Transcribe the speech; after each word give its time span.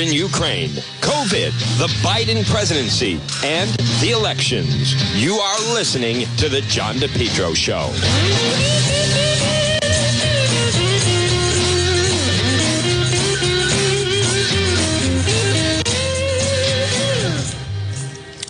in 0.00 0.12
Ukraine, 0.12 0.70
COVID, 1.00 1.52
the 1.78 1.88
Biden 2.02 2.48
presidency, 2.50 3.20
and 3.44 3.70
the 4.00 4.10
elections. 4.10 4.94
You 5.20 5.34
are 5.34 5.74
listening 5.74 6.26
to 6.36 6.48
The 6.48 6.60
John 6.62 6.96
DePetro 6.96 7.56
Show. 7.56 7.88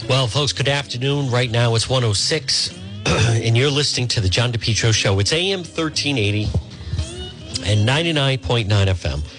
Well, 0.09 0.27
folks, 0.27 0.53
good 0.53 0.69
afternoon. 0.69 1.31
Right 1.31 1.51
now 1.51 1.75
it's 1.75 1.89
106, 1.89 2.79
and 3.07 3.57
you're 3.57 3.71
listening 3.71 4.09
to 4.09 4.21
the 4.21 4.29
John 4.29 4.53
DePetro 4.53 4.93
Show. 4.93 5.19
It's 5.19 5.33
AM 5.33 5.61
1380 5.61 6.45
and 7.65 7.89
99.9 7.89 8.67
FM. 8.69 9.38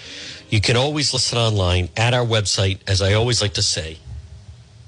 You 0.50 0.60
can 0.60 0.76
always 0.76 1.12
listen 1.12 1.38
online 1.38 1.90
at 1.96 2.12
our 2.12 2.26
website, 2.26 2.80
as 2.88 3.00
I 3.00 3.12
always 3.12 3.40
like 3.40 3.54
to 3.54 3.62
say, 3.62 3.98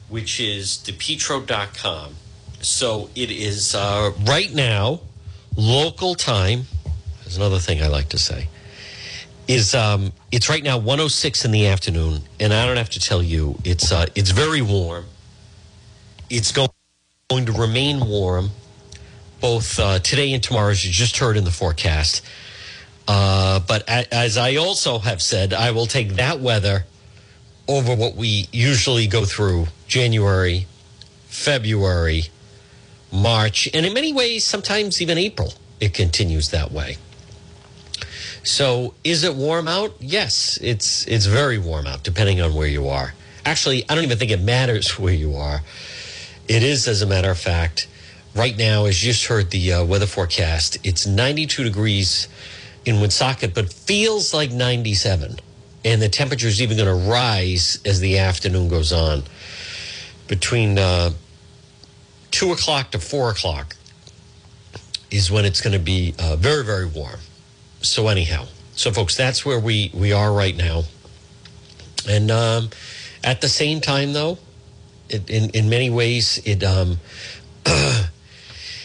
which 0.08 0.40
is 0.40 0.82
depetro.com. 0.84 2.16
So 2.60 3.10
it 3.14 3.30
is 3.30 3.72
uh, 3.72 4.10
right 4.24 4.52
now, 4.52 5.00
local 5.56 6.16
time. 6.16 6.64
There's 7.20 7.36
another 7.36 7.60
thing 7.60 7.80
I 7.80 7.86
like 7.86 8.08
to 8.08 8.18
say. 8.18 8.48
Is 9.46 9.72
um, 9.74 10.12
it's 10.32 10.48
right 10.48 10.62
now 10.64 10.78
106 10.78 11.44
in 11.44 11.52
the 11.52 11.68
afternoon, 11.68 12.22
and 12.40 12.52
I 12.52 12.66
don't 12.66 12.76
have 12.76 12.90
to 12.90 13.00
tell 13.00 13.22
you, 13.22 13.56
it's 13.64 13.92
uh, 13.92 14.06
it's 14.16 14.30
very 14.30 14.62
warm. 14.62 15.04
It's 16.28 16.50
going 16.50 16.70
to 17.30 17.52
remain 17.52 18.08
warm 18.08 18.50
both 19.40 19.78
uh, 19.78 20.00
today 20.00 20.32
and 20.32 20.42
tomorrow, 20.42 20.70
as 20.70 20.84
you 20.84 20.92
just 20.92 21.18
heard 21.18 21.36
in 21.36 21.44
the 21.44 21.50
forecast. 21.50 22.22
Uh, 23.08 23.60
but 23.60 23.88
as 23.88 24.36
I 24.36 24.56
also 24.56 24.98
have 24.98 25.20
said, 25.20 25.52
I 25.52 25.72
will 25.72 25.86
take 25.86 26.14
that 26.14 26.40
weather 26.40 26.84
over 27.68 27.94
what 27.94 28.14
we 28.14 28.48
usually 28.52 29.06
go 29.06 29.24
through 29.24 29.66
January, 29.88 30.66
February, 31.26 32.24
March, 33.12 33.68
and 33.74 33.84
in 33.84 33.92
many 33.92 34.12
ways, 34.12 34.44
sometimes 34.44 35.02
even 35.02 35.18
April. 35.18 35.54
It 35.80 35.94
continues 35.94 36.50
that 36.50 36.70
way. 36.70 36.96
So, 38.44 38.94
is 39.04 39.24
it 39.24 39.34
warm 39.34 39.68
out? 39.68 39.94
Yes, 40.00 40.58
it's 40.62 41.06
it's 41.06 41.26
very 41.26 41.58
warm 41.58 41.86
out, 41.86 42.02
depending 42.02 42.40
on 42.40 42.54
where 42.54 42.66
you 42.66 42.88
are. 42.88 43.14
Actually, 43.44 43.84
I 43.88 43.94
don't 43.94 44.04
even 44.04 44.18
think 44.18 44.30
it 44.30 44.40
matters 44.40 44.98
where 44.98 45.14
you 45.14 45.36
are. 45.36 45.62
It 46.48 46.62
is, 46.62 46.88
as 46.88 47.02
a 47.02 47.06
matter 47.06 47.30
of 47.30 47.38
fact, 47.38 47.86
right 48.34 48.56
now, 48.56 48.86
as 48.86 49.02
you 49.02 49.12
just 49.12 49.26
heard 49.26 49.50
the 49.50 49.72
uh, 49.72 49.84
weather 49.84 50.06
forecast, 50.06 50.78
it's 50.84 51.06
92 51.06 51.64
degrees 51.64 52.28
in 52.84 53.00
Woonsocket, 53.00 53.54
but 53.54 53.72
feels 53.72 54.34
like 54.34 54.50
97. 54.50 55.38
And 55.84 56.00
the 56.00 56.08
temperature 56.08 56.46
is 56.46 56.62
even 56.62 56.76
going 56.76 56.88
to 56.88 57.10
rise 57.10 57.80
as 57.84 58.00
the 58.00 58.18
afternoon 58.18 58.68
goes 58.68 58.92
on. 58.92 59.24
Between 60.28 60.78
uh, 60.78 61.10
2 62.30 62.52
o'clock 62.52 62.92
to 62.92 62.98
4 62.98 63.30
o'clock 63.30 63.76
is 65.10 65.30
when 65.30 65.44
it's 65.44 65.60
going 65.60 65.74
to 65.74 65.78
be 65.78 66.14
uh, 66.18 66.36
very, 66.36 66.64
very 66.64 66.86
warm. 66.86 67.20
So, 67.82 68.08
anyhow, 68.08 68.46
so 68.74 68.92
folks, 68.92 69.16
that's 69.16 69.44
where 69.44 69.58
we, 69.58 69.90
we 69.92 70.12
are 70.12 70.32
right 70.32 70.56
now. 70.56 70.84
And 72.08 72.30
um, 72.30 72.70
at 73.22 73.40
the 73.40 73.48
same 73.48 73.80
time, 73.80 74.12
though, 74.12 74.38
it, 75.12 75.28
in 75.30 75.50
in 75.50 75.68
many 75.68 75.90
ways 75.90 76.40
it 76.44 76.64
um 76.64 76.98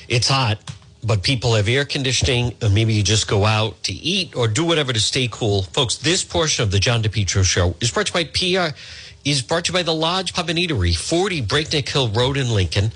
it's 0.08 0.28
hot 0.28 0.60
but 1.08 1.24
people 1.24 1.56
have 1.56 1.70
air 1.70 1.86
conditioning 1.86 2.54
or 2.62 2.70
maybe 2.70 2.94
you 2.94 3.02
just 3.02 3.30
go 3.30 3.46
out 3.46 3.82
to 3.84 3.94
eat 3.94 4.36
or 4.36 4.48
do 4.48 4.66
whatever 4.66 4.92
to 4.92 5.00
stay 5.00 5.30
cool. 5.32 5.64
Folks 5.64 5.96
this 5.96 6.24
portion 6.24 6.64
of 6.64 6.72
the 6.72 6.80
john 6.80 7.02
depetro 7.02 7.44
show 7.44 7.76
is 7.80 7.90
brought 7.90 8.08
to 8.08 8.20
you 8.20 8.26
by 8.26 8.70
pr 8.70 8.76
is 9.24 9.42
brought 9.42 9.66
to 9.66 9.72
you 9.72 9.74
by 9.74 9.84
the 9.84 9.94
lodge 9.94 10.34
pub 10.34 10.50
and 10.50 10.60
eatery 10.60 10.96
40 10.96 11.42
breakneck 11.42 11.88
hill 11.88 12.10
road 12.10 12.36
in 12.36 12.50
lincoln. 12.50 12.92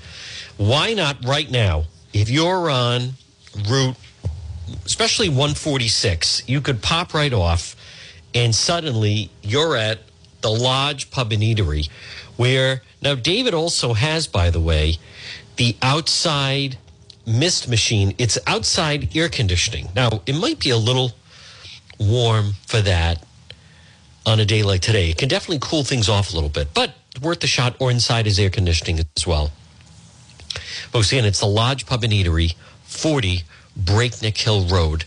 Why 0.58 0.92
not 0.92 1.24
right 1.24 1.50
now? 1.50 1.84
If 2.12 2.28
you're 2.28 2.70
on 2.70 3.14
route 3.68 3.96
especially 4.84 5.28
146 5.28 6.48
you 6.48 6.60
could 6.60 6.82
pop 6.82 7.14
right 7.14 7.32
off 7.32 7.74
and 8.34 8.54
suddenly 8.54 9.30
you're 9.42 9.76
at 9.76 10.00
the 10.42 10.50
lodge 10.50 11.10
pub 11.10 11.32
and 11.32 11.42
eatery 11.42 11.88
where 12.36 12.82
now 13.02 13.14
david 13.14 13.52
also 13.52 13.92
has 13.92 14.26
by 14.26 14.48
the 14.50 14.60
way 14.60 14.96
the 15.56 15.76
outside 15.82 16.78
mist 17.26 17.68
machine 17.68 18.14
it's 18.18 18.38
outside 18.46 19.14
air 19.16 19.28
conditioning 19.28 19.88
now 19.94 20.22
it 20.26 20.34
might 20.34 20.58
be 20.58 20.70
a 20.70 20.76
little 20.76 21.12
warm 21.98 22.52
for 22.66 22.80
that 22.80 23.24
on 24.26 24.40
a 24.40 24.44
day 24.44 24.62
like 24.62 24.80
today 24.80 25.10
it 25.10 25.18
can 25.18 25.28
definitely 25.28 25.58
cool 25.60 25.84
things 25.84 26.08
off 26.08 26.32
a 26.32 26.34
little 26.34 26.48
bit 26.48 26.68
but 26.74 26.94
worth 27.20 27.40
the 27.40 27.46
shot 27.46 27.76
or 27.78 27.90
inside 27.90 28.26
is 28.26 28.38
air 28.38 28.50
conditioning 28.50 28.98
as 29.16 29.26
well 29.26 29.50
folks 30.90 31.12
again 31.12 31.24
it's 31.24 31.40
the 31.40 31.46
lodge 31.46 31.86
pub 31.86 32.02
and 32.02 32.12
eatery 32.12 32.54
40 32.84 33.42
breakneck 33.76 34.36
hill 34.36 34.66
road 34.66 35.04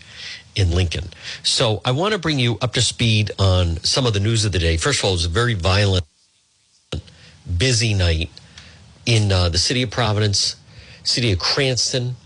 in 0.56 0.70
Lincoln. 0.70 1.10
So 1.42 1.82
I 1.84 1.92
want 1.92 2.12
to 2.12 2.18
bring 2.18 2.38
you 2.38 2.58
up 2.60 2.72
to 2.74 2.82
speed 2.82 3.30
on 3.38 3.76
some 3.84 4.06
of 4.06 4.14
the 4.14 4.20
news 4.20 4.44
of 4.44 4.52
the 4.52 4.58
day. 4.58 4.76
First 4.76 5.00
of 5.00 5.04
all, 5.04 5.10
it 5.12 5.14
was 5.14 5.26
a 5.26 5.28
very 5.28 5.54
violent, 5.54 6.04
busy 7.58 7.94
night 7.94 8.30
in 9.04 9.30
uh, 9.30 9.50
the 9.50 9.58
city 9.58 9.82
of 9.82 9.90
Providence, 9.90 10.56
city 11.06 11.32
of 11.32 11.38
Cranston. 11.38 12.16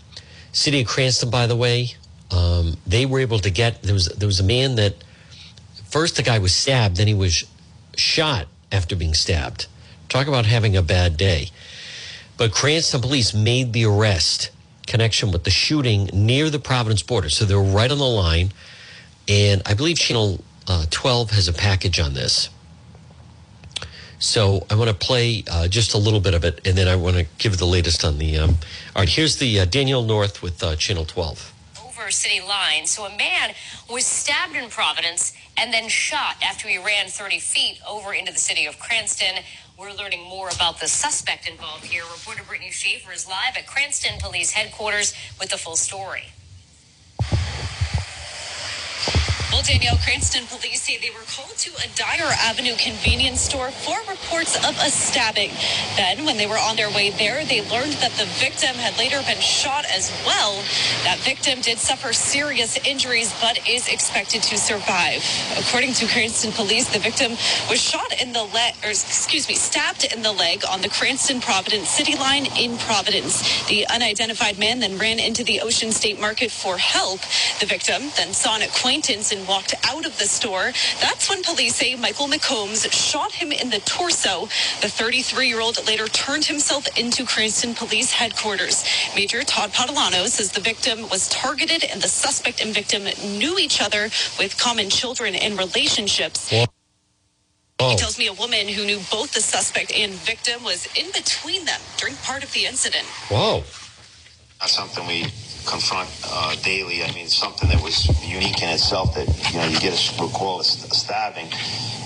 City 0.51 0.81
of 0.81 0.87
Cranston, 0.87 1.29
by 1.29 1.47
the 1.47 1.55
way, 1.55 1.93
um, 2.31 2.77
they 2.85 3.05
were 3.05 3.19
able 3.19 3.39
to 3.39 3.49
get 3.49 3.81
there 3.83 3.93
was 3.93 4.07
there 4.07 4.27
was 4.27 4.39
a 4.39 4.43
man 4.43 4.75
that 4.75 4.95
first 5.89 6.15
the 6.15 6.23
guy 6.23 6.39
was 6.39 6.53
stabbed, 6.53 6.97
then 6.97 7.07
he 7.07 7.13
was 7.13 7.45
shot 7.95 8.47
after 8.71 8.95
being 8.95 9.13
stabbed. 9.13 9.67
Talk 10.09 10.27
about 10.27 10.45
having 10.45 10.75
a 10.75 10.81
bad 10.81 11.15
day. 11.15 11.49
But 12.37 12.51
Cranston 12.51 13.01
police 13.01 13.33
made 13.33 13.71
the 13.71 13.85
arrest 13.85 14.49
connection 14.87 15.31
with 15.31 15.43
the 15.43 15.51
shooting 15.51 16.09
near 16.11 16.49
the 16.49 16.59
Providence 16.59 17.03
border. 17.03 17.29
So 17.29 17.45
they're 17.45 17.59
right 17.59 17.91
on 17.91 17.97
the 17.97 18.03
line. 18.03 18.51
And 19.27 19.61
I 19.65 19.73
believe 19.73 19.97
Channel 19.97 20.43
uh, 20.67 20.85
12 20.89 21.31
has 21.31 21.47
a 21.47 21.53
package 21.53 21.99
on 21.99 22.13
this. 22.13 22.49
So 24.21 24.67
I 24.69 24.75
want 24.75 24.87
to 24.87 24.95
play 24.95 25.43
uh, 25.49 25.67
just 25.67 25.95
a 25.95 25.97
little 25.97 26.19
bit 26.19 26.35
of 26.35 26.45
it, 26.45 26.61
and 26.63 26.77
then 26.77 26.87
I 26.87 26.95
want 26.95 27.15
to 27.17 27.25
give 27.39 27.57
the 27.57 27.65
latest 27.65 28.05
on 28.05 28.19
the. 28.19 28.37
Um, 28.37 28.49
all 28.95 29.01
right, 29.01 29.09
here's 29.09 29.37
the 29.37 29.61
uh, 29.61 29.65
Danielle 29.65 30.03
North 30.03 30.43
with 30.43 30.61
uh, 30.63 30.75
Channel 30.75 31.05
12. 31.05 31.51
over 31.83 32.11
city 32.11 32.39
line. 32.39 32.85
So 32.85 33.05
a 33.05 33.17
man 33.17 33.55
was 33.89 34.05
stabbed 34.05 34.55
in 34.55 34.69
Providence 34.69 35.33
and 35.57 35.73
then 35.73 35.89
shot 35.89 36.35
after 36.43 36.67
he 36.67 36.77
ran 36.77 37.07
30 37.07 37.39
feet 37.39 37.79
over 37.89 38.13
into 38.13 38.31
the 38.31 38.37
city 38.37 38.67
of 38.67 38.77
Cranston. 38.77 39.43
We're 39.75 39.91
learning 39.91 40.21
more 40.23 40.49
about 40.49 40.79
the 40.79 40.87
suspect 40.87 41.49
involved 41.49 41.85
here. 41.85 42.03
Reporter 42.03 42.43
Brittany 42.47 42.69
Schaefer 42.69 43.11
is 43.11 43.27
live 43.27 43.57
at 43.57 43.65
Cranston 43.65 44.19
Police 44.19 44.51
Headquarters 44.51 45.15
with 45.39 45.49
the 45.49 45.57
full 45.57 45.75
story. 45.75 46.25
Well, 49.51 49.63
Danielle, 49.63 49.97
Cranston 49.97 50.45
police 50.47 50.81
say 50.81 50.97
they 50.97 51.09
were 51.09 51.25
called 51.27 51.57
to 51.57 51.71
a 51.83 51.87
Dyer 51.95 52.31
Avenue 52.39 52.75
convenience 52.77 53.41
store 53.41 53.69
for 53.69 53.99
reports 54.09 54.55
of 54.55 54.77
a 54.79 54.89
stabbing. 54.89 55.51
Then, 55.97 56.25
when 56.25 56.37
they 56.37 56.47
were 56.47 56.57
on 56.57 56.77
their 56.77 56.89
way 56.89 57.09
there, 57.09 57.43
they 57.43 57.59
learned 57.69 57.93
that 57.99 58.13
the 58.13 58.25
victim 58.39 58.75
had 58.75 58.97
later 58.97 59.21
been 59.27 59.41
shot 59.41 59.83
as 59.85 60.09
well. 60.25 60.55
That 61.03 61.19
victim 61.19 61.59
did 61.59 61.79
suffer 61.79 62.13
serious 62.13 62.77
injuries 62.87 63.35
but 63.41 63.67
is 63.67 63.89
expected 63.89 64.41
to 64.43 64.57
survive. 64.57 65.21
According 65.59 65.93
to 65.95 66.07
Cranston 66.07 66.53
police, 66.53 66.87
the 66.87 66.99
victim 66.99 67.31
was 67.69 67.81
shot 67.81 68.21
in 68.21 68.31
the 68.31 68.43
leg, 68.43 68.75
or 68.83 68.89
excuse 68.89 69.49
me, 69.49 69.55
stabbed 69.55 70.05
in 70.05 70.21
the 70.21 70.31
leg 70.31 70.63
on 70.71 70.81
the 70.81 70.89
Cranston 70.89 71.41
Providence 71.41 71.89
City 71.89 72.15
line 72.15 72.47
in 72.57 72.77
Providence. 72.77 73.67
The 73.67 73.85
unidentified 73.87 74.57
man 74.57 74.79
then 74.79 74.97
ran 74.97 75.19
into 75.19 75.43
the 75.43 75.59
Ocean 75.59 75.91
State 75.91 76.21
Market 76.21 76.51
for 76.51 76.77
help. 76.77 77.19
The 77.59 77.65
victim 77.65 78.11
then 78.15 78.33
saw 78.33 78.55
an 78.55 78.61
acquaintance 78.61 79.31
and 79.41 79.47
walked 79.47 79.73
out 79.89 80.05
of 80.05 80.17
the 80.19 80.25
store. 80.25 80.71
That's 81.01 81.29
when 81.29 81.43
police 81.43 81.75
say 81.75 81.95
Michael 81.95 82.27
McCombs 82.27 82.91
shot 82.91 83.31
him 83.31 83.51
in 83.51 83.69
the 83.69 83.79
torso. 83.79 84.43
The 84.81 84.89
33 84.89 85.47
year 85.47 85.61
old 85.61 85.85
later 85.87 86.07
turned 86.07 86.45
himself 86.45 86.87
into 86.97 87.25
Cranston 87.25 87.73
Police 87.73 88.11
headquarters. 88.11 88.85
Major 89.15 89.43
Todd 89.43 89.71
Patalano 89.71 90.27
says 90.27 90.51
the 90.51 90.61
victim 90.61 91.09
was 91.09 91.27
targeted 91.29 91.83
and 91.83 92.01
the 92.01 92.07
suspect 92.07 92.63
and 92.63 92.73
victim 92.73 93.03
knew 93.37 93.57
each 93.57 93.81
other 93.81 94.03
with 94.37 94.57
common 94.59 94.89
children 94.89 95.35
and 95.35 95.57
relationships. 95.57 96.53
Oh. 96.53 97.89
He 97.89 97.95
tells 97.95 98.19
me 98.19 98.27
a 98.27 98.33
woman 98.33 98.67
who 98.67 98.85
knew 98.85 98.99
both 99.09 99.33
the 99.33 99.41
suspect 99.41 99.91
and 99.91 100.13
victim 100.13 100.63
was 100.63 100.87
in 100.95 101.07
between 101.13 101.65
them 101.65 101.81
during 101.97 102.15
part 102.17 102.43
of 102.43 102.53
the 102.53 102.65
incident. 102.65 103.05
Whoa. 103.29 103.63
That's 104.59 104.73
something 104.73 105.07
we 105.07 105.25
confront 105.65 106.09
uh, 106.27 106.55
daily. 106.63 107.03
I 107.03 107.07
mean, 107.13 107.25
it's 107.25 107.35
something 107.35 107.69
that 107.69 107.81
was 107.81 108.07
unique 108.27 108.61
in 108.61 108.69
itself 108.69 109.15
that, 109.15 109.27
you 109.51 109.59
know, 109.59 109.65
you 109.67 109.79
get 109.79 109.93
a 109.93 110.21
recall 110.23 110.59
a 110.59 110.63
st- 110.63 110.93
stabbing, 110.93 111.47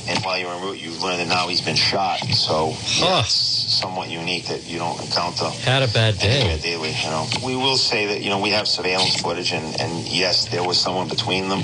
and 0.08 0.20
while 0.24 0.38
you're 0.38 0.50
en 0.52 0.62
route, 0.62 0.78
you 0.78 0.92
learn 1.02 1.18
that 1.18 1.28
now 1.28 1.48
he's 1.48 1.62
been 1.62 1.76
shot. 1.76 2.20
So, 2.20 2.76
yeah, 2.98 3.22
it's 3.22 3.32
somewhat 3.34 4.10
unique 4.10 4.46
that 4.48 4.66
you 4.66 4.78
don't 4.78 5.02
encounter 5.02 5.46
Had 5.64 5.84
a 5.84 5.88
bad 5.92 6.20
day. 6.20 6.58
daily, 6.62 6.92
you 6.92 7.10
know. 7.10 7.28
We 7.44 7.56
will 7.56 7.78
say 7.78 8.08
that, 8.08 8.22
you 8.22 8.30
know, 8.30 8.40
we 8.40 8.52
have 8.52 8.68
surveillance 8.68 9.22
footage, 9.22 9.54
and, 9.54 9.66
and 9.82 10.08
yes, 10.08 10.48
there 10.50 10.64
was 10.64 10.80
someone 10.80 11.08
between 11.08 11.50
them. 11.50 11.64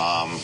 Um, 0.00 0.38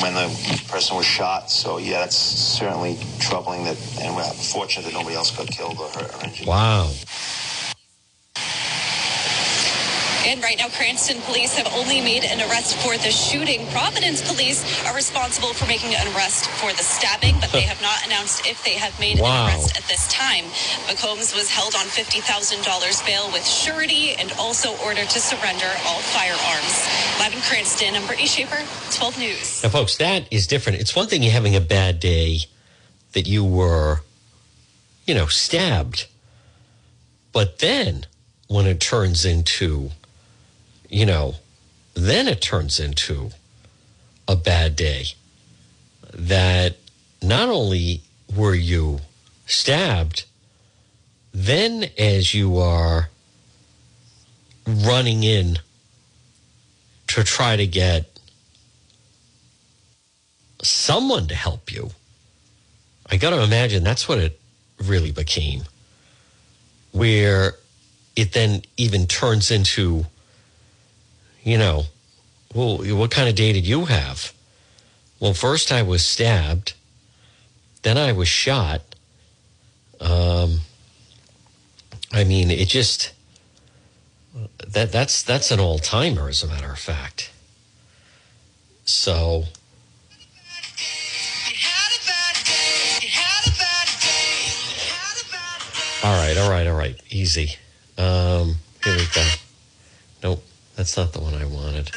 when 0.00 0.14
the 0.14 0.62
person 0.68 0.96
was 0.96 1.06
shot. 1.06 1.50
So 1.50 1.78
yeah, 1.78 2.00
that's 2.00 2.16
certainly 2.16 2.98
troubling. 3.18 3.64
That 3.64 3.76
and 4.00 4.14
we're 4.14 4.22
fortunate 4.22 4.84
that 4.84 4.94
nobody 4.94 5.16
else 5.16 5.36
got 5.36 5.48
killed 5.48 5.78
or 5.78 5.88
hurt 5.88 6.14
or 6.14 6.24
injured. 6.24 6.46
Wow. 6.46 6.90
And 10.28 10.42
right 10.42 10.58
now, 10.58 10.68
Cranston 10.68 11.22
police 11.22 11.56
have 11.56 11.66
only 11.72 12.02
made 12.02 12.22
an 12.22 12.38
arrest 12.50 12.76
for 12.84 12.98
the 12.98 13.10
shooting. 13.10 13.66
Providence 13.68 14.20
police 14.20 14.60
are 14.84 14.94
responsible 14.94 15.54
for 15.54 15.64
making 15.64 15.94
an 15.94 16.06
arrest 16.14 16.50
for 16.60 16.70
the 16.74 16.82
stabbing, 16.82 17.36
but 17.40 17.50
they 17.50 17.62
have 17.62 17.80
not 17.80 18.04
announced 18.04 18.46
if 18.46 18.62
they 18.62 18.74
have 18.74 18.92
made 19.00 19.20
Wow. 19.20 19.46
an 19.46 19.54
arrest 19.54 19.74
at 19.78 19.88
this 19.88 20.06
time. 20.08 20.44
McCombs 20.84 21.34
was 21.34 21.48
held 21.48 21.74
on 21.74 21.86
$50,000 21.86 23.00
bail 23.06 23.32
with 23.32 23.48
surety 23.48 24.16
and 24.16 24.30
also 24.32 24.76
ordered 24.84 25.08
to 25.08 25.18
surrender 25.18 25.72
all 25.86 26.00
firearms. 26.00 26.76
Live 27.18 27.32
in 27.32 27.40
Cranston, 27.40 27.94
I'm 27.94 28.06
Brittany 28.06 28.28
Schaefer, 28.28 28.60
12 28.98 29.18
News. 29.18 29.62
Now, 29.62 29.70
folks, 29.70 29.96
that 29.96 30.28
is 30.30 30.46
different. 30.46 30.78
It's 30.78 30.94
one 30.94 31.06
thing 31.06 31.22
you 31.22 31.30
having 31.30 31.56
a 31.56 31.60
bad 31.60 32.00
day 32.00 32.40
that 33.12 33.26
you 33.26 33.42
were, 33.42 34.02
you 35.06 35.14
know, 35.14 35.26
stabbed. 35.26 36.04
But 37.32 37.60
then 37.60 38.04
when 38.48 38.66
it 38.66 38.78
turns 38.78 39.24
into, 39.24 39.92
you 40.88 41.06
know, 41.06 41.34
then 41.94 42.28
it 42.28 42.40
turns 42.40 42.80
into 42.80 43.30
a 44.26 44.36
bad 44.36 44.76
day 44.76 45.04
that 46.12 46.76
not 47.22 47.48
only 47.48 48.02
were 48.36 48.54
you 48.54 49.00
stabbed, 49.46 50.24
then 51.32 51.86
as 51.98 52.34
you 52.34 52.58
are 52.58 53.10
running 54.66 55.22
in 55.22 55.58
to 57.08 57.24
try 57.24 57.56
to 57.56 57.66
get 57.66 58.18
someone 60.62 61.26
to 61.28 61.34
help 61.34 61.72
you. 61.72 61.90
I 63.10 63.16
got 63.16 63.30
to 63.30 63.42
imagine 63.42 63.84
that's 63.84 64.08
what 64.08 64.18
it 64.18 64.38
really 64.82 65.12
became, 65.12 65.62
where 66.92 67.54
it 68.16 68.32
then 68.32 68.62
even 68.76 69.06
turns 69.06 69.50
into, 69.50 70.06
you 71.48 71.56
know, 71.56 71.84
well, 72.54 72.78
what 72.78 73.10
kind 73.10 73.28
of 73.28 73.34
day 73.34 73.54
did 73.54 73.66
you 73.66 73.86
have? 73.86 74.34
Well, 75.18 75.32
first 75.32 75.72
I 75.72 75.82
was 75.82 76.04
stabbed, 76.04 76.74
then 77.82 77.96
I 77.96 78.12
was 78.12 78.28
shot. 78.28 78.82
Um, 79.98 80.60
I 82.12 82.24
mean, 82.24 82.50
it 82.50 82.68
just 82.68 83.12
that 84.66 84.92
that's 84.92 85.22
that's 85.22 85.50
an 85.50 85.58
all 85.58 85.78
timer, 85.78 86.28
as 86.28 86.42
a 86.42 86.46
matter 86.46 86.70
of 86.70 86.78
fact. 86.78 87.30
So 88.84 89.44
All 96.04 96.14
right, 96.14 96.38
all 96.38 96.48
right, 96.48 96.66
all 96.66 96.76
right. 96.76 96.96
Easy. 97.10 97.56
Um, 97.98 98.54
here 98.84 98.96
we 98.96 99.04
go. 99.12 99.28
Nope, 100.22 100.44
that's 100.78 100.96
not 100.96 101.12
the 101.12 101.20
one 101.20 101.34
I 101.34 101.44
wanted. 101.44 101.90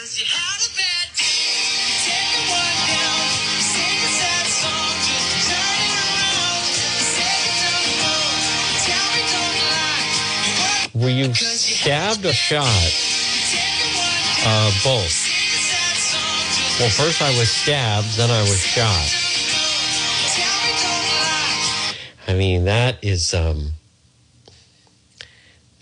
Were 10.95 11.09
you 11.09 11.31
stabbed 11.35 12.25
or 12.25 12.33
shot? 12.33 12.65
Uh, 14.43 14.71
both. 14.83 15.29
Well, 16.79 16.89
first 16.89 17.21
I 17.21 17.29
was 17.37 17.51
stabbed, 17.51 18.17
then 18.17 18.31
I 18.31 18.41
was 18.41 18.59
shot. 18.59 19.09
I 22.27 22.33
mean, 22.33 22.65
that 22.65 22.97
is 23.03 23.35
um, 23.35 23.73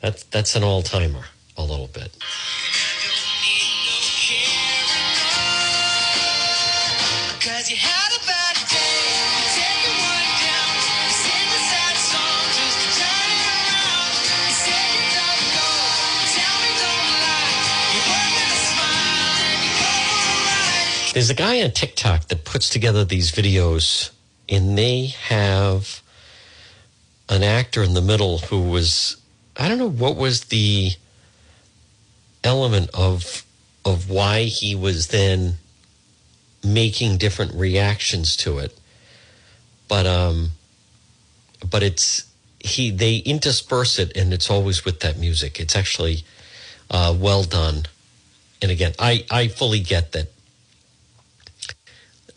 that's 0.02 0.24
that's 0.26 0.58
an 0.58 0.66
all 0.66 0.82
timer 0.82 1.24
a 1.58 1.64
little 1.64 1.88
bit. 1.88 2.12
There's 21.20 21.30
a 21.30 21.34
guy 21.34 21.62
on 21.62 21.72
TikTok 21.72 22.30
that 22.30 22.46
puts 22.46 22.70
together 22.70 23.04
these 23.04 23.30
videos, 23.30 24.12
and 24.48 24.78
they 24.78 25.08
have 25.08 26.02
an 27.28 27.44
actor 27.44 27.84
in 27.84 27.94
the 27.94 28.02
middle 28.02 28.38
who 28.38 28.62
was 28.62 29.18
I 29.58 29.68
don't 29.68 29.80
know 29.80 29.90
what 29.90 30.16
was 30.16 30.46
the 30.46 30.92
element 32.42 32.92
of 32.94 33.44
of 33.84 34.10
why 34.10 34.44
he 34.44 34.76
was 34.76 35.08
then 35.08 35.56
making 36.64 37.18
different 37.18 37.54
reactions 37.54 38.38
to 38.38 38.60
it, 38.60 38.80
but 39.90 40.08
um, 40.08 40.52
but 41.70 41.84
it's 41.84 42.32
he 42.60 42.92
they 42.92 43.18
intersperse 43.18 44.00
it, 44.00 44.16
and 44.16 44.34
it's 44.34 44.50
always 44.50 44.86
with 44.86 45.02
that 45.02 45.18
music. 45.18 45.60
It's 45.60 45.76
actually 45.76 46.24
uh, 46.90 47.14
well 47.20 47.44
done. 47.44 47.88
And 48.62 48.72
again, 48.72 48.94
I 48.98 49.26
I 49.30 49.50
fully 49.50 49.82
get 49.82 50.14
that 50.14 50.32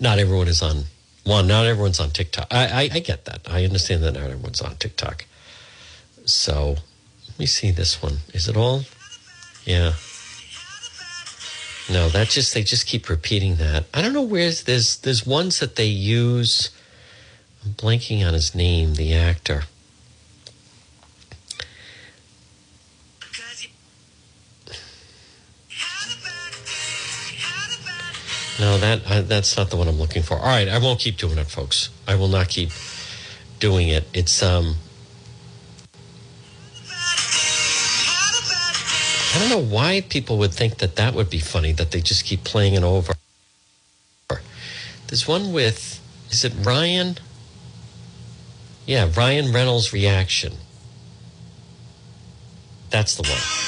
not 0.03 0.19
everyone 0.19 0.49
is 0.49 0.61
on 0.61 0.85
one 1.25 1.47
not 1.47 1.65
everyone's 1.65 2.01
on 2.01 2.11
tiktok. 2.11 2.49
I, 2.51 2.67
I 2.67 2.81
i 2.95 2.99
get 2.99 3.25
that. 3.27 3.41
I 3.49 3.65
understand 3.65 4.03
that 4.03 4.13
not 4.13 4.25
everyone's 4.25 4.61
on 4.61 4.77
tiktok. 4.77 5.25
So 6.27 6.77
let 7.29 7.39
me 7.39 7.47
see 7.47 7.71
this 7.71 8.03
one. 8.03 8.19
Is 8.35 8.49
it 8.49 8.57
all? 8.57 8.83
Yeah. 9.65 9.93
No 11.91 12.09
that 12.09 12.29
just 12.29 12.53
they 12.53 12.63
just 12.65 12.87
keep 12.87 13.09
repeating 13.09 13.57
that. 13.57 13.85
I 13.95 14.03
don't 14.03 14.13
know 14.13 14.23
where's 14.23 14.65
there's 14.65 14.97
there's 14.97 15.25
ones 15.25 15.61
that 15.61 15.77
they 15.77 15.87
use. 15.87 16.71
I'm 17.65 17.73
blanking 17.73 18.27
on 18.27 18.35
his 18.35 18.55
name 18.57 18.95
the 18.95 19.15
actor 19.15 19.65
no 28.63 28.79
that 28.79 29.03
I, 29.11 29.21
that's 29.23 29.57
not 29.57 29.71
the 29.71 29.77
one 29.77 29.89
i'm 29.89 29.99
looking 29.99 30.23
for 30.23 30.37
all 30.39 30.47
right 30.47 30.69
i 30.69 30.79
won't 30.79 31.01
keep 31.01 31.17
doing 31.17 31.37
it 31.37 31.49
folks 31.49 31.91
i 32.07 32.15
will 32.15 32.29
not 32.29 32.49
keep 32.49 32.71
doing 33.59 33.89
it 33.89 34.05
it's 34.15 34.43
um. 34.43 34.77
I 39.35 39.39
don't 39.39 39.49
know 39.49 39.77
why 39.77 40.03
people 40.03 40.37
would 40.39 40.53
think 40.53 40.79
that 40.79 40.97
that 40.97 41.15
would 41.15 41.31
be 41.31 41.39
funny 41.39 41.73
that 41.73 41.91
they 41.91 42.03
just 42.03 42.27
keep 42.27 42.45
playing 42.45 42.75
it 42.75 42.83
over. 42.83 43.15
There's 45.07 45.27
one 45.27 45.55
with, 45.55 46.01
is 46.31 46.45
it 46.45 46.53
Ryan? 46.61 47.17
Yeah, 48.85 49.09
Ryan 49.17 49.53
Reynolds' 49.55 49.93
reaction. 49.93 50.55
That's 52.91 53.15
the 53.17 53.23
one. 53.23 53.62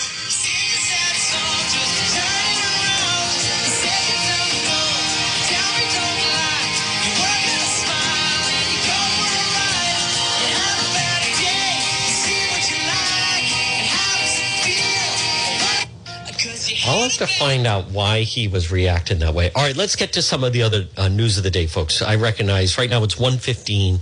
I'll 16.87 17.03
have 17.03 17.15
to 17.15 17.27
find 17.27 17.67
out 17.67 17.91
why 17.91 18.21
he 18.21 18.47
was 18.47 18.71
reacting 18.71 19.21
that 19.21 19.33
way. 19.33 19.51
All 19.55 19.63
right, 19.63 19.75
let's 19.75 19.97
get 19.97 20.13
to 20.15 20.23
some 20.23 20.45
of 20.45 20.53
the 20.53 20.63
other 20.63 20.87
uh, 20.99 21.09
news 21.09 21.39
of 21.39 21.43
the 21.43 21.51
day, 21.51 21.67
folks. 21.67 22.03
I 22.03 22.17
recognize 22.17 22.77
right 22.77 22.91
now 22.91 23.03
it's 23.05 23.15
1.15. 23.15 24.01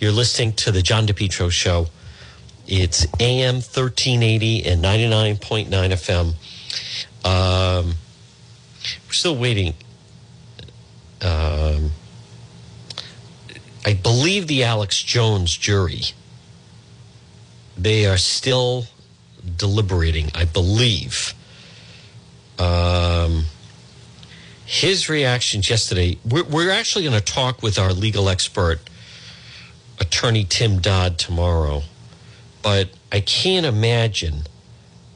You're 0.00 0.10
listening 0.10 0.52
to 0.54 0.72
the 0.72 0.82
John 0.82 1.06
DePetro 1.06 1.48
Show. 1.48 1.86
It's 2.66 3.06
AM 3.20 3.56
1380 3.56 4.66
and 4.66 4.82
99.9 4.82 5.68
FM. 5.68 6.34
Um, 7.24 7.94
we're 9.06 9.12
still 9.12 9.36
waiting. 9.36 9.74
Um, 11.22 11.92
I 13.86 13.94
believe 13.94 14.48
the 14.48 14.64
Alex 14.64 15.00
Jones 15.04 15.56
jury. 15.56 16.02
They 17.76 18.06
are 18.06 18.18
still 18.18 18.86
deliberating, 19.56 20.32
I 20.34 20.46
believe. 20.46 21.32
Um, 22.58 23.44
his 24.68 25.08
reactions 25.08 25.70
yesterday. 25.70 26.18
We're, 26.28 26.44
we're 26.44 26.70
actually 26.70 27.04
going 27.06 27.18
to 27.18 27.24
talk 27.24 27.62
with 27.62 27.78
our 27.78 27.92
legal 27.92 28.28
expert, 28.28 28.80
attorney 29.98 30.44
Tim 30.44 30.78
Dodd, 30.80 31.18
tomorrow. 31.18 31.84
But 32.62 32.90
I 33.10 33.20
can't 33.20 33.64
imagine 33.64 34.42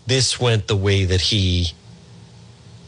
this 0.06 0.40
went 0.40 0.68
the 0.68 0.76
way 0.76 1.04
that 1.04 1.20
he 1.20 1.72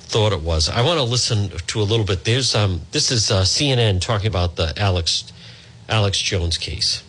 thought 0.01 0.33
it 0.33 0.41
was. 0.41 0.71
I 0.71 0.81
want 0.81 0.99
to 0.99 1.05
listen 1.05 1.51
to 1.51 1.81
a 1.81 1.85
little 1.85 2.07
bit. 2.07 2.25
There's 2.25 2.55
um, 2.55 2.81
this 2.93 3.11
is 3.11 3.31
uh, 3.31 3.43
CNN 3.43 4.01
talking 4.01 4.29
about 4.29 4.57
the 4.57 4.73
Alex 4.81 5.31
Alex 5.89 6.19
Jones 6.19 6.57
case. 6.57 7.03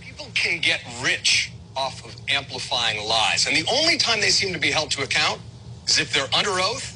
People 0.00 0.28
can 0.34 0.60
get 0.60 0.80
rich 1.02 1.52
off 1.76 2.02
of 2.04 2.16
amplifying 2.28 3.06
lies. 3.06 3.46
And 3.46 3.54
the 3.54 3.68
only 3.70 3.98
time 3.98 4.20
they 4.20 4.30
seem 4.30 4.54
to 4.54 4.58
be 4.58 4.70
held 4.70 4.90
to 4.92 5.02
account 5.02 5.40
is 5.86 5.98
if 5.98 6.14
they're 6.14 6.32
under 6.34 6.50
oath 6.50 6.91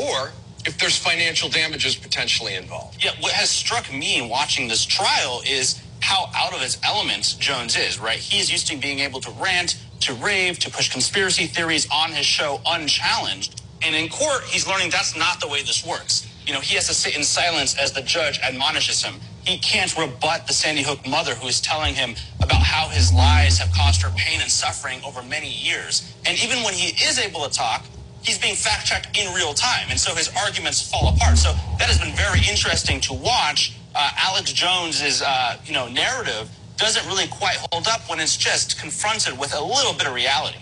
or 0.00 0.32
if 0.66 0.78
there's 0.78 0.96
financial 0.96 1.48
damages 1.48 1.96
potentially 1.96 2.54
involved. 2.54 3.02
Yeah, 3.02 3.12
what 3.20 3.32
has 3.32 3.50
struck 3.50 3.92
me 3.92 4.18
in 4.18 4.28
watching 4.28 4.68
this 4.68 4.84
trial 4.84 5.42
is 5.46 5.82
how 6.00 6.30
out 6.34 6.52
of 6.54 6.60
his 6.60 6.78
elements 6.82 7.34
Jones 7.34 7.76
is, 7.76 7.98
right? 7.98 8.18
He's 8.18 8.50
used 8.50 8.66
to 8.68 8.76
being 8.76 8.98
able 9.00 9.20
to 9.20 9.30
rant, 9.32 9.78
to 10.00 10.14
rave, 10.14 10.58
to 10.60 10.70
push 10.70 10.90
conspiracy 10.90 11.46
theories 11.46 11.88
on 11.92 12.12
his 12.12 12.26
show 12.26 12.60
unchallenged. 12.66 13.62
And 13.82 13.94
in 13.94 14.08
court, 14.08 14.42
he's 14.44 14.66
learning 14.66 14.90
that's 14.90 15.16
not 15.16 15.40
the 15.40 15.48
way 15.48 15.62
this 15.62 15.86
works. 15.86 16.26
You 16.46 16.54
know, 16.54 16.60
he 16.60 16.74
has 16.74 16.86
to 16.88 16.94
sit 16.94 17.16
in 17.16 17.24
silence 17.24 17.76
as 17.78 17.92
the 17.92 18.02
judge 18.02 18.38
admonishes 18.40 19.02
him. 19.02 19.14
He 19.46 19.58
can't 19.58 19.96
rebut 19.96 20.46
the 20.46 20.52
Sandy 20.52 20.82
Hook 20.82 21.06
mother 21.06 21.34
who 21.34 21.48
is 21.48 21.60
telling 21.60 21.94
him 21.94 22.14
about 22.42 22.62
how 22.62 22.88
his 22.88 23.12
lies 23.12 23.58
have 23.58 23.72
caused 23.72 24.02
her 24.02 24.10
pain 24.16 24.40
and 24.40 24.50
suffering 24.50 25.00
over 25.04 25.22
many 25.22 25.50
years. 25.50 26.14
And 26.26 26.42
even 26.42 26.62
when 26.62 26.74
he 26.74 26.88
is 27.04 27.18
able 27.18 27.44
to 27.44 27.50
talk, 27.50 27.84
he's 28.22 28.38
being 28.38 28.54
fact 28.54 28.86
checked 28.86 29.18
in 29.18 29.32
real 29.34 29.54
time. 29.54 29.86
And 29.90 29.98
so 29.98 30.14
his 30.14 30.30
arguments 30.36 30.80
fall 30.90 31.14
apart. 31.14 31.38
So 31.38 31.52
that 31.78 31.88
has 31.88 31.98
been 31.98 32.14
very 32.14 32.40
interesting 32.48 33.00
to 33.02 33.14
watch. 33.14 33.76
Uh, 33.94 34.10
Alex 34.18 34.52
Jones's, 34.52 35.22
uh, 35.22 35.56
you 35.64 35.72
know, 35.72 35.88
narrative 35.88 36.48
doesn't 36.76 37.06
really 37.06 37.26
quite 37.28 37.56
hold 37.70 37.86
up 37.88 38.08
when 38.08 38.20
it's 38.20 38.36
just 38.36 38.80
confronted 38.80 39.38
with 39.38 39.54
a 39.54 39.60
little 39.62 39.92
bit 39.92 40.06
of 40.06 40.14
reality. 40.14 40.58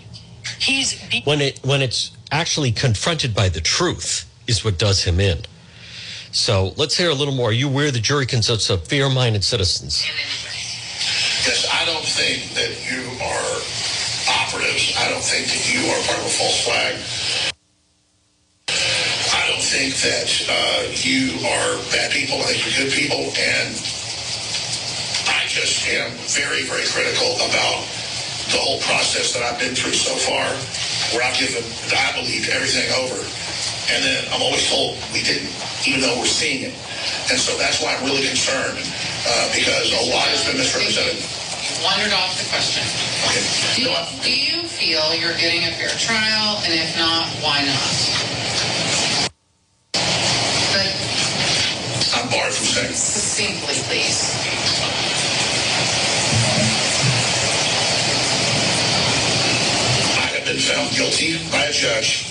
He's 0.59 1.01
be- 1.09 1.21
when 1.23 1.41
it 1.41 1.59
when 1.63 1.81
it's 1.81 2.11
actually 2.31 2.71
confronted 2.71 3.33
by 3.33 3.49
the 3.49 3.61
truth 3.61 4.25
is 4.47 4.65
what 4.65 4.77
does 4.77 5.03
him 5.03 5.19
in. 5.19 5.39
So 6.31 6.73
let's 6.75 6.97
hear 6.97 7.09
a 7.09 7.13
little 7.13 7.33
more. 7.33 7.49
Are 7.49 7.53
you 7.53 7.67
aware 7.67 7.89
the 7.91 7.99
jury 7.99 8.25
consists 8.25 8.69
of 8.69 8.87
fair-minded 8.87 9.43
citizens? 9.43 10.03
Yes, 11.45 11.67
I 11.71 11.85
don't 11.85 12.05
think 12.05 12.53
that 12.53 12.69
you 12.85 13.01
are 13.23 13.49
operatives. 14.45 14.93
I 14.97 15.09
don't 15.09 15.23
think 15.23 15.47
that 15.47 15.73
you 15.73 15.89
are 15.89 16.01
part 16.05 16.19
of 16.19 16.25
a 16.25 16.29
false 16.29 16.65
flag. 16.65 16.95
Think 19.69 20.01
that 20.01 20.25
uh, 20.49 20.89
you 20.97 21.37
are 21.45 21.77
bad 21.93 22.09
people. 22.09 22.41
I 22.41 22.49
think 22.49 22.65
you're 22.65 22.73
good 22.73 22.89
people. 22.89 23.29
And 23.37 23.69
I 25.29 25.45
just 25.45 25.85
am 25.93 26.09
very, 26.25 26.65
very 26.65 26.89
critical 26.89 27.37
about 27.45 27.85
the 28.49 28.57
whole 28.57 28.81
process 28.89 29.29
that 29.37 29.45
I've 29.45 29.61
been 29.61 29.77
through 29.77 29.93
so 29.93 30.17
far, 30.25 30.41
where 31.13 31.21
I've 31.21 31.37
given, 31.37 31.61
I 31.93 32.17
believed 32.17 32.49
everything 32.49 32.89
over. 32.97 33.21
And 33.93 34.01
then 34.01 34.25
I'm 34.33 34.41
always 34.41 34.65
told 34.73 34.97
we 35.13 35.21
didn't, 35.21 35.53
even 35.85 36.01
though 36.01 36.17
we're 36.17 36.25
seeing 36.25 36.65
it. 36.65 36.75
And 37.29 37.37
so 37.37 37.53
that's 37.61 37.77
why 37.77 37.93
I'm 37.93 38.01
really 38.09 38.25
concerned, 38.25 38.81
uh, 38.81 39.45
because 39.53 39.93
a 39.93 40.09
lot 40.09 40.33
has 40.33 40.49
been 40.49 40.57
misrepresented. 40.57 41.21
You've 41.21 41.85
wandered 41.85 42.09
off 42.17 42.33
the 42.41 42.49
question. 42.49 42.81
Okay. 43.29 43.45
Do, 43.77 43.93
do 44.25 44.33
you 44.33 44.65
feel 44.65 45.13
you're 45.13 45.37
getting 45.37 45.69
a 45.69 45.71
fair 45.77 45.93
trial? 46.01 46.57
And 46.65 46.73
if 46.73 46.89
not, 46.97 47.29
why 47.45 47.61
not? 47.69 47.85
But 50.69 50.85
I'm 52.31 52.51
from 52.51 52.93
succinctly, 52.93 53.75
please. 53.89 55.39
I 60.17 60.25
have 60.33 60.45
been 60.45 60.59
found 60.59 60.89
guilty 60.95 61.37
by 61.53 61.63
a 61.69 61.73
judge, 61.73 62.25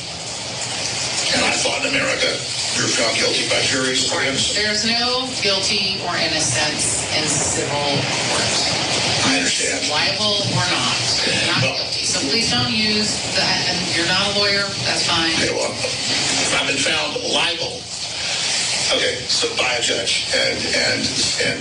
and 1.34 1.40
I 1.44 1.54
thought 1.62 1.82
in 1.86 1.94
America 1.94 2.30
you're 2.78 2.90
found 2.90 3.14
guilty 3.18 3.46
by 3.50 3.60
juries 3.66 4.10
or 4.12 4.22
innocent. 4.22 4.58
There's 4.58 4.84
no 4.86 5.26
guilty 5.42 5.98
or 6.06 6.14
innocence 6.18 7.06
in 7.14 7.24
civil 7.26 7.98
court. 8.30 8.50
I 9.30 9.38
understand. 9.38 9.88
Liable 9.90 10.42
or 10.54 10.64
not, 10.66 10.98
not 11.46 11.62
Well- 11.62 11.76
guilty. 11.78 12.04
So 12.04 12.20
please 12.30 12.50
don't 12.50 12.72
use 12.72 13.18
that. 13.36 13.58
And 13.68 13.78
you're 13.96 14.06
not 14.06 14.34
a 14.34 14.38
lawyer. 14.38 14.64
That's 14.86 15.04
fine. 15.06 15.32
Okay, 15.34 15.52
well, 15.54 15.70
I've 16.58 16.66
been 16.66 16.78
found 16.80 17.16
liable. 17.22 17.82
Okay, 18.90 19.16
so 19.28 19.54
by 19.56 19.74
a 19.74 19.82
judge, 19.82 20.32
and 20.34 20.58
and 20.74 21.02
and 21.44 21.60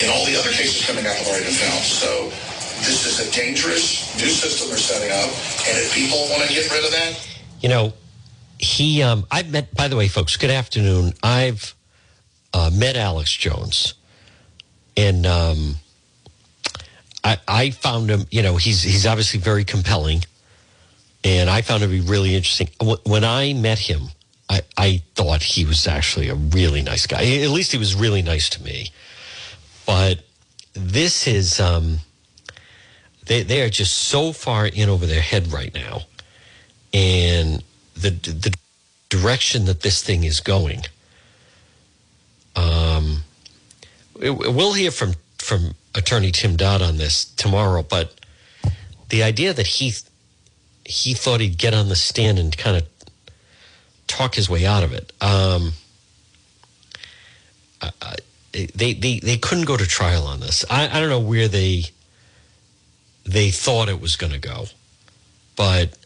in 0.00 0.08
all 0.08 0.24
the 0.24 0.34
other 0.34 0.50
cases 0.50 0.86
coming 0.86 1.04
out, 1.04 1.12
I've 1.12 1.26
already 1.26 1.44
been 1.44 1.54
found. 1.54 1.84
So 1.84 2.28
this 2.88 3.04
is 3.04 3.28
a 3.28 3.30
dangerous 3.30 4.16
new 4.16 4.28
system 4.28 4.68
they're 4.68 4.78
setting 4.78 5.10
up, 5.12 5.28
and 5.68 5.76
if 5.76 5.94
people 5.94 6.16
want 6.30 6.42
to 6.48 6.54
get 6.54 6.70
rid 6.70 6.84
of 6.84 6.90
that, 6.90 7.28
You 7.60 7.68
know, 7.68 7.92
he. 8.58 9.02
Um, 9.02 9.26
I've 9.30 9.50
met. 9.50 9.74
By 9.74 9.88
the 9.88 9.96
way, 9.96 10.08
folks. 10.08 10.36
Good 10.38 10.50
afternoon. 10.50 11.12
I've 11.22 11.74
uh, 12.54 12.70
met 12.72 12.96
Alex 12.96 13.30
Jones, 13.34 13.92
and 14.96 15.26
um, 15.26 15.74
I, 17.22 17.38
I 17.46 17.70
found 17.70 18.08
him. 18.10 18.24
You 18.30 18.42
know, 18.42 18.56
he's 18.56 18.82
he's 18.82 19.06
obviously 19.06 19.38
very 19.38 19.64
compelling, 19.64 20.24
and 21.24 21.50
I 21.50 21.60
found 21.60 21.82
him 21.82 21.90
to 21.90 22.00
be 22.02 22.08
really 22.10 22.34
interesting. 22.34 22.68
When 23.04 23.24
I 23.24 23.52
met 23.52 23.78
him, 23.78 24.08
I, 24.54 24.62
I 24.76 25.02
thought 25.14 25.42
he 25.42 25.64
was 25.64 25.86
actually 25.86 26.28
a 26.28 26.34
really 26.34 26.82
nice 26.82 27.06
guy. 27.06 27.24
At 27.42 27.50
least 27.50 27.72
he 27.72 27.78
was 27.78 27.94
really 27.94 28.22
nice 28.22 28.48
to 28.50 28.62
me. 28.62 28.90
But 29.86 30.20
this 30.72 31.26
is. 31.26 31.60
Um, 31.60 31.98
they 33.26 33.42
they 33.42 33.62
are 33.62 33.70
just 33.70 33.96
so 33.96 34.32
far 34.32 34.66
in 34.66 34.88
over 34.88 35.06
their 35.06 35.22
head 35.22 35.52
right 35.52 35.74
now 35.74 36.02
and 36.94 37.62
the 37.94 38.10
the 38.10 38.54
direction 39.08 39.66
that 39.66 39.80
this 39.80 40.02
thing 40.02 40.24
is 40.24 40.40
going. 40.40 40.82
Um, 42.56 43.22
we'll 44.16 44.72
hear 44.74 44.90
from 44.90 45.14
from 45.38 45.74
Attorney 45.94 46.30
Tim 46.30 46.56
Dodd 46.56 46.80
on 46.80 46.96
this 46.96 47.24
tomorrow, 47.24 47.82
but 47.82 48.14
the 49.08 49.22
idea 49.22 49.52
that 49.52 49.66
he 49.66 49.92
he 50.84 51.14
thought 51.14 51.40
he'd 51.40 51.58
get 51.58 51.74
on 51.74 51.88
the 51.88 51.96
stand 51.96 52.38
and 52.38 52.56
kind 52.56 52.76
of 52.76 52.93
talk 54.06 54.34
his 54.34 54.48
way 54.50 54.64
out 54.66 54.82
of 54.82 54.92
it. 54.92 55.12
Um, 55.20 55.72
I- 57.82 57.92
I- 58.02 58.16
they, 58.52 58.92
they 58.94 59.18
they 59.18 59.36
couldn't 59.36 59.64
go 59.64 59.76
to 59.76 59.84
trial 59.84 60.26
on 60.28 60.38
this. 60.38 60.64
I, 60.70 60.86
I 60.88 61.00
don't 61.00 61.08
know 61.08 61.18
where 61.18 61.48
they 61.48 61.86
they 63.24 63.50
thought 63.50 63.88
it 63.88 64.00
was 64.00 64.14
going 64.14 64.32
to 64.32 64.38
go, 64.38 64.66
but 65.56 65.96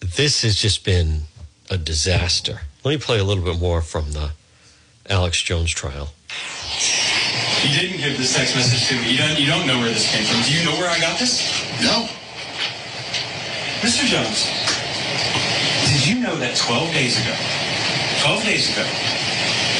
this 0.00 0.40
has 0.42 0.56
just 0.56 0.84
been 0.86 1.22
a 1.68 1.76
disaster. 1.76 2.62
Let 2.82 2.92
me 2.92 2.98
play 2.98 3.18
a 3.18 3.24
little 3.24 3.44
bit 3.44 3.58
more 3.60 3.82
from 3.82 4.12
the 4.12 4.30
Alex 5.10 5.42
Jones 5.42 5.70
trial. 5.70 6.14
You 7.62 7.78
didn't 7.78 7.98
give 7.98 8.16
this 8.16 8.34
text 8.34 8.54
message 8.56 8.88
to 8.88 8.94
me. 8.94 9.10
You 9.12 9.18
don't. 9.18 9.38
You 9.38 9.46
don't 9.46 9.66
know 9.66 9.78
where 9.78 9.88
this 9.92 10.10
came 10.10 10.24
from. 10.24 10.40
Do 10.42 10.52
you 10.58 10.64
know 10.64 10.72
where 10.78 10.88
I 10.88 10.98
got 10.98 11.18
this, 11.18 11.42
no, 11.82 12.08
Mr. 13.82 14.06
Jones? 14.06 14.46
Did 16.06 16.14
you 16.14 16.22
know 16.22 16.38
that 16.38 16.54
12 16.54 16.94
days 16.94 17.18
ago, 17.18 17.34
12 18.22 18.46
days 18.46 18.70
ago, 18.70 18.86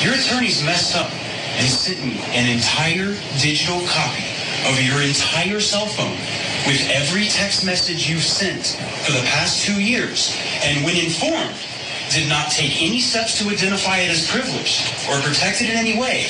your 0.02 0.18
attorneys 0.18 0.58
messed 0.66 0.98
up 0.98 1.06
and 1.54 1.70
sent 1.70 2.02
me 2.02 2.18
an 2.34 2.50
entire 2.50 3.14
digital 3.38 3.78
copy 3.86 4.26
of 4.66 4.74
your 4.82 5.06
entire 5.06 5.62
cell 5.62 5.86
phone 5.86 6.18
with 6.66 6.82
every 6.90 7.30
text 7.30 7.62
message 7.62 8.10
you've 8.10 8.26
sent 8.26 8.74
for 9.06 9.14
the 9.14 9.22
past 9.30 9.62
two 9.62 9.78
years, 9.78 10.34
and 10.66 10.82
when 10.82 10.98
informed, 10.98 11.54
did 12.10 12.26
not 12.26 12.50
take 12.50 12.74
any 12.82 12.98
steps 12.98 13.38
to 13.38 13.46
identify 13.46 14.02
it 14.02 14.10
as 14.10 14.26
privileged 14.26 14.82
or 15.06 15.22
protect 15.22 15.62
it 15.62 15.70
in 15.70 15.78
any 15.78 15.94
way. 15.94 16.26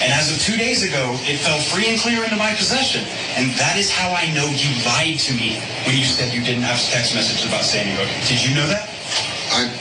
And 0.00 0.08
as 0.08 0.32
of 0.32 0.40
two 0.40 0.56
days 0.56 0.80
ago, 0.88 1.20
it 1.28 1.36
fell 1.36 1.60
free 1.60 1.92
and 1.92 2.00
clear 2.00 2.24
into 2.24 2.40
my 2.40 2.56
possession. 2.56 3.04
And 3.36 3.52
that 3.60 3.76
is 3.76 3.92
how 3.92 4.08
I 4.08 4.24
know 4.32 4.48
you 4.48 4.72
lied 4.88 5.20
to 5.28 5.36
me 5.36 5.60
when 5.84 6.00
you 6.00 6.08
said 6.08 6.32
you 6.32 6.40
didn't 6.40 6.64
have 6.64 6.80
text 6.88 7.12
messages 7.12 7.44
about 7.44 7.60
Sandy 7.60 7.92
Hook. 7.92 8.08
Did 8.24 8.40
you 8.40 8.56
know 8.56 8.64
that? 8.72 8.88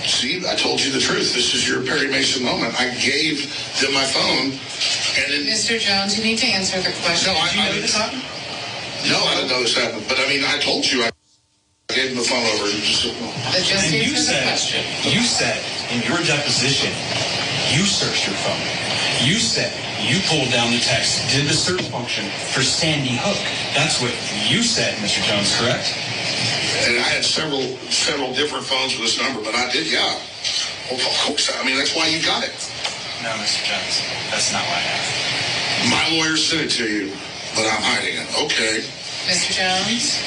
I 0.03 0.07
see. 0.07 0.43
I 0.45 0.55
told 0.55 0.83
you 0.83 0.91
the 0.91 0.99
truth. 0.99 1.31
This 1.33 1.55
is 1.55 1.63
your 1.67 1.79
Perry 1.81 2.07
Mason 2.11 2.43
moment. 2.43 2.75
I 2.75 2.91
gave 2.99 3.39
them 3.79 3.93
my 3.95 4.03
phone, 4.03 4.51
and 4.51 5.27
then 5.31 5.47
Mr. 5.47 5.79
Jones, 5.79 6.17
you 6.19 6.23
need 6.27 6.37
to 6.39 6.47
answer 6.47 6.75
the 6.83 6.91
question. 7.07 7.31
No, 7.31 7.39
I- 7.39 7.47
Did 7.47 7.55
you 7.55 7.63
know 7.63 7.81
this 7.81 7.95
happened? 7.95 8.23
no, 9.07 9.19
I 9.23 9.35
didn't 9.35 9.49
know 9.49 9.61
this 9.63 9.75
happened. 9.77 10.03
But 10.09 10.19
I 10.19 10.27
mean, 10.27 10.43
I 10.43 10.59
told 10.59 10.83
you 10.91 11.03
I 11.07 11.09
gave 11.87 12.09
them 12.09 12.17
the 12.19 12.27
phone 12.27 12.43
over. 12.51 12.65
and 12.67 12.83
just- 12.83 13.07
But 13.15 13.63
just 13.63 13.71
And 13.87 13.93
you 13.95 14.11
answer 14.11 14.15
the 14.15 14.21
said, 14.27 14.43
question. 14.43 14.83
you 15.07 15.23
said 15.23 15.59
in 15.91 16.01
your 16.03 16.19
deposition, 16.27 16.91
you 17.71 17.85
searched 17.85 18.27
your 18.27 18.35
phone. 18.43 18.59
You 19.23 19.39
said 19.39 19.71
you 20.03 20.19
pulled 20.27 20.51
down 20.51 20.71
the 20.73 20.79
text, 20.83 21.21
did 21.31 21.47
the 21.47 21.53
search 21.55 21.83
function 21.87 22.25
for 22.51 22.61
Sandy 22.61 23.15
Hook. 23.15 23.39
That's 23.73 24.01
what 24.01 24.11
you 24.51 24.63
said, 24.63 24.97
Mr. 24.99 25.23
Jones, 25.23 25.55
correct? 25.55 25.95
And 26.87 26.99
I 26.99 27.07
had 27.07 27.23
several 27.23 27.61
several 27.89 28.33
different 28.33 28.65
phones 28.65 28.95
with 28.95 29.07
this 29.07 29.17
number, 29.19 29.41
but 29.43 29.55
I 29.55 29.71
did, 29.71 29.87
yeah. 29.91 30.19
Well, 30.91 30.99
of 30.99 31.17
course. 31.23 31.51
I 31.53 31.63
mean, 31.65 31.77
that's 31.77 31.95
why 31.95 32.07
you 32.07 32.21
got 32.23 32.43
it. 32.43 32.51
No, 33.23 33.31
Mr. 33.39 33.63
Jones, 33.63 34.03
that's 34.31 34.51
not 34.51 34.63
what 34.67 34.75
I 34.75 34.83
have. 34.83 35.89
My 35.89 36.03
lawyer 36.17 36.35
sent 36.35 36.67
it 36.67 36.71
to 36.75 36.87
you, 36.87 37.07
but 37.55 37.63
I'm 37.63 37.79
hiding 37.79 38.19
it. 38.19 38.27
Okay. 38.47 38.83
Mr. 39.23 39.55
Jones, 39.55 40.19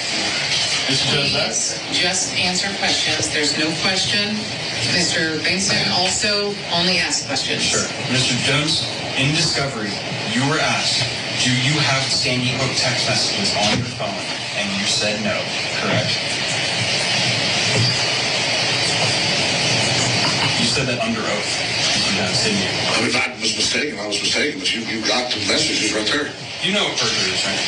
Mr. 0.88 1.12
Jones, 1.12 1.36
Please 1.36 2.00
just 2.00 2.32
answer 2.40 2.72
questions. 2.80 3.28
There's 3.28 3.58
no 3.58 3.68
question. 3.84 4.32
Mr. 4.96 5.36
Bankston 5.44 5.84
also 5.92 6.54
only 6.72 6.96
asks 6.96 7.26
questions. 7.26 7.60
Sure. 7.60 7.84
Mr. 8.08 8.32
Jones, 8.48 8.88
in 9.20 9.34
discovery, 9.36 9.92
you 10.32 10.40
were 10.48 10.56
asked, 10.56 11.04
do 11.42 11.50
you 11.52 11.76
have 11.80 12.02
Sandy 12.08 12.50
Hook 12.56 12.72
text 12.76 13.06
messages 13.08 13.52
on 13.56 13.78
your 13.78 13.90
phone? 14.00 14.24
And 14.56 14.66
you 14.80 14.86
said 14.88 15.20
no, 15.22 15.36
correct? 15.84 16.16
You 20.56 20.64
said 20.64 20.88
that 20.88 21.00
under 21.04 21.20
oath, 21.20 21.52
Mr. 21.92 22.16
Jones, 22.16 22.40
didn't 22.40 22.60
you? 22.64 22.72
I 22.72 22.96
mean, 23.04 23.12
I 23.16 23.28
was 23.40 23.52
mistaken, 23.52 24.00
I 24.00 24.06
was 24.08 24.16
mistaken, 24.20 24.58
but 24.60 24.68
you, 24.72 24.80
you 24.88 25.04
got 25.04 25.28
the 25.30 25.40
messages 25.44 25.92
right 25.92 26.08
there. 26.08 26.32
You 26.64 26.72
know 26.72 26.84
what 26.88 26.96
perjury 26.96 27.36
is, 27.36 27.44
right? 27.44 27.60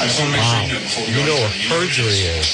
I 0.00 0.04
just 0.04 0.20
want 0.20 0.28
to 0.30 0.36
make 0.36 0.44
Wow. 0.44 0.60
sure 0.60 0.68
you 0.68 0.74
know 0.76 0.84
before 0.84 1.04
we 1.04 1.10
You 1.10 1.16
go 1.16 1.24
You 1.24 1.28
know 1.32 1.40
what 1.40 1.52
perjury 1.72 2.20
is. 2.36 2.48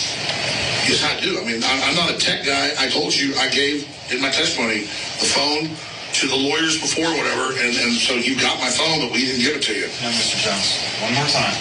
Yes, 0.87 1.03
I 1.03 1.19
do. 1.19 1.35
I 1.39 1.43
mean, 1.43 1.59
I'm, 1.67 1.81
I'm 1.83 1.97
not 1.99 2.15
a 2.15 2.19
tech 2.19 2.47
guy. 2.47 2.71
I 2.79 2.87
told 2.89 3.11
you, 3.11 3.35
I 3.35 3.51
gave 3.51 3.83
in 4.15 4.23
my 4.23 4.31
testimony 4.31 4.87
the 5.19 5.27
phone 5.35 5.67
to 6.15 6.27
the 6.29 6.37
lawyers 6.37 6.81
before, 6.81 7.09
whatever, 7.17 7.53
and, 7.59 7.77
and 7.77 7.93
so 7.93 8.15
you 8.15 8.39
got 8.39 8.59
my 8.61 8.71
phone, 8.71 9.01
but 9.01 9.13
we 9.13 9.27
didn't 9.27 9.43
give 9.43 9.57
it 9.57 9.63
to 9.63 9.75
you. 9.75 9.87
No, 10.03 10.09
Mr. 10.11 10.39
Jones, 10.43 10.79
one 11.03 11.15
more 11.15 11.27
time. 11.27 11.57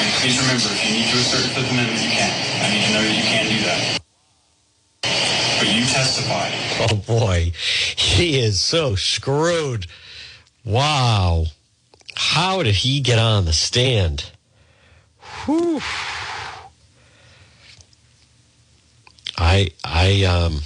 And 0.00 0.12
please 0.20 0.38
remember, 0.40 0.68
if 0.70 0.80
you 0.84 0.94
need 0.94 1.10
to 1.10 1.18
assert 1.18 1.42
the 1.42 1.54
Fifth 1.54 1.70
Amendment, 1.70 2.02
you 2.02 2.10
can. 2.10 2.32
I 2.62 2.70
need 2.72 2.84
to 2.86 2.92
know 2.92 3.02
that 3.02 3.16
you 3.16 3.22
can 3.22 3.44
do 3.48 3.60
that. 3.64 4.00
But 5.58 5.74
you 5.74 5.84
testified. 5.84 6.52
Oh 6.80 6.96
boy, 6.96 7.52
he 7.96 8.38
is 8.38 8.60
so 8.60 8.94
screwed. 8.94 9.86
Wow. 10.64 11.46
How 12.16 12.62
did 12.62 12.76
he 12.76 13.00
get 13.00 13.18
on 13.18 13.44
the 13.44 13.52
stand? 13.52 14.30
Whew. 15.44 15.80
I 19.36 19.70
I 19.84 20.24
um 20.24 20.60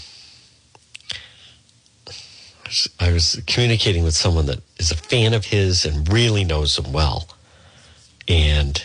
I 3.01 3.13
was 3.13 3.43
communicating 3.47 4.05
with 4.05 4.15
someone 4.15 4.47
that 4.47 4.61
is 4.79 4.91
a 4.91 4.97
fan 4.97 5.35
of 5.35 5.47
his 5.47 5.85
and 5.85 6.11
really 6.13 6.45
knows 6.45 6.79
him 6.79 6.93
well. 6.93 7.29
And 8.27 8.85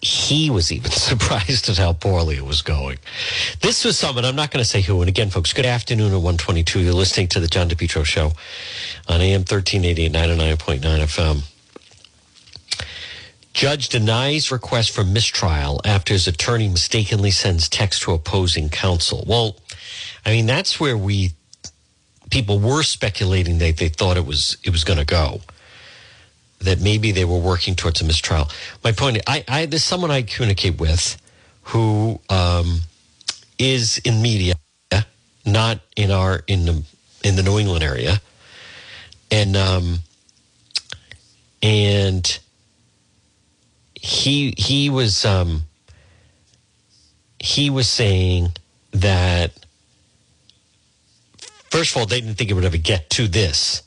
he 0.00 0.50
was 0.50 0.70
even 0.70 0.90
surprised 0.90 1.68
at 1.68 1.78
how 1.78 1.92
poorly 1.92 2.36
it 2.36 2.44
was 2.44 2.62
going. 2.62 2.98
This 3.60 3.84
was 3.84 3.98
someone, 3.98 4.24
I'm 4.24 4.36
not 4.36 4.50
going 4.50 4.62
to 4.62 4.68
say 4.68 4.82
who. 4.82 5.00
And 5.00 5.08
again, 5.08 5.30
folks, 5.30 5.52
good 5.52 5.66
afternoon 5.66 6.12
at 6.12 6.16
122. 6.16 6.80
You're 6.80 6.92
listening 6.92 7.28
to 7.28 7.40
the 7.40 7.48
John 7.48 7.68
DePetro 7.68 8.04
Show 8.04 8.32
on 9.08 9.20
AM 9.20 9.40
1380 9.40 10.06
at 10.06 10.12
99.9 10.12 10.80
FM. 10.80 11.42
Judge 13.54 13.88
denies 13.88 14.50
request 14.50 14.90
for 14.90 15.04
mistrial 15.04 15.80
after 15.84 16.12
his 16.12 16.26
attorney 16.26 16.68
mistakenly 16.68 17.30
sends 17.30 17.68
text 17.68 18.02
to 18.02 18.12
opposing 18.12 18.68
counsel. 18.68 19.24
Well, 19.28 19.56
I 20.26 20.30
mean, 20.30 20.46
that's 20.46 20.80
where 20.80 20.98
we 20.98 21.34
people 22.34 22.58
were 22.58 22.82
speculating 22.82 23.58
that 23.58 23.76
they 23.76 23.88
thought 23.88 24.16
it 24.16 24.26
was 24.26 24.58
it 24.64 24.70
was 24.70 24.82
going 24.82 24.98
to 24.98 25.04
go 25.04 25.40
that 26.58 26.80
maybe 26.80 27.12
they 27.12 27.24
were 27.24 27.38
working 27.38 27.76
towards 27.76 28.00
a 28.00 28.04
mistrial. 28.04 28.48
My 28.82 28.90
point, 28.90 29.18
I, 29.28 29.44
I 29.46 29.66
there's 29.66 29.84
someone 29.84 30.10
I 30.10 30.22
communicate 30.22 30.80
with 30.80 31.16
who 31.62 32.20
um, 32.28 32.80
is 33.56 33.98
in 33.98 34.20
media, 34.20 34.54
not 35.46 35.78
in 35.94 36.10
our 36.10 36.42
in 36.48 36.66
the 36.66 36.82
in 37.22 37.36
the 37.36 37.44
New 37.44 37.56
England 37.60 37.84
area, 37.84 38.20
and 39.30 39.56
um, 39.56 40.00
and 41.62 42.38
he 43.94 44.54
he 44.58 44.90
was 44.90 45.24
um, 45.24 45.62
he 47.38 47.70
was 47.70 47.88
saying 47.88 48.48
that 48.90 49.52
first 51.74 51.90
of 51.90 51.96
all 51.96 52.06
they 52.06 52.20
didn't 52.20 52.36
think 52.36 52.50
it 52.50 52.54
would 52.54 52.64
ever 52.64 52.76
get 52.76 53.10
to 53.10 53.26
this. 53.26 53.82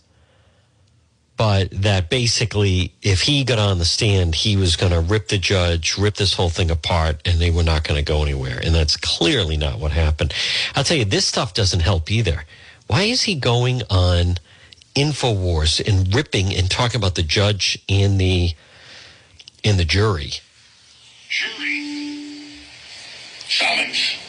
But 1.38 1.70
that 1.84 2.10
basically 2.10 2.94
if 3.02 3.22
he 3.22 3.46
got 3.46 3.60
on 3.60 3.80
the 3.80 3.86
stand 3.86 4.36
he 4.36 4.58
was 4.58 4.76
going 4.76 4.92
to 4.92 5.00
rip 5.00 5.30
the 5.30 5.38
judge 5.38 5.98
rip 5.98 6.16
this 6.16 6.34
whole 6.34 6.50
thing 6.50 6.70
apart 6.70 7.22
and 7.24 7.40
they 7.40 7.50
were 7.50 7.64
not 7.64 7.86
going 7.86 7.98
to 7.98 8.04
go 8.04 8.24
anywhere. 8.24 8.60
And 8.62 8.76
that's 8.76 8.98
clearly 8.98 9.56
not 9.56 9.80
what 9.80 9.94
happened. 9.94 10.34
I'll 10.76 10.84
tell 10.84 10.98
you 10.98 11.06
this 11.06 11.26
stuff 11.26 11.54
doesn't 11.54 11.80
help 11.80 12.12
either. 12.12 12.44
Why 12.88 13.04
is 13.04 13.22
he 13.22 13.36
going 13.36 13.84
on 13.90 14.36
infowars 14.94 15.80
and 15.88 16.14
ripping 16.14 16.54
and 16.54 16.70
talking 16.70 17.00
about 17.00 17.16
the 17.16 17.24
judge 17.24 17.82
and 17.88 18.20
the 18.20 18.52
and 19.64 19.80
the 19.80 19.86
jury? 19.86 20.34
Jury. 21.30 21.84
Summons 23.48 24.27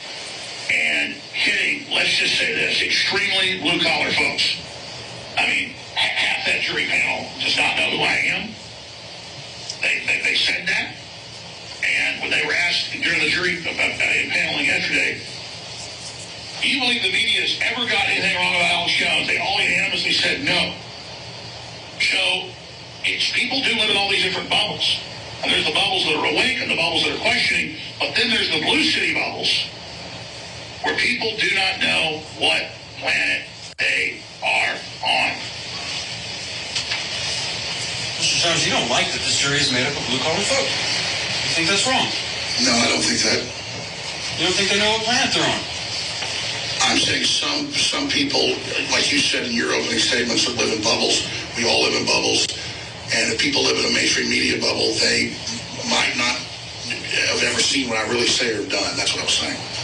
hitting, 1.38 1.86
let's 1.94 2.10
just 2.18 2.34
say 2.34 2.50
this, 2.52 2.82
extremely 2.82 3.62
blue 3.62 3.78
collar 3.78 4.10
folks. 4.10 4.58
I 5.38 5.46
mean, 5.46 5.70
half 5.94 6.44
that 6.46 6.60
jury 6.66 6.86
panel 6.90 7.30
does 7.38 7.54
not 7.54 7.78
know 7.78 7.94
who 7.94 8.02
I 8.02 8.18
am. 8.34 8.42
They, 9.78 10.02
they, 10.02 10.18
they 10.26 10.34
said 10.34 10.66
that. 10.66 10.98
And 11.86 12.20
when 12.20 12.30
they 12.34 12.42
were 12.42 12.52
asked 12.52 12.90
during 12.90 13.22
the 13.22 13.30
jury 13.30 13.62
uh, 13.62 13.70
uh, 13.70 14.02
paneling 14.34 14.66
yesterday, 14.66 15.22
do 16.60 16.66
you 16.66 16.82
believe 16.82 17.06
the 17.06 17.14
media 17.14 17.46
has 17.46 17.54
ever 17.62 17.86
got 17.86 18.10
anything 18.10 18.34
wrong 18.34 18.58
about 18.58 18.82
Alex 18.82 18.98
Jones? 18.98 19.30
They 19.30 19.38
all 19.38 19.62
unanimously 19.62 20.12
said 20.18 20.42
no. 20.42 20.74
So 22.02 22.50
it's 23.06 23.30
people 23.30 23.62
do 23.62 23.78
live 23.78 23.90
in 23.90 23.96
all 23.96 24.10
these 24.10 24.26
different 24.26 24.50
bubbles. 24.50 24.82
And 25.46 25.54
there's 25.54 25.70
the 25.70 25.78
bubbles 25.78 26.02
that 26.10 26.18
are 26.18 26.26
awake 26.26 26.58
and 26.58 26.66
the 26.66 26.74
bubbles 26.74 27.06
that 27.06 27.14
are 27.14 27.22
questioning, 27.22 27.78
but 28.02 28.10
then 28.18 28.26
there's 28.26 28.50
the 28.50 28.58
blue 28.66 28.82
city 28.82 29.14
bubbles 29.14 29.70
where 30.88 30.96
people 30.96 31.28
do 31.36 31.52
not 31.52 31.80
know 31.84 32.24
what 32.40 32.64
planet 32.96 33.44
they 33.76 34.24
are 34.40 34.72
on. 35.04 35.32
Mr. 38.16 38.40
Jones, 38.40 38.64
you 38.64 38.72
don't 38.72 38.88
like 38.88 39.12
that 39.12 39.20
this 39.20 39.36
jury 39.36 39.60
is 39.60 39.68
made 39.68 39.84
up 39.84 39.92
of 39.92 40.00
blue 40.08 40.18
collar 40.24 40.40
folk. 40.48 40.64
You 40.64 41.52
think 41.52 41.68
that's 41.68 41.84
wrong? 41.84 42.08
No, 42.64 42.72
I 42.72 42.88
don't 42.88 43.04
think 43.04 43.20
that. 43.20 43.44
You 44.40 44.48
don't 44.48 44.56
think 44.56 44.72
they 44.72 44.80
know 44.80 44.88
what 44.96 45.04
planet 45.04 45.28
they're 45.36 45.44
on? 45.44 45.60
I'm 46.88 46.96
saying 46.96 47.28
some 47.28 47.68
some 47.74 48.08
people, 48.08 48.56
like 48.88 49.12
you 49.12 49.20
said 49.20 49.44
in 49.44 49.52
your 49.52 49.76
opening 49.76 50.00
statements, 50.00 50.48
that 50.48 50.56
live 50.56 50.72
in 50.72 50.80
bubbles. 50.80 51.20
We 51.58 51.68
all 51.68 51.84
live 51.84 52.00
in 52.00 52.06
bubbles, 52.08 52.48
and 53.12 53.28
if 53.28 53.36
people 53.36 53.60
live 53.60 53.76
in 53.76 53.84
a 53.84 53.92
mainstream 53.92 54.30
media 54.30 54.56
bubble, 54.56 54.96
they 55.04 55.36
might 55.84 56.16
not 56.16 56.38
have 57.28 57.44
ever 57.44 57.60
seen 57.60 57.90
what 57.90 57.98
I 57.98 58.08
really 58.08 58.30
say 58.30 58.56
or 58.56 58.64
done. 58.64 58.96
That's 58.96 59.12
what 59.12 59.20
I 59.20 59.26
was 59.28 59.36
saying. 59.36 59.77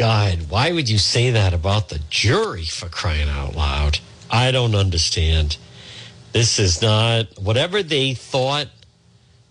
God, 0.00 0.46
why 0.48 0.72
would 0.72 0.88
you 0.88 0.96
say 0.96 1.30
that 1.32 1.52
about 1.52 1.90
the 1.90 2.00
jury 2.08 2.64
for 2.64 2.88
crying 2.88 3.28
out 3.28 3.54
loud? 3.54 3.98
I 4.30 4.50
don't 4.50 4.74
understand. 4.74 5.58
This 6.32 6.58
is 6.58 6.80
not 6.80 7.26
whatever 7.38 7.82
they 7.82 8.14
thought 8.14 8.68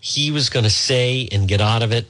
he 0.00 0.32
was 0.32 0.50
going 0.50 0.64
to 0.64 0.70
say 0.70 1.28
and 1.30 1.46
get 1.46 1.60
out 1.60 1.84
of 1.84 1.92
it. 1.92 2.06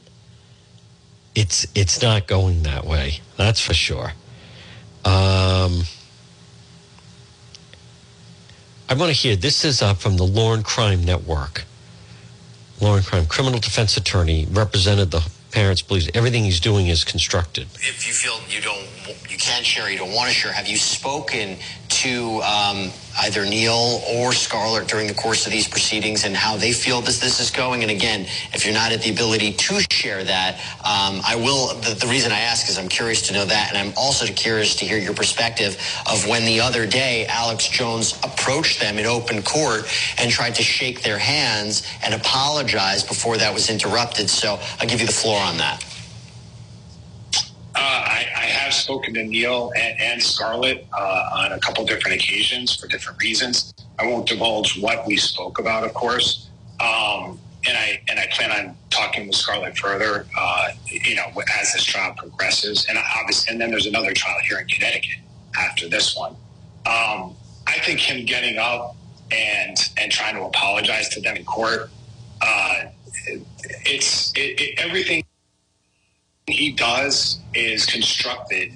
It's 1.34 1.66
it's 1.74 2.00
not 2.00 2.26
going 2.26 2.62
that 2.62 2.86
way. 2.86 3.20
That's 3.36 3.60
for 3.60 3.74
sure. 3.74 4.14
Um, 5.04 5.82
I 8.88 8.94
want 8.94 9.10
to 9.10 9.12
hear 9.12 9.36
this 9.36 9.66
is 9.66 9.82
uh, 9.82 9.92
from 9.92 10.16
the 10.16 10.24
Law&Crime 10.24 11.04
Network. 11.04 11.64
Law&Crime, 12.80 13.26
criminal 13.26 13.60
defense 13.60 13.98
attorney, 13.98 14.46
represented 14.50 15.10
the 15.10 15.30
parents 15.50 15.82
believes 15.82 16.08
everything 16.14 16.44
he's 16.44 16.60
doing 16.60 16.86
is 16.88 17.04
constructed. 17.04 17.66
if 17.74 18.06
you 18.06 18.12
feel 18.12 18.38
you 18.48 18.60
don't 18.62 18.86
you 19.28 19.36
can't 19.36 19.64
share 19.64 19.90
you 19.90 19.98
don't 19.98 20.12
want 20.12 20.28
to 20.28 20.34
share 20.34 20.52
have 20.52 20.68
you 20.68 20.76
spoken 20.76 21.56
to 22.00 22.40
um, 22.42 22.90
either 23.20 23.44
neil 23.44 24.00
or 24.08 24.32
scarlett 24.32 24.88
during 24.88 25.06
the 25.06 25.14
course 25.14 25.46
of 25.46 25.52
these 25.52 25.68
proceedings 25.68 26.24
and 26.24 26.34
how 26.34 26.56
they 26.56 26.72
feel 26.72 27.00
this 27.02 27.20
this 27.20 27.40
is 27.40 27.50
going. 27.50 27.82
And 27.82 27.90
again 27.90 28.22
if 28.54 28.64
you're 28.64 28.74
not 28.74 28.92
at 28.92 29.02
the 29.02 29.10
ability 29.10 29.52
to 29.52 29.80
share 29.90 30.24
that 30.24 30.56
um, 30.84 31.20
i 31.26 31.36
will 31.36 31.74
the, 31.80 31.94
the 31.94 32.06
reason 32.06 32.32
i 32.32 32.40
ask 32.40 32.68
is 32.70 32.78
i'm 32.78 32.88
curious 32.88 33.22
to 33.28 33.34
know 33.34 33.44
that. 33.44 33.68
And 33.70 33.78
i'm 33.78 33.92
also 33.96 34.26
curious 34.32 34.74
to 34.76 34.86
hear 34.86 34.98
your 34.98 35.14
perspective 35.14 35.76
of 36.10 36.26
when 36.26 36.44
the 36.46 36.60
other 36.60 36.86
day 36.86 37.26
alex 37.28 37.68
jones 37.68 38.18
approached 38.24 38.80
them 38.80 38.98
in 38.98 39.06
open 39.06 39.42
court 39.42 39.84
and 40.18 40.30
tried 40.30 40.54
to 40.56 40.62
shake 40.62 41.02
their 41.02 41.18
hands 41.18 41.86
and 42.04 42.14
apologize 42.14 43.04
before 43.04 43.36
that 43.38 43.52
was 43.52 43.68
interrupted. 43.70 44.30
So 44.30 44.58
i'll 44.80 44.88
give 44.88 45.00
you 45.00 45.06
the 45.06 45.12
floor 45.12 45.40
on 45.40 45.58
that 45.58 45.84
I, 47.82 48.26
I 48.36 48.44
have 48.44 48.72
spoken 48.72 49.14
to 49.14 49.24
Neil 49.24 49.72
and, 49.76 50.00
and 50.00 50.22
Scarlett 50.22 50.86
uh, 50.92 51.30
on 51.32 51.52
a 51.52 51.58
couple 51.60 51.84
different 51.84 52.16
occasions 52.16 52.74
for 52.76 52.86
different 52.88 53.20
reasons. 53.22 53.72
I 53.98 54.06
won't 54.06 54.26
divulge 54.26 54.78
what 54.80 55.06
we 55.06 55.16
spoke 55.16 55.58
about, 55.58 55.84
of 55.84 55.94
course. 55.94 56.48
Um, 56.80 57.38
and 57.66 57.76
I 57.76 58.00
and 58.08 58.18
I 58.18 58.26
plan 58.32 58.50
on 58.50 58.76
talking 58.88 59.26
with 59.26 59.36
Scarlett 59.36 59.76
further, 59.76 60.26
uh, 60.36 60.68
you 60.86 61.14
know, 61.14 61.26
as 61.60 61.72
this 61.72 61.84
trial 61.84 62.14
progresses. 62.16 62.86
And 62.88 62.98
obviously, 62.98 63.52
and 63.52 63.60
then 63.60 63.70
there's 63.70 63.86
another 63.86 64.12
trial 64.14 64.38
here 64.48 64.58
in 64.58 64.66
Connecticut 64.66 65.18
after 65.58 65.88
this 65.88 66.16
one. 66.16 66.32
Um, 66.86 67.36
I 67.66 67.78
think 67.84 68.00
him 68.00 68.24
getting 68.24 68.56
up 68.56 68.96
and 69.30 69.76
and 69.98 70.10
trying 70.10 70.36
to 70.36 70.44
apologize 70.44 71.08
to 71.10 71.20
them 71.20 71.36
in 71.36 71.44
court, 71.44 71.90
uh, 72.40 72.84
it, 73.26 73.42
it's 73.84 74.32
it, 74.34 74.60
it, 74.60 74.78
everything 74.78 75.22
he 76.50 76.72
does 76.72 77.40
is 77.54 77.86
constructed 77.86 78.72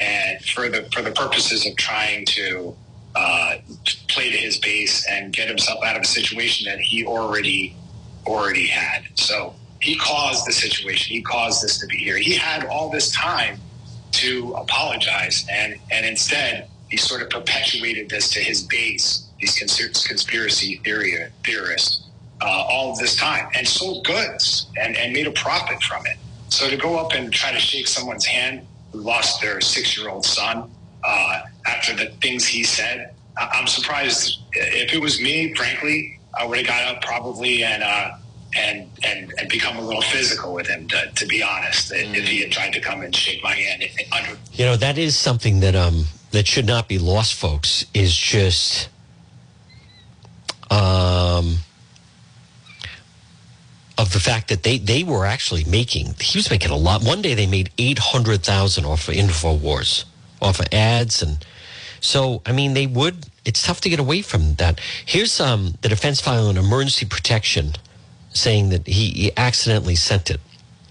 and 0.00 0.42
for 0.44 0.68
the 0.68 0.88
for 0.92 1.02
the 1.02 1.12
purposes 1.12 1.66
of 1.66 1.76
trying 1.76 2.24
to 2.24 2.74
uh, 3.14 3.56
play 4.08 4.30
to 4.30 4.36
his 4.36 4.58
base 4.58 5.06
and 5.08 5.32
get 5.32 5.48
himself 5.48 5.82
out 5.84 5.96
of 5.96 6.02
a 6.02 6.06
situation 6.06 6.70
that 6.70 6.80
he 6.80 7.04
already 7.04 7.76
already 8.26 8.66
had. 8.66 9.02
So 9.14 9.54
he 9.80 9.96
caused 9.96 10.46
the 10.46 10.52
situation. 10.52 11.14
He 11.14 11.22
caused 11.22 11.62
this 11.62 11.78
to 11.78 11.86
be 11.86 11.96
here. 11.96 12.16
He 12.16 12.36
had 12.36 12.66
all 12.66 12.90
this 12.90 13.10
time 13.12 13.58
to 14.12 14.54
apologize, 14.54 15.46
and 15.50 15.76
and 15.90 16.06
instead 16.06 16.68
he 16.88 16.96
sort 16.96 17.22
of 17.22 17.30
perpetuated 17.30 18.08
this 18.10 18.30
to 18.30 18.40
his 18.40 18.62
base, 18.64 19.28
these 19.38 19.58
cons- 19.58 20.06
conspiracy 20.06 20.80
theory 20.84 21.16
theorists, 21.44 22.04
uh, 22.42 22.46
all 22.46 22.96
this 22.96 23.16
time, 23.16 23.48
and 23.54 23.66
sold 23.66 24.04
goods 24.04 24.66
and 24.80 24.96
and 24.96 25.12
made 25.12 25.26
a 25.26 25.32
profit 25.32 25.82
from 25.82 26.06
it. 26.06 26.16
So 26.50 26.68
to 26.68 26.76
go 26.76 26.98
up 26.98 27.12
and 27.14 27.32
try 27.32 27.52
to 27.52 27.58
shake 27.58 27.86
someone's 27.86 28.26
hand 28.26 28.66
who 28.92 29.00
lost 29.00 29.40
their 29.40 29.60
six 29.60 29.96
year 29.96 30.08
old 30.08 30.24
son 30.24 30.70
uh, 31.04 31.40
after 31.66 31.94
the 31.94 32.06
things 32.20 32.46
he 32.46 32.64
said, 32.64 33.14
I'm 33.36 33.66
surprised. 33.66 34.40
If 34.52 34.92
it 34.92 35.00
was 35.00 35.20
me, 35.20 35.54
frankly, 35.54 36.18
I 36.38 36.44
would 36.44 36.58
have 36.58 36.66
got 36.66 36.82
up 36.84 37.02
probably 37.02 37.64
and. 37.64 37.82
Uh, 37.82 38.10
and, 38.56 38.90
and 39.04 39.32
and 39.38 39.48
become 39.48 39.76
a 39.76 39.80
little 39.80 40.02
physical 40.02 40.54
with 40.54 40.66
him, 40.66 40.88
to, 40.88 41.10
to 41.14 41.26
be 41.26 41.40
honest. 41.40 41.92
If 41.94 42.26
he 42.26 42.40
had 42.40 42.50
tried 42.50 42.72
to 42.72 42.80
come 42.80 43.02
and 43.02 43.14
shake 43.14 43.42
my 43.44 43.54
hand 43.54 43.84
under 44.10 44.36
You 44.52 44.64
know, 44.64 44.76
that 44.76 44.98
is 44.98 45.16
something 45.16 45.60
that 45.60 45.76
um 45.76 46.06
that 46.32 46.48
should 46.48 46.66
not 46.66 46.88
be 46.88 46.98
lost, 46.98 47.34
folks, 47.34 47.86
is 47.94 48.12
just 48.16 48.88
um 50.70 51.58
of 54.00 54.12
the 54.14 54.20
fact 54.20 54.48
that 54.48 54.62
they 54.62 54.78
they 54.78 55.04
were 55.04 55.26
actually 55.26 55.64
making 55.64 56.14
he 56.20 56.38
was 56.38 56.50
making 56.50 56.70
a 56.70 56.76
lot. 56.76 57.04
One 57.04 57.20
day 57.20 57.34
they 57.34 57.46
made 57.46 57.70
eight 57.76 57.98
hundred 57.98 58.42
thousand 58.42 58.86
off 58.86 59.08
of 59.08 59.14
InfoWars, 59.14 60.04
off 60.40 60.58
of 60.58 60.66
ads 60.72 61.22
and 61.22 61.44
so 62.00 62.40
I 62.46 62.52
mean 62.52 62.72
they 62.72 62.86
would 62.86 63.26
it's 63.44 63.62
tough 63.62 63.80
to 63.82 63.90
get 63.90 64.00
away 64.00 64.22
from 64.22 64.54
that. 64.54 64.80
Here's 65.04 65.38
um 65.38 65.74
the 65.82 65.90
defense 65.90 66.20
file 66.20 66.48
an 66.48 66.56
emergency 66.56 67.04
protection 67.04 67.74
saying 68.32 68.70
that 68.70 68.86
he, 68.86 69.10
he 69.10 69.32
accidentally 69.36 69.96
sent 69.96 70.30
it. 70.30 70.40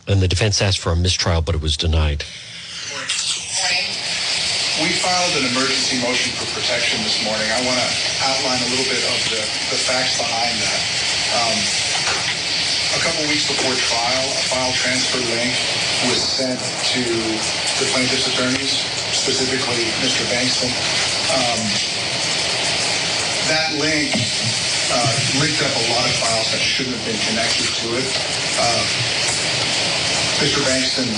And 0.07 0.21
the 0.21 0.27
defense 0.27 0.61
asked 0.61 0.79
for 0.79 0.91
a 0.91 0.95
mistrial, 0.95 1.41
but 1.41 1.55
it 1.55 1.61
was 1.61 1.77
denied. 1.77 2.23
We 4.79 4.95
filed 4.95 5.33
an 5.35 5.45
emergency 5.51 5.99
motion 6.01 6.31
for 6.39 6.47
protection 6.55 7.03
this 7.03 7.23
morning. 7.23 7.47
I 7.51 7.59
want 7.67 7.79
to 7.79 7.87
outline 8.23 8.59
a 8.63 8.69
little 8.71 8.87
bit 8.87 9.03
of 9.11 9.19
the, 9.29 9.41
the 9.71 9.79
facts 9.87 10.17
behind 10.17 10.55
that. 10.63 10.81
Um, 11.35 11.88
a 12.97 13.01
couple 13.05 13.21
weeks 13.29 13.45
before 13.45 13.75
trial, 13.77 14.25
a 14.33 14.43
file 14.49 14.73
transfer 14.73 15.21
link 15.37 15.53
was 16.09 16.17
sent 16.17 16.57
to 16.89 17.03
the 17.77 17.85
plaintiff's 17.93 18.25
attorneys, 18.25 18.81
specifically 19.13 19.85
Mr. 20.01 20.25
Bankston. 20.33 20.73
Um, 21.29 21.61
that 23.45 23.77
link 23.77 24.09
uh, 24.89 25.13
linked 25.37 25.61
up 25.61 25.69
a 25.69 25.85
lot 25.93 26.05
of 26.09 26.15
files 26.17 26.49
that 26.49 26.61
shouldn't 26.65 26.97
have 26.97 27.05
been 27.05 27.21
connected 27.29 27.69
to 27.77 27.93
it. 27.93 28.09
Uh, 28.57 28.81
Mr. 30.41 30.65
Bankston 30.65 31.13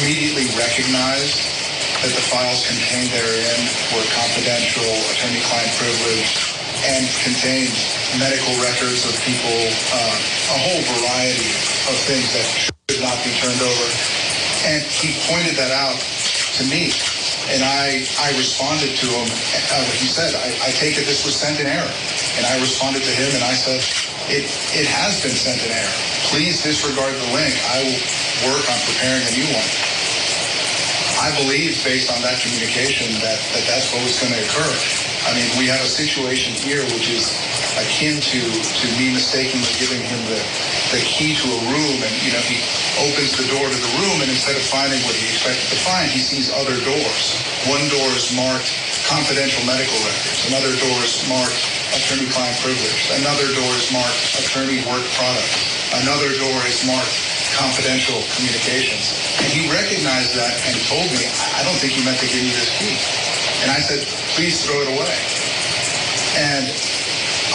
immediately 0.00 0.48
recognized 0.56 1.44
that 2.00 2.12
the 2.16 2.24
files 2.24 2.64
contained 2.64 3.12
therein 3.12 3.60
were 3.92 4.06
confidential, 4.16 4.88
attorney-client 5.12 5.72
privilege, 5.76 6.55
and 6.86 7.02
contained 7.26 7.74
medical 8.18 8.54
records 8.62 9.02
of 9.02 9.12
people, 9.26 9.58
uh, 9.90 10.54
a 10.54 10.58
whole 10.62 10.82
variety 11.02 11.50
of 11.90 11.96
things 12.06 12.30
that 12.30 12.46
should 12.46 13.02
not 13.02 13.18
be 13.26 13.34
turned 13.42 13.58
over. 13.58 13.86
And 14.70 14.82
he 14.82 15.14
pointed 15.26 15.58
that 15.58 15.74
out 15.74 15.98
to 16.58 16.62
me, 16.70 16.94
and 17.50 17.62
I, 17.62 18.06
I 18.22 18.34
responded 18.38 18.94
to 18.98 19.06
him. 19.06 19.26
Uh, 19.26 19.84
he 19.98 20.06
said, 20.10 20.34
I, 20.34 20.50
I 20.66 20.70
take 20.78 20.98
it 20.98 21.06
this 21.06 21.26
was 21.26 21.34
sent 21.34 21.60
in 21.60 21.66
error. 21.66 21.92
And 22.38 22.46
I 22.46 22.58
responded 22.58 23.02
to 23.02 23.14
him, 23.14 23.30
and 23.34 23.44
I 23.44 23.54
said, 23.54 23.78
it, 24.26 24.46
it 24.74 24.86
has 24.90 25.22
been 25.22 25.34
sent 25.34 25.62
in 25.62 25.70
error. 25.70 25.96
Please 26.30 26.62
disregard 26.62 27.14
the 27.14 27.30
link. 27.30 27.54
I 27.70 27.86
will 27.86 28.02
work 28.50 28.64
on 28.66 28.78
preparing 28.90 29.22
a 29.22 29.32
new 29.38 29.46
one. 29.54 29.70
I 31.22 31.30
believe, 31.38 31.78
based 31.86 32.10
on 32.10 32.20
that 32.22 32.42
communication, 32.42 33.14
that, 33.22 33.38
that 33.54 33.64
that's 33.70 33.88
what 33.94 34.02
was 34.02 34.18
going 34.18 34.34
to 34.34 34.42
occur. 34.42 35.05
I 35.26 35.34
mean, 35.34 35.50
we 35.58 35.66
have 35.66 35.82
a 35.82 35.90
situation 35.90 36.54
here 36.54 36.86
which 36.94 37.10
is 37.10 37.34
akin 37.82 38.22
to, 38.22 38.40
to 38.62 38.86
me 38.94 39.10
mistakenly 39.10 39.74
giving 39.74 39.98
him 39.98 40.22
the, 40.30 40.38
the 40.94 41.02
key 41.02 41.34
to 41.34 41.46
a 41.50 41.60
room, 41.66 41.98
and, 41.98 42.14
you 42.22 42.30
know, 42.30 42.42
he 42.46 42.62
opens 43.02 43.34
the 43.34 43.42
door 43.50 43.66
to 43.66 43.74
the 43.74 43.92
room, 43.98 44.22
and 44.22 44.30
instead 44.30 44.54
of 44.54 44.62
finding 44.62 45.02
what 45.02 45.18
he 45.18 45.26
expected 45.26 45.66
to 45.74 45.78
find, 45.82 46.06
he 46.14 46.22
sees 46.22 46.54
other 46.54 46.78
doors. 46.86 47.42
One 47.66 47.82
door 47.90 48.06
is 48.14 48.30
marked 48.38 48.70
confidential 49.10 49.66
medical 49.66 49.98
records. 50.06 50.46
Another 50.46 50.72
door 50.78 50.98
is 51.02 51.18
marked 51.26 51.58
attorney-client 51.98 52.56
privilege. 52.62 53.10
Another 53.18 53.50
door 53.50 53.72
is 53.74 53.90
marked 53.90 54.22
attorney 54.38 54.78
work 54.86 55.02
product. 55.18 55.50
Another 56.06 56.38
door 56.38 56.62
is 56.70 56.86
marked 56.86 57.18
confidential 57.58 58.22
communications. 58.38 59.10
And 59.42 59.50
he 59.50 59.66
recognized 59.66 60.38
that 60.38 60.54
and 60.70 60.78
told 60.86 61.10
me, 61.10 61.26
I 61.26 61.56
I 61.58 61.64
don't 61.66 61.78
think 61.82 61.98
he 61.98 62.04
meant 62.04 62.20
to 62.20 62.30
give 62.30 62.44
you 62.46 62.54
this 62.54 62.70
key. 62.78 63.35
And 63.64 63.70
I 63.70 63.80
said, 63.80 64.04
please 64.36 64.64
throw 64.64 64.82
it 64.84 64.88
away. 64.92 65.16
And 66.36 66.68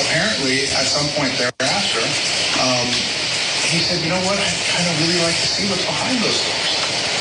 apparently, 0.01 0.65
at 0.73 0.89
some 0.89 1.05
point 1.13 1.33
thereafter, 1.37 2.01
um, 2.57 2.87
he 3.69 3.79
said, 3.79 4.01
you 4.01 4.09
know 4.09 4.21
what, 4.25 4.41
I'd 4.41 4.61
kind 4.73 4.87
of 4.89 4.93
really 5.05 5.21
like 5.21 5.37
to 5.37 5.47
see 5.47 5.69
what's 5.69 5.85
behind 5.85 6.17
those 6.25 6.41
doors. 6.41 6.71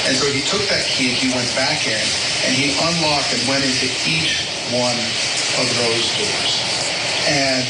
And 0.08 0.16
so 0.16 0.32
he 0.32 0.40
took 0.40 0.64
that 0.72 0.88
key, 0.88 1.12
and 1.12 1.18
he 1.20 1.28
went 1.36 1.46
back 1.52 1.84
in, 1.84 2.00
and 2.48 2.56
he 2.56 2.72
unlocked 2.72 3.30
and 3.36 3.42
went 3.44 3.62
into 3.62 3.86
each 4.08 4.48
one 4.72 4.96
of 5.60 5.68
those 5.84 6.06
doors. 6.16 6.52
And 7.28 7.62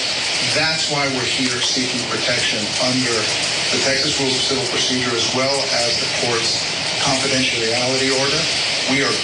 that's 0.54 0.94
why 0.94 1.10
we're 1.10 1.26
here 1.26 1.58
seeking 1.60 2.00
protection 2.06 2.62
under 2.86 3.16
the 3.74 3.82
Texas 3.82 4.22
Rules 4.22 4.38
of 4.38 4.42
Civil 4.54 4.68
Procedure 4.70 5.14
as 5.14 5.26
well 5.34 5.58
as 5.74 5.98
the 5.98 6.08
court's 6.22 6.62
confidentiality 7.02 8.14
order. 8.14 8.40
We 8.94 9.02
are 9.02 9.14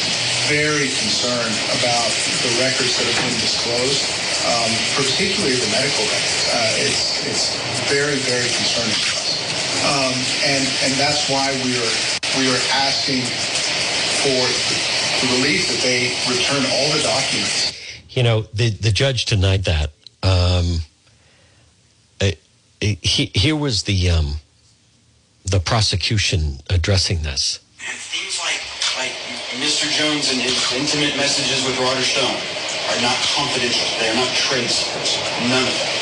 very 0.48 0.88
concerned 0.94 1.54
about 1.78 2.10
the 2.42 2.50
records 2.62 2.94
that 2.98 3.06
have 3.06 3.20
been 3.26 3.38
disclosed, 3.42 4.02
um, 4.46 4.70
particularly 4.94 5.56
the 5.58 5.70
medical 5.74 6.04
records. 6.06 6.42
Uh, 6.54 6.86
it's, 6.86 7.26
it's 7.26 7.46
very, 7.90 8.16
very 8.26 8.48
concerning 8.54 8.94
to 8.94 9.10
us. 9.18 9.34
Um, 9.86 10.14
and, 10.46 10.64
and 10.86 10.92
that's 10.98 11.28
why 11.28 11.50
we 11.66 11.74
are, 11.74 11.94
we 12.38 12.46
are 12.50 12.62
asking 12.74 13.22
for 14.22 14.42
the 15.22 15.26
relief 15.38 15.68
that 15.68 15.80
they 15.82 16.14
return 16.28 16.62
all 16.72 16.88
the 16.96 17.02
documents 17.02 17.72
You 18.10 18.22
know, 18.22 18.42
the, 18.54 18.70
the 18.70 18.90
judge 18.92 19.26
denied 19.26 19.64
that. 19.64 19.90
Um, 20.22 20.80
uh, 22.20 22.32
he, 22.80 23.30
here 23.34 23.54
was 23.54 23.82
the 23.82 24.10
um, 24.10 24.36
the 25.44 25.60
prosecution 25.60 26.60
addressing 26.70 27.22
this. 27.22 27.58
Things 27.78 28.38
like, 28.40 28.54
like 28.54 28.65
Mr. 29.56 29.88
Jones 29.88 30.28
and 30.28 30.36
his 30.36 30.52
intimate 30.76 31.16
messages 31.16 31.64
with 31.64 31.80
Roger 31.80 32.04
Stone 32.04 32.36
are 32.92 33.00
not 33.00 33.16
confidential. 33.32 33.88
They 33.96 34.12
are 34.12 34.18
not 34.20 34.28
trade 34.36 34.68
secrets. 34.68 35.16
None 35.48 35.64
of 35.64 35.72
them. 35.72 35.92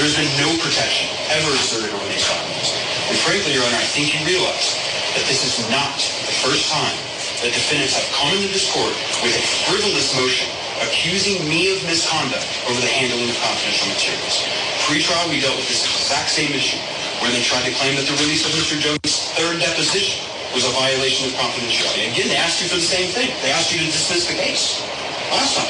There's 0.00 0.16
been 0.16 0.32
no 0.40 0.48
protection 0.64 1.12
ever 1.28 1.52
asserted 1.60 1.92
over 1.92 2.08
these 2.08 2.24
documents. 2.24 2.72
And 3.12 3.16
frankly, 3.20 3.52
Your 3.52 3.68
Honor, 3.68 3.80
I 3.80 3.88
think 3.92 4.16
you 4.16 4.20
realize 4.24 4.80
that 5.12 5.28
this 5.28 5.44
is 5.44 5.60
not 5.68 6.00
the 6.24 6.36
first 6.40 6.72
time 6.72 6.96
that 7.44 7.52
defendants 7.52 8.00
have 8.00 8.08
come 8.16 8.32
into 8.32 8.48
this 8.48 8.64
court 8.72 8.96
with 9.20 9.36
a 9.36 9.44
frivolous 9.68 10.16
motion 10.16 10.48
accusing 10.80 11.44
me 11.44 11.76
of 11.76 11.84
misconduct 11.84 12.48
over 12.64 12.80
the 12.80 12.88
handling 12.88 13.28
of 13.28 13.36
confidential 13.44 13.92
materials. 13.92 14.40
Pre-trial, 14.88 15.28
we 15.28 15.44
dealt 15.44 15.56
with 15.60 15.68
this 15.68 15.84
exact 15.84 16.32
same 16.32 16.52
issue, 16.56 16.80
where 17.20 17.28
they 17.28 17.44
tried 17.44 17.68
to 17.68 17.76
claim 17.76 17.92
that 18.00 18.08
the 18.08 18.16
release 18.24 18.48
of 18.48 18.56
Mr. 18.56 18.80
Jones' 18.80 19.32
third 19.36 19.60
deposition 19.60 20.24
was 20.56 20.64
a 20.64 20.72
violation 20.72 21.28
of 21.28 21.36
confidentiality. 21.36 22.08
Again, 22.10 22.28
they 22.32 22.36
asked 22.40 22.62
you 22.64 22.68
for 22.68 22.76
the 22.80 22.88
same 22.88 23.12
thing. 23.12 23.28
They 23.44 23.52
asked 23.52 23.72
you 23.72 23.78
to 23.78 23.84
dismiss 23.84 24.24
the 24.26 24.34
case 24.40 24.80
last 25.28 25.52
time. 25.52 25.68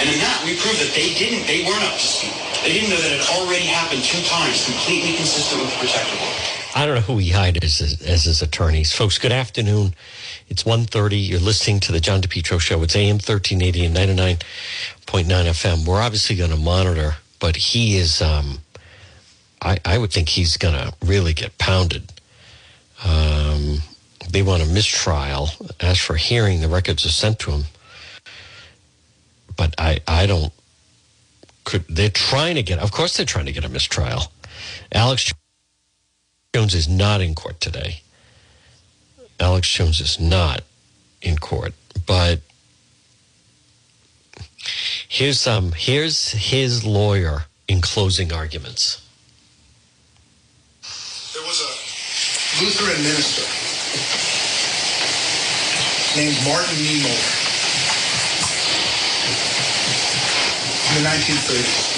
And 0.00 0.12
in 0.12 0.20
that, 0.20 0.42
we 0.44 0.60
proved 0.60 0.76
that 0.84 0.92
they 0.92 1.14
didn't, 1.16 1.46
they 1.48 1.64
weren't 1.64 1.82
up 1.88 1.96
to 1.96 2.04
speed. 2.04 2.36
They 2.60 2.72
didn't 2.76 2.90
know 2.90 3.00
that 3.00 3.12
it 3.16 3.24
already 3.32 3.64
happened 3.64 4.04
two 4.04 4.20
times, 4.28 4.64
completely 4.68 5.16
consistent 5.16 5.62
with 5.64 5.72
the 5.72 5.78
protective 5.80 6.20
order. 6.20 6.40
I 6.76 6.84
don't 6.84 6.96
know 6.96 7.00
who 7.00 7.16
he 7.16 7.30
hired 7.30 7.64
as, 7.64 7.78
his- 7.78 8.02
as 8.02 8.24
his 8.24 8.42
attorneys. 8.42 8.92
Folks, 8.92 9.16
good 9.16 9.32
afternoon. 9.32 9.94
It's 10.48 10.64
1.30. 10.64 11.28
You're 11.28 11.40
listening 11.40 11.80
to 11.80 11.92
the 11.92 12.00
John 12.00 12.20
DePetro 12.20 12.60
Show. 12.60 12.82
It's 12.82 12.94
AM 12.96 13.16
1380 13.24 13.86
and 13.86 13.96
99.9 13.96 15.24
FM. 15.48 15.86
We're 15.86 16.02
obviously 16.02 16.36
going 16.36 16.50
to 16.50 16.56
monitor, 16.58 17.16
but 17.40 17.56
he 17.56 17.96
is, 17.96 18.20
um, 18.20 18.58
I, 19.62 19.78
I 19.84 19.96
would 19.96 20.12
think 20.12 20.28
he's 20.28 20.58
going 20.58 20.74
to 20.74 20.92
really 21.02 21.32
get 21.32 21.56
pounded. 21.56 22.12
Um, 23.04 23.78
they 24.30 24.42
want 24.42 24.62
a 24.62 24.66
mistrial. 24.66 25.48
As 25.80 25.98
for 25.98 26.16
hearing, 26.16 26.60
the 26.60 26.68
records 26.68 27.04
are 27.06 27.10
sent 27.10 27.38
to 27.40 27.50
him. 27.52 27.64
But 29.56 29.74
I, 29.78 30.00
I 30.08 30.26
don't, 30.26 30.52
could, 31.64 31.84
they're 31.88 32.08
trying 32.08 32.56
to 32.56 32.62
get, 32.62 32.78
of 32.78 32.92
course 32.92 33.16
they're 33.16 33.26
trying 33.26 33.46
to 33.46 33.52
get 33.52 33.64
a 33.64 33.68
mistrial. 33.68 34.32
Alex 34.92 35.32
Jones 36.54 36.74
is 36.74 36.88
not 36.88 37.20
in 37.20 37.34
court 37.34 37.60
today. 37.60 38.00
Alex 39.40 39.68
Jones 39.68 40.00
is 40.00 40.20
not 40.20 40.62
in 41.20 41.36
court, 41.38 41.74
but 42.06 42.40
here's 45.08 45.46
um 45.46 45.72
here's 45.72 46.30
his 46.30 46.84
lawyer 46.84 47.46
in 47.66 47.80
closing 47.80 48.32
arguments. 48.32 49.04
There 51.32 51.42
was 51.42 51.60
a 51.60 52.64
Lutheran 52.64 53.02
minister 53.02 53.73
named 56.16 56.38
Martin 56.46 56.78
Niemöller 56.78 57.34
in 60.94 61.02
the 61.02 61.08
1930s. 61.08 61.90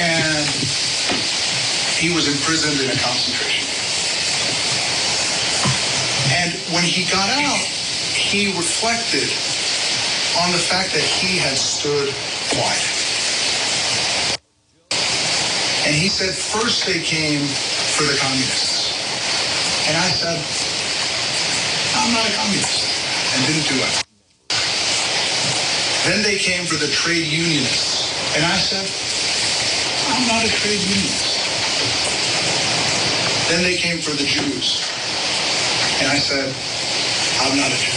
And 0.00 0.44
he 1.96 2.12
was 2.14 2.28
imprisoned 2.28 2.80
in 2.80 2.90
a 2.90 2.98
concentration 3.00 3.64
camp. 3.68 3.90
And 6.32 6.52
when 6.74 6.84
he 6.84 7.04
got 7.10 7.28
out, 7.30 7.64
he 8.16 8.52
reflected 8.56 9.28
on 10.44 10.52
the 10.52 10.58
fact 10.58 10.92
that 10.92 11.02
he 11.02 11.38
had 11.38 11.56
stood 11.56 12.12
quiet. 12.52 12.88
And 15.86 15.96
he 15.96 16.08
said, 16.08 16.34
first 16.34 16.86
they 16.86 17.00
came 17.00 17.40
for 17.96 18.04
the 18.04 18.16
communists. 18.20 18.92
And 19.88 19.96
I 19.96 20.08
said, 20.08 20.69
I'm 22.00 22.12
not 22.16 22.24
a 22.24 22.32
communist, 22.32 22.88
and 23.36 23.46
didn't 23.46 23.68
do 23.68 23.76
it. 23.76 24.04
Then 26.08 26.22
they 26.22 26.38
came 26.38 26.64
for 26.64 26.76
the 26.76 26.88
trade 26.88 27.26
unionists. 27.26 28.08
And 28.34 28.44
I 28.44 28.56
said, 28.56 28.88
I'm 30.16 30.26
not 30.26 30.44
a 30.44 30.48
trade 30.48 30.80
unionist. 30.80 31.36
Then 33.50 33.62
they 33.62 33.76
came 33.76 33.98
for 33.98 34.12
the 34.12 34.24
Jews. 34.24 34.80
And 36.00 36.08
I 36.08 36.16
said, 36.16 36.48
I'm 37.44 37.56
not 37.56 37.68
a 37.68 37.76
Jew. 37.76 37.92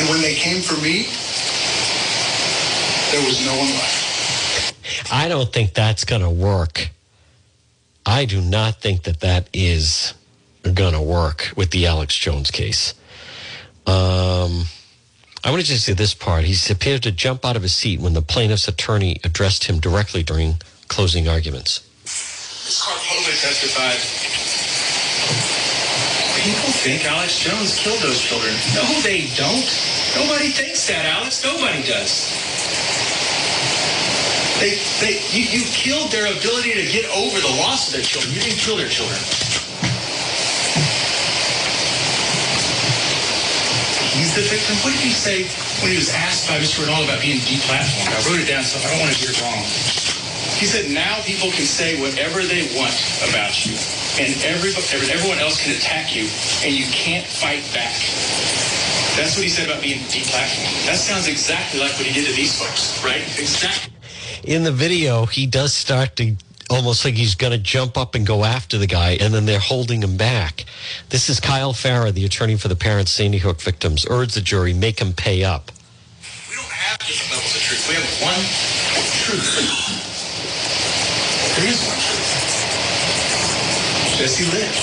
And 0.00 0.08
when 0.08 0.22
they 0.22 0.34
came 0.34 0.62
for 0.62 0.80
me, 0.80 1.04
there 3.12 3.24
was 3.26 3.44
no 3.44 3.52
one 3.56 3.68
left. 3.68 5.12
I 5.12 5.28
don't 5.28 5.52
think 5.52 5.74
that's 5.74 6.04
going 6.04 6.22
to 6.22 6.30
work. 6.30 6.88
I 8.06 8.24
do 8.24 8.40
not 8.40 8.80
think 8.80 9.02
that 9.02 9.20
that 9.20 9.48
is 9.52 10.14
to 10.74 11.00
work 11.00 11.52
with 11.56 11.70
the 11.70 11.86
Alex 11.86 12.16
Jones 12.16 12.50
case. 12.50 12.94
Um, 13.86 14.66
I 15.44 15.50
want 15.50 15.62
to 15.62 15.66
just 15.66 15.84
say 15.84 15.92
this 15.92 16.14
part. 16.14 16.44
He's 16.44 16.70
appeared 16.70 17.02
to 17.04 17.12
jump 17.12 17.44
out 17.44 17.56
of 17.56 17.62
his 17.62 17.72
seat 17.72 18.00
when 18.00 18.14
the 18.14 18.22
plaintiff's 18.22 18.66
attorney 18.66 19.20
addressed 19.22 19.64
him 19.64 19.78
directly 19.78 20.22
during 20.22 20.56
closing 20.88 21.28
arguments. 21.28 21.80
Karpova 22.04 23.30
testified. 23.40 24.00
People 26.42 26.72
think 26.82 27.04
Alex 27.04 27.38
Jones 27.38 27.78
killed 27.78 28.00
those 28.02 28.20
children. 28.20 28.54
No, 28.74 28.82
they 29.02 29.26
don't. 29.36 29.66
Nobody 30.16 30.50
thinks 30.50 30.86
that, 30.88 31.06
Alex. 31.06 31.44
Nobody 31.44 31.82
does. 31.86 32.26
They, 34.58 34.80
they, 35.00 35.20
you, 35.30 35.44
you 35.44 35.64
killed 35.70 36.10
their 36.10 36.26
ability 36.26 36.72
to 36.74 36.86
get 36.90 37.04
over 37.14 37.38
the 37.40 37.54
loss 37.60 37.88
of 37.88 37.94
their 37.94 38.02
children. 38.02 38.34
You 38.34 38.40
didn't 38.40 38.58
kill 38.58 38.76
their 38.76 38.88
children. 38.88 39.20
The 44.36 44.44
victim. 44.52 44.76
What 44.84 44.92
did 44.92 45.00
he 45.00 45.16
say 45.16 45.48
when 45.80 45.92
he 45.92 45.96
was 45.96 46.12
asked 46.12 46.44
by 46.44 46.60
Mr. 46.60 46.84
Reynal 46.84 47.08
about 47.08 47.24
being 47.24 47.40
deplatformed? 47.48 48.12
I 48.12 48.20
wrote 48.28 48.36
it 48.36 48.44
down 48.44 48.68
so 48.68 48.76
I 48.84 48.92
don't 48.92 49.00
want 49.00 49.16
to 49.16 49.20
get 49.24 49.32
it 49.32 49.40
wrong. 49.40 49.64
He 50.60 50.68
said, 50.68 50.92
now 50.92 51.24
people 51.24 51.48
can 51.56 51.64
say 51.64 51.96
whatever 51.96 52.44
they 52.44 52.68
want 52.76 52.92
about 53.24 53.56
you, 53.64 53.72
and 54.20 54.36
every, 54.44 54.76
everyone 55.08 55.40
else 55.40 55.56
can 55.64 55.72
attack 55.72 56.12
you, 56.12 56.28
and 56.60 56.76
you 56.76 56.84
can't 56.92 57.24
fight 57.24 57.64
back. 57.72 57.96
That's 59.16 59.40
what 59.40 59.44
he 59.44 59.48
said 59.48 59.72
about 59.72 59.80
being 59.80 60.04
deplatformed. 60.12 60.84
That 60.84 61.00
sounds 61.00 61.28
exactly 61.28 61.80
like 61.80 61.96
what 61.96 62.04
he 62.04 62.12
did 62.12 62.28
to 62.28 62.36
these 62.36 62.60
folks, 62.60 63.02
right? 63.02 63.24
Exactly. 63.40 63.94
In 64.44 64.64
the 64.64 64.72
video, 64.72 65.24
he 65.24 65.46
does 65.46 65.72
start 65.72 66.14
to 66.16 66.36
almost 66.70 67.04
like 67.04 67.14
he's 67.14 67.34
going 67.34 67.52
to 67.52 67.58
jump 67.58 67.96
up 67.96 68.14
and 68.14 68.26
go 68.26 68.44
after 68.44 68.78
the 68.78 68.86
guy, 68.86 69.16
and 69.20 69.32
then 69.32 69.46
they're 69.46 69.58
holding 69.58 70.02
him 70.02 70.16
back. 70.16 70.64
This 71.10 71.28
is 71.28 71.40
Kyle 71.40 71.72
Farrar, 71.72 72.10
the 72.12 72.24
attorney 72.24 72.56
for 72.56 72.68
the 72.68 72.76
parents, 72.76 73.12
Sandy 73.12 73.38
Hook 73.38 73.60
victims, 73.60 74.06
urged 74.08 74.34
the 74.34 74.40
jury 74.40 74.72
make 74.72 75.00
him 75.00 75.12
pay 75.12 75.44
up. 75.44 75.70
We 76.50 76.56
don't 76.56 76.64
have 76.66 76.98
different 76.98 77.32
levels 77.32 77.54
of 77.54 77.62
truth. 77.62 77.88
We 77.88 77.94
have 77.94 78.08
one 78.22 78.42
truth. 79.26 79.50
There 81.56 81.68
is 81.68 81.80
one 81.86 82.00
truth. 82.02 82.30
Jesse 84.18 84.44
lived. 84.50 84.78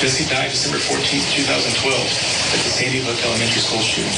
Jesse 0.00 0.28
died 0.28 0.50
December 0.50 0.78
14th, 0.78 1.34
2012 1.34 1.96
at 2.52 2.60
the 2.62 2.70
Sandy 2.70 3.00
Hook 3.00 3.18
Elementary 3.24 3.62
School 3.62 3.80
shooting. 3.80 4.12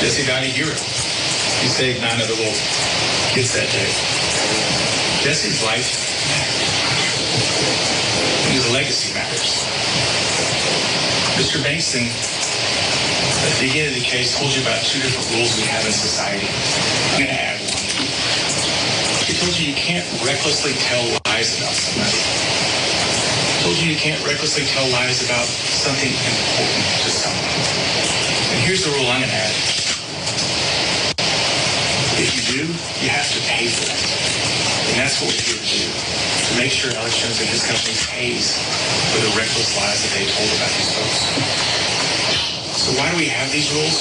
Jesse 0.00 0.26
died 0.26 0.44
a 0.44 0.50
ago. 0.50 0.74
He 1.62 1.68
saved 1.68 2.00
nine 2.00 2.20
other 2.20 2.34
little 2.34 3.01
kids 3.32 3.56
that 3.56 3.64
day. 3.72 3.88
Jesse's 5.24 5.64
life. 5.64 5.88
His 8.52 8.68
legacy 8.68 9.08
matters. 9.16 9.64
Mr. 11.40 11.56
Bankston, 11.64 12.04
at 12.12 13.50
the 13.56 13.60
beginning 13.64 13.96
of 13.96 13.96
the 13.96 14.04
case, 14.04 14.36
told 14.36 14.52
you 14.52 14.60
about 14.60 14.84
two 14.84 15.00
different 15.00 15.24
rules 15.32 15.56
we 15.56 15.64
have 15.64 15.80
in 15.88 15.96
society. 15.96 16.44
I'm 16.44 17.24
going 17.24 17.32
to 17.32 17.40
add 17.40 17.56
one. 17.72 17.80
He 19.24 19.32
told 19.40 19.56
you 19.56 19.72
you 19.72 19.78
can't 19.80 20.04
recklessly 20.20 20.76
tell 20.84 21.00
lies 21.32 21.56
about 21.56 21.72
somebody. 21.72 22.20
He 22.20 23.56
told 23.64 23.80
you 23.80 23.96
you 23.96 23.96
can't 23.96 24.20
recklessly 24.28 24.68
tell 24.68 24.84
lies 24.92 25.24
about 25.24 25.48
something 25.48 26.12
important 26.12 26.84
to 27.00 27.08
someone. 27.08 27.48
And 28.52 28.60
here's 28.60 28.84
the 28.84 28.92
rule 28.92 29.08
I'm 29.08 29.24
going 29.24 29.32
to 29.32 29.40
add. 29.40 29.81
If 32.20 32.36
you 32.36 32.42
do, 32.52 32.64
you 33.00 33.08
have 33.08 33.28
to 33.32 33.40
pay 33.48 33.68
for 33.68 33.88
it. 33.88 34.00
And 34.92 35.00
that's 35.00 35.20
what 35.22 35.32
we're 35.32 35.40
here 35.40 35.56
to 35.56 35.68
do. 35.72 35.86
To 35.88 36.52
make 36.60 36.72
sure 36.72 36.92
Alex 36.92 37.16
Jones 37.16 37.40
and 37.40 37.48
his 37.48 37.64
company 37.64 37.96
pays 38.12 38.60
for 39.12 39.20
the 39.24 39.32
reckless 39.38 39.72
lies 39.78 40.02
that 40.04 40.12
they 40.12 40.26
told 40.28 40.50
about 40.58 40.72
these 40.76 40.92
folks. 40.92 41.18
So 42.76 42.92
why 43.00 43.10
do 43.10 43.16
we 43.16 43.26
have 43.26 43.50
these 43.52 43.72
rules? 43.72 43.96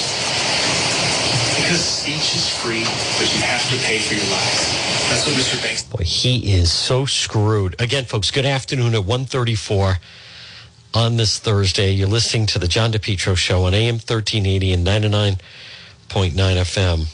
Because 1.56 1.80
speech 1.80 2.36
is 2.36 2.50
free, 2.50 2.84
but 2.84 3.28
you 3.34 3.42
have 3.42 3.64
to 3.70 3.78
pay 3.86 4.00
for 4.00 4.16
your 4.16 4.28
lies. 4.28 4.82
That's 5.10 5.28
what 5.28 5.36
Mr. 5.36 5.62
Banks 5.64 5.84
Boy, 5.84 6.04
he 6.04 6.54
is 6.54 6.72
so 6.72 7.06
screwed. 7.06 7.80
Again, 7.80 8.06
folks, 8.06 8.32
good 8.32 8.46
afternoon 8.46 8.94
at 8.96 9.06
134 9.06 9.98
on 10.94 11.18
this 11.18 11.40
Thursday. 11.40 11.92
You're 11.92 12.08
listening 12.08 12.46
to 12.48 12.60
the 12.60 12.68
John 12.68 12.92
DePetro 12.92 13.38
Show 13.38 13.64
on 13.64 13.74
AM 13.74 13.96
1380 13.96 14.74
and 14.74 14.86
99.9 14.86 15.38
FM. 16.10 17.08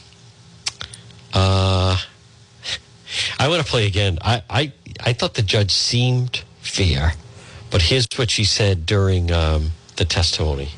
Uh, 1.40 1.96
I 3.38 3.46
want 3.48 3.64
to 3.64 3.70
play 3.70 3.86
again. 3.86 4.18
I, 4.22 4.42
I, 4.50 4.72
I 4.98 5.12
thought 5.12 5.34
the 5.34 5.42
judge 5.42 5.70
seemed 5.70 6.42
fair, 6.60 7.12
but 7.70 7.80
here's 7.80 8.08
what 8.16 8.28
she 8.28 8.42
said 8.42 8.86
during 8.86 9.30
um, 9.30 9.70
the 9.94 10.04
testimony. 10.04 10.70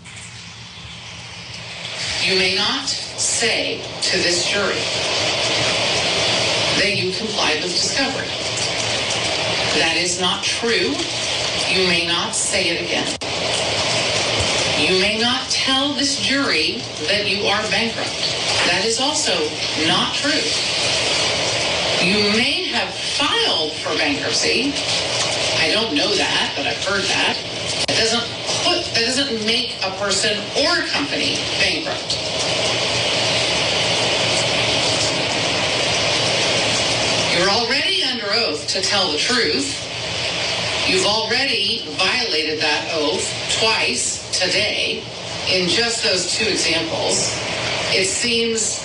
You 2.22 2.38
may 2.38 2.56
not 2.56 2.86
say 2.86 3.80
to 4.02 4.18
this 4.18 4.46
jury 4.50 4.84
that 6.76 6.94
you 6.94 7.12
complied 7.12 7.62
with 7.62 7.72
discovery. 7.72 8.28
That 9.80 9.96
is 9.96 10.20
not 10.20 10.44
true. 10.44 10.92
You 11.72 11.88
may 11.88 12.06
not 12.06 12.34
say 12.34 12.68
it 12.68 12.84
again. 12.84 13.08
You 14.78 15.00
may 15.00 15.18
not 15.18 15.48
tell 15.48 15.94
this 15.94 16.20
jury 16.20 16.82
that 17.08 17.30
you 17.30 17.46
are 17.46 17.62
bankrupt. 17.70 18.39
That 18.70 18.86
is 18.86 19.00
also 19.00 19.34
not 19.90 20.14
true. 20.14 20.30
You 22.06 22.22
may 22.38 22.70
have 22.70 22.94
filed 22.94 23.72
for 23.72 23.90
bankruptcy. 23.98 24.70
I 25.58 25.74
don't 25.74 25.92
know 25.92 26.14
that, 26.14 26.54
but 26.56 26.68
I've 26.68 26.84
heard 26.84 27.02
that. 27.02 27.34
It 27.90 27.98
doesn't 27.98 28.22
put 28.62 28.86
that 28.94 29.02
doesn't 29.10 29.44
make 29.44 29.74
a 29.82 29.90
person 29.98 30.38
or 30.62 30.70
a 30.78 30.86
company 30.86 31.34
bankrupt. 31.58 32.14
You're 37.34 37.50
already 37.50 38.04
under 38.04 38.30
oath 38.46 38.68
to 38.68 38.80
tell 38.82 39.10
the 39.10 39.18
truth. 39.18 39.74
You've 40.86 41.06
already 41.06 41.82
violated 41.98 42.60
that 42.60 42.94
oath 42.94 43.26
twice 43.58 44.30
today 44.30 45.02
in 45.50 45.68
just 45.68 46.04
those 46.04 46.30
two 46.30 46.46
examples. 46.46 47.49
It 47.92 48.06
seems 48.06 48.84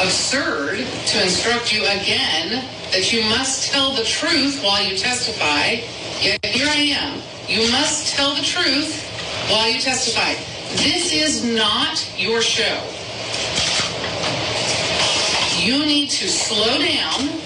absurd 0.00 0.78
to 0.78 1.22
instruct 1.22 1.72
you 1.72 1.82
again 1.82 2.64
that 2.92 3.12
you 3.12 3.22
must 3.24 3.72
tell 3.72 3.92
the 3.94 4.04
truth 4.04 4.62
while 4.62 4.82
you 4.82 4.96
testify. 4.96 5.82
Yet 6.22 6.44
here 6.44 6.68
I 6.68 6.94
am. 6.96 7.20
You 7.48 7.70
must 7.72 8.14
tell 8.14 8.34
the 8.36 8.42
truth 8.42 9.02
while 9.50 9.68
you 9.68 9.80
testify. 9.80 10.34
This 10.76 11.12
is 11.12 11.44
not 11.44 12.08
your 12.16 12.42
show. 12.42 12.78
You 15.60 15.84
need 15.84 16.10
to 16.10 16.28
slow 16.28 16.78
down 16.78 17.40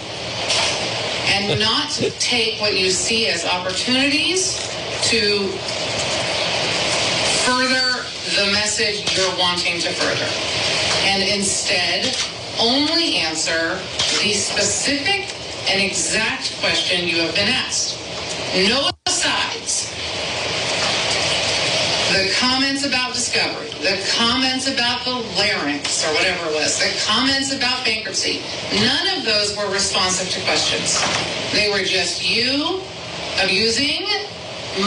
and 1.29 1.59
not 1.61 1.91
take 2.19 2.61
what 2.61 2.79
you 2.79 2.91
see 2.91 3.29
as 3.29 3.47
opportunities 3.47 4.59
to 5.05 5.49
further 7.47 7.92
the 8.37 8.51
message 8.53 9.17
you're 9.17 9.37
wanting 9.39 9.79
to 9.81 9.91
further. 9.91 10.31
And 11.05 11.23
instead, 11.23 12.17
only 12.59 13.17
answer 13.17 13.77
the 14.23 14.33
specific 14.33 15.29
and 15.69 15.83
exact 15.83 16.57
question 16.61 17.07
you 17.09 17.17
have 17.21 17.35
been 17.35 17.49
asked. 17.49 17.99
No 18.55 18.89
asides. 19.07 19.93
The 22.13 22.33
comments 22.41 22.87
about 22.87 23.13
discovery, 23.13 23.69
the 23.81 24.01
comments 24.17 24.67
about 24.69 25.05
the 25.05 25.13
larynx 25.37 26.05
or 26.07 26.15
whatever 26.15 26.51
it 26.51 26.55
was, 26.55 26.79
the 26.79 26.93
comments 27.05 27.53
about 27.53 27.85
bankruptcy, 27.85 28.41
none 28.81 29.19
of 29.19 29.25
those 29.25 29.57
were 29.57 29.71
responsive 29.71 30.29
to 30.31 30.41
questions. 30.45 31.01
They 31.53 31.71
were 31.71 31.85
just 31.85 32.25
you 32.25 32.81
abusing 33.43 34.05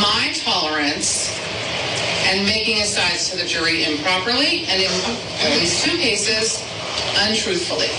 my 0.01 0.33
tolerance 0.33 1.44
and 2.25 2.45
making 2.45 2.81
asides 2.81 3.29
to 3.29 3.37
the 3.37 3.45
jury 3.45 3.85
improperly 3.85 4.65
and 4.65 4.81
in 4.81 4.91
at 5.45 5.57
least 5.57 5.85
two 5.85 5.97
cases, 5.97 6.61
untruthfully. 7.21 7.89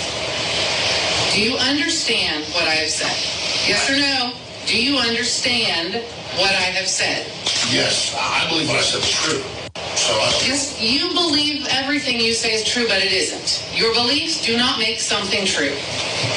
Do 1.33 1.43
you 1.43 1.57
understand 1.57 2.45
what 2.55 2.65
I 2.65 2.75
have 2.75 2.91
said? 2.91 3.15
Yes 3.69 3.89
or 3.91 3.97
no? 3.97 4.33
Do 4.67 4.83
you 4.83 4.99
understand 4.99 5.95
what 6.41 6.51
I 6.51 6.75
have 6.75 6.89
said? 6.89 7.27
Yes, 7.71 8.15
I 8.19 8.49
believe 8.49 8.69
what 8.69 8.79
I 8.79 8.83
said 8.83 9.03
is 9.03 9.11
true. 9.11 9.43
So 9.97 10.13
Yes, 10.45 10.81
you 10.81 11.13
believe 11.15 11.67
everything 11.71 12.21
you 12.21 12.35
say 12.35 12.53
is 12.53 12.65
true, 12.65 12.87
but 12.89 13.03
it 13.03 13.13
isn't. 13.13 13.65
Your 13.77 13.95
beliefs 13.95 14.45
do 14.45 14.57
not 14.57 14.79
make 14.79 15.01
something 15.01 15.47
true. 15.47 15.75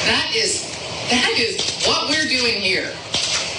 That 0.06 0.32
is 0.34 0.70
that 1.10 1.32
is 1.36 1.84
what 1.86 2.08
we're 2.08 2.28
doing 2.28 2.60
here. 2.60 2.92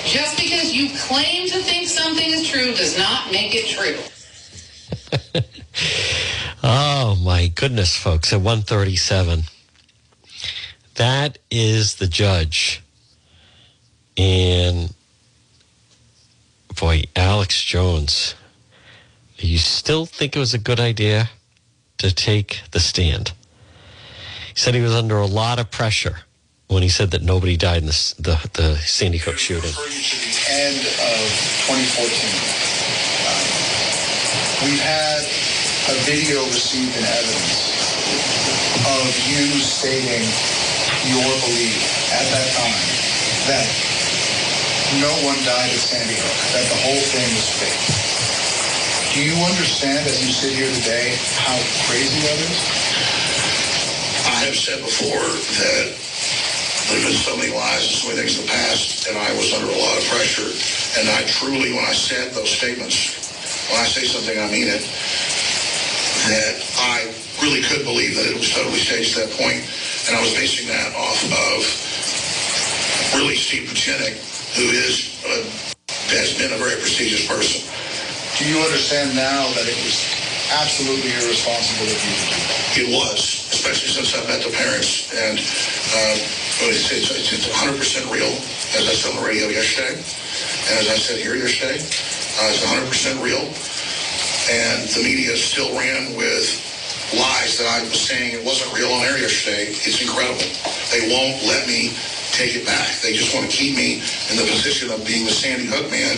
Just 0.06 0.38
because 0.38 0.74
you 0.74 0.90
claim 0.98 1.48
to 1.50 1.60
think 1.60 1.88
something 1.88 2.32
is 2.32 2.48
true 2.48 2.74
does 2.74 2.98
not 2.98 3.32
make 3.32 3.54
it 3.54 3.68
true. 3.68 3.98
Oh 6.64 7.16
my 7.16 7.48
goodness, 7.48 7.98
folks! 7.98 8.32
At 8.32 8.42
one 8.42 8.62
thirty-seven, 8.62 9.44
that 10.96 11.40
is 11.50 11.96
the 11.96 12.06
judge, 12.06 12.84
and 14.16 14.94
boy, 16.80 17.04
Alex 17.16 17.64
Jones. 17.64 18.36
You 19.38 19.58
still 19.58 20.06
think 20.06 20.36
it 20.36 20.40
was 20.40 20.54
a 20.54 20.60
good 20.60 20.80
idea 20.80 21.32
to 21.98 22.14
take 22.14 22.62
the 22.70 22.80
stand? 22.80 23.34
He 24.50 24.60
said 24.60 24.76
he 24.76 24.82
was 24.82 24.94
under 24.94 25.18
a 25.18 25.26
lot 25.26 25.58
of 25.58 25.72
pressure 25.72 26.18
when 26.68 26.84
he 26.84 26.90
said 26.90 27.10
that 27.12 27.24
nobody 27.24 27.58
died 27.58 27.82
in 27.82 27.88
the 27.88 28.14
the, 28.20 28.50
the 28.54 28.76
Sandy 28.78 29.18
Hook 29.18 29.40
shooting. 29.40 29.74
end 30.48 30.78
of 30.78 31.32
2014. 31.66 32.71
We've 34.62 34.78
had 34.78 35.26
a 35.90 35.98
video 36.06 36.46
received 36.46 36.94
in 36.94 37.02
evidence 37.02 37.66
of 38.94 39.10
you 39.26 39.58
stating 39.58 40.22
your 41.10 41.34
belief 41.50 41.82
at 42.14 42.30
that 42.30 42.46
time 42.54 42.90
that 43.50 43.66
no 45.02 45.10
one 45.26 45.42
died 45.50 45.74
at 45.74 45.82
Sandy 45.82 46.14
Hook, 46.14 46.38
that 46.54 46.70
the 46.70 46.78
whole 46.78 47.02
thing 47.10 47.26
was 47.34 47.50
fake. 47.58 47.82
Do 49.18 49.26
you 49.26 49.34
understand 49.50 50.06
as 50.06 50.22
you 50.22 50.30
sit 50.30 50.54
here 50.54 50.70
today 50.78 51.18
how 51.42 51.58
crazy 51.90 52.22
that 52.22 52.38
is? 52.46 52.58
I 54.30 54.46
have 54.46 54.54
said 54.54 54.78
before 54.86 55.26
that 55.58 55.90
there 56.86 57.02
have 57.02 57.08
been 57.10 57.18
so 57.18 57.34
many 57.34 57.50
lies 57.50 57.82
and 57.82 57.98
so 57.98 58.14
many 58.14 58.22
things 58.22 58.38
in 58.38 58.46
the 58.46 58.52
past, 58.54 59.10
and 59.10 59.18
I 59.18 59.34
was 59.42 59.58
under 59.58 59.74
a 59.74 59.80
lot 59.82 59.98
of 59.98 60.06
pressure. 60.06 60.54
And 61.02 61.10
I 61.10 61.26
truly, 61.26 61.74
when 61.74 61.82
I 61.82 61.98
said 61.98 62.30
those 62.38 62.54
statements, 62.54 63.31
when 63.70 63.80
I 63.80 63.88
say 63.88 64.06
something, 64.06 64.38
I 64.38 64.48
mean 64.52 64.68
it, 64.68 64.84
that 66.30 66.56
I 66.78 67.10
really 67.42 67.62
could 67.66 67.84
believe 67.84 68.16
that 68.16 68.30
it 68.30 68.38
was 68.38 68.54
totally 68.54 68.78
staged 68.78 69.18
at 69.18 69.30
that 69.30 69.34
point. 69.38 69.62
And 70.08 70.18
I 70.18 70.22
was 70.22 70.34
basing 70.34 70.68
that 70.70 70.94
off 70.94 71.18
of 71.26 71.62
really 73.18 73.36
Steve 73.36 73.70
Pieczenik, 73.70 74.18
who 74.58 74.66
is, 74.70 75.22
uh, 75.26 75.44
has 76.14 76.38
been 76.38 76.54
a 76.54 76.60
very 76.62 76.78
prestigious 76.80 77.26
person. 77.26 77.66
Do 78.38 78.50
you 78.50 78.58
understand 78.62 79.16
now 79.16 79.50
that 79.54 79.66
it 79.68 79.78
was 79.86 79.98
absolutely 80.58 81.14
irresponsible 81.14 81.86
of 81.86 82.00
you 82.02 82.14
to 82.18 82.28
do 82.28 82.42
that? 82.42 82.62
It 82.78 82.90
was, 82.90 83.20
especially 83.54 83.92
since 83.92 84.16
I 84.16 84.26
met 84.28 84.42
the 84.42 84.52
parents. 84.52 85.12
And 85.14 85.38
uh, 85.38 86.16
it's, 86.68 86.92
it's, 86.92 87.12
it's 87.12 87.48
100% 87.48 88.12
real, 88.12 88.32
as 88.78 88.88
I 88.88 88.94
said 88.96 89.16
on 89.16 89.22
the 89.22 89.28
radio 89.28 89.48
yesterday. 89.48 89.94
And 89.94 90.74
as 90.82 90.90
I 90.90 90.98
said 90.98 91.20
here 91.20 91.36
yesterday, 91.36 91.80
uh, 92.40 92.52
it's 92.54 92.64
100% 92.64 93.20
real. 93.24 93.44
And 94.52 94.88
the 94.96 95.04
media 95.04 95.36
still 95.36 95.72
ran 95.78 96.16
with 96.16 96.72
lies 97.14 97.58
that 97.60 97.68
I 97.68 97.84
was 97.84 98.00
saying 98.00 98.34
it 98.34 98.46
wasn't 98.46 98.72
real 98.74 98.92
on 98.92 99.04
air 99.04 99.20
yesterday. 99.20 99.68
It's 99.68 100.02
incredible. 100.02 100.48
They 100.92 101.12
won't 101.12 101.44
let 101.44 101.68
me 101.68 101.92
take 102.32 102.56
it 102.56 102.66
back. 102.66 102.88
They 103.02 103.14
just 103.14 103.36
want 103.36 103.50
to 103.50 103.56
keep 103.56 103.76
me 103.76 104.00
in 104.32 104.38
the 104.40 104.48
position 104.48 104.90
of 104.92 105.06
being 105.06 105.26
the 105.26 105.32
Sandy 105.32 105.68
Hook 105.68 105.92
man. 105.92 106.16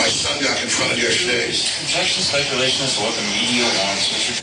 My 0.00 0.08
son 0.08 0.40
got 0.42 0.56
confronted 0.58 0.98
yesterday. 0.98 1.52
Objection, 1.84 2.22
speculation 2.24 2.84
as 2.84 2.96
to 2.96 3.00
what 3.04 3.14
the 3.14 3.24
media 3.36 3.68
wants. 3.76 4.40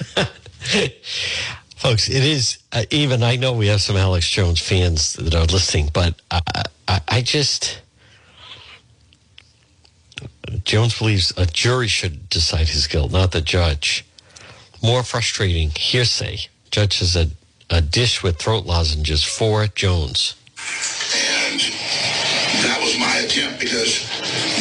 Folks, 1.77 2.09
it 2.09 2.23
is 2.23 2.59
uh, 2.73 2.85
even. 2.91 3.23
I 3.23 3.35
know 3.35 3.53
we 3.53 3.67
have 3.67 3.81
some 3.81 3.97
Alex 3.97 4.29
Jones 4.29 4.59
fans 4.59 5.13
that 5.13 5.33
are 5.33 5.45
listening, 5.45 5.89
but 5.93 6.15
I, 6.31 6.41
I, 6.87 7.01
I 7.07 7.21
just 7.21 7.81
Jones 10.63 10.97
believes 10.97 11.33
a 11.37 11.45
jury 11.45 11.87
should 11.87 12.29
decide 12.29 12.69
his 12.69 12.87
guilt, 12.87 13.11
not 13.11 13.31
the 13.31 13.41
judge. 13.41 14.05
More 14.81 15.03
frustrating 15.03 15.71
hearsay. 15.71 16.37
Judge 16.71 16.99
has 16.99 17.15
a, 17.15 17.27
a 17.69 17.81
dish 17.81 18.23
with 18.23 18.37
throat 18.37 18.65
lozenges 18.65 19.23
for 19.23 19.67
Jones. 19.67 20.35
And 21.15 21.59
that 22.63 22.79
was 22.81 22.97
my 22.99 23.17
attempt 23.23 23.59
because 23.59 24.05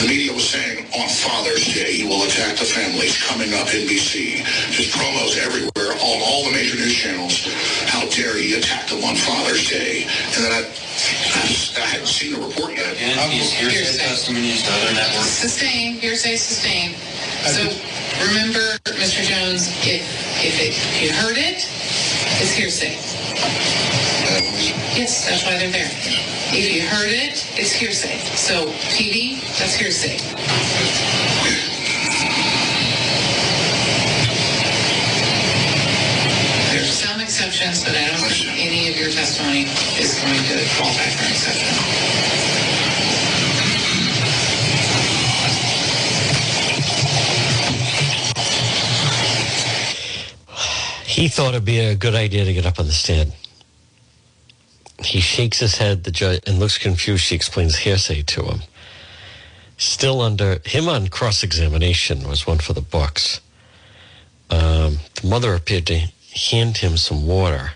the 0.01 0.09
media 0.09 0.33
was 0.33 0.49
saying 0.49 0.87
on 0.94 1.09
Father's 1.09 1.66
Day 1.75 1.92
he 1.92 2.05
will 2.07 2.22
attack 2.25 2.57
the 2.57 2.64
families 2.64 3.16
coming 3.22 3.53
up 3.55 3.68
NBC. 3.68 4.44
Just 4.70 4.92
promos 4.96 5.38
everywhere 5.38 5.92
on 5.92 6.18
all 6.22 6.44
the 6.44 6.53
major 6.53 6.77
news 6.77 6.94
channels. 6.94 7.46
How 7.88 8.07
dare 8.09 8.37
he 8.37 8.55
attack 8.55 8.88
them 8.88 9.05
on 9.05 9.16
Father's 9.16 9.68
Day? 9.68 10.05
And 10.37 10.44
then 10.44 10.53
I, 10.53 10.62
I, 11.37 11.46
just- 11.46 11.77
I 11.79 11.87
hadn't 11.87 12.07
seen 12.09 12.33
the 12.33 12.46
report 12.46 12.72
yet. 12.77 12.96
And 12.99 13.20
um, 13.20 13.31
he's 13.31 13.53
hearsay 13.53 13.77
Hearsay. 13.85 14.09
testimonies 14.09 14.62
to 14.64 14.70
other 14.72 14.94
networks. 14.94 15.29
Sustain, 15.29 15.94
hearsay, 16.01 16.37
sustain. 16.37 16.94
So 17.53 17.62
remember, 18.27 18.64
Mr. 18.96 19.22
Jones, 19.22 19.68
if, 19.87 20.03
if 20.42 20.57
it, 20.61 20.72
if 20.75 21.03
you 21.03 21.12
heard 21.12 21.37
it, 21.38 21.62
it's 22.40 22.53
hearsay. 22.53 22.96
Yes, 24.96 25.29
that's 25.29 25.44
why 25.44 25.59
they're 25.59 25.70
there. 25.70 25.90
If 26.53 26.72
you 26.75 26.83
heard 26.88 27.11
it, 27.12 27.44
it's 27.59 27.72
hearsay. 27.72 28.18
So 28.37 28.66
TV, 28.96 29.40
that's 29.59 29.75
hearsay. 29.75 30.16
Is 39.54 40.14
to 40.20 40.66
for 40.74 40.85
an 40.85 41.30
exception. 41.30 42.16
He 51.06 51.28
thought 51.28 51.54
it'd 51.54 51.64
be 51.64 51.78
a 51.78 51.94
good 51.94 52.14
idea 52.14 52.44
to 52.44 52.52
get 52.52 52.66
up 52.66 52.78
on 52.78 52.87
the 52.87 52.92
stand. 52.92 53.32
He 55.02 55.20
shakes 55.20 55.61
his 55.61 55.76
head, 55.76 56.04
the 56.04 56.11
judge, 56.11 56.40
and 56.46 56.59
looks 56.59 56.76
confused. 56.78 57.24
She 57.24 57.35
explains 57.35 57.76
hearsay 57.76 58.22
to 58.22 58.42
him. 58.44 58.61
Still 59.78 60.20
under 60.20 60.61
him 60.64 60.88
on 60.88 61.08
cross 61.08 61.42
examination 61.42 62.29
was 62.29 62.46
one 62.46 62.58
for 62.58 62.73
the 62.73 62.81
books. 62.81 63.40
Um, 64.50 64.98
the 65.14 65.27
mother 65.27 65.54
appeared 65.54 65.87
to 65.87 66.00
hand 66.35 66.79
him 66.79 66.96
some 66.96 67.27
water, 67.27 67.73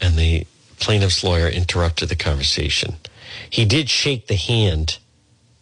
and 0.00 0.16
the 0.16 0.46
plaintiff's 0.78 1.22
lawyer 1.22 1.48
interrupted 1.48 2.08
the 2.08 2.16
conversation. 2.16 2.96
He 3.48 3.64
did 3.64 3.90
shake 3.90 4.26
the 4.26 4.36
hand 4.36 4.98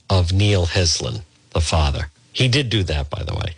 of 0.09 0.33
Neil 0.33 0.67
Heslin, 0.67 1.23
the 1.51 1.61
father. 1.61 2.11
He 2.33 2.49
did 2.49 2.71
do 2.71 2.83
that, 2.85 3.11
by 3.11 3.23
the 3.23 3.35
way. 3.35 3.55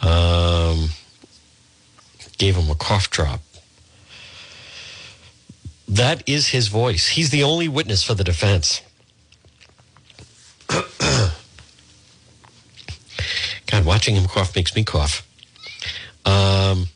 Um, 0.00 0.90
gave 2.38 2.56
him 2.56 2.70
a 2.70 2.74
cough 2.74 3.10
drop. 3.10 3.40
That 5.88 6.28
is 6.28 6.48
his 6.48 6.68
voice. 6.68 7.08
He's 7.08 7.30
the 7.30 7.42
only 7.42 7.68
witness 7.68 8.02
for 8.02 8.14
the 8.14 8.24
defense. 8.24 8.82
God, 10.68 11.32
watching 13.84 14.16
him 14.16 14.26
cough 14.26 14.54
makes 14.54 14.74
me 14.74 14.84
cough. 14.84 15.26
Um, 16.24 16.88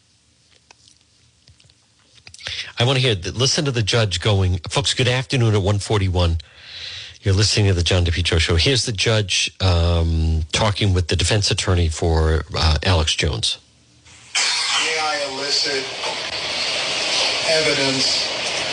I 2.81 2.85
want 2.85 2.97
to 2.97 3.03
hear. 3.03 3.15
Listen 3.35 3.67
to 3.67 3.71
the 3.71 3.83
judge 3.83 4.23
going, 4.23 4.57
folks. 4.71 4.95
Good 4.95 5.07
afternoon 5.07 5.55
at 5.55 5.61
one 5.61 5.79
forty 5.79 6.09
one. 6.09 6.39
You're 7.21 7.35
listening 7.35 7.67
to 7.67 7.75
the 7.75 7.83
John 7.83 8.07
DePetro 8.07 8.39
show. 8.39 8.57
Here's 8.57 8.87
the 8.87 8.93
judge 8.93 9.53
um, 9.61 10.45
talking 10.53 10.95
with 10.95 11.09
the 11.09 11.17
defense 11.17 11.51
attorney 11.51 11.91
for 11.91 12.47
uh, 12.57 12.79
Alex 12.83 13.15
Jones. 13.15 13.59
May 14.35 14.97
I 14.99 15.29
elicit 15.29 15.85
evidence 17.53 18.25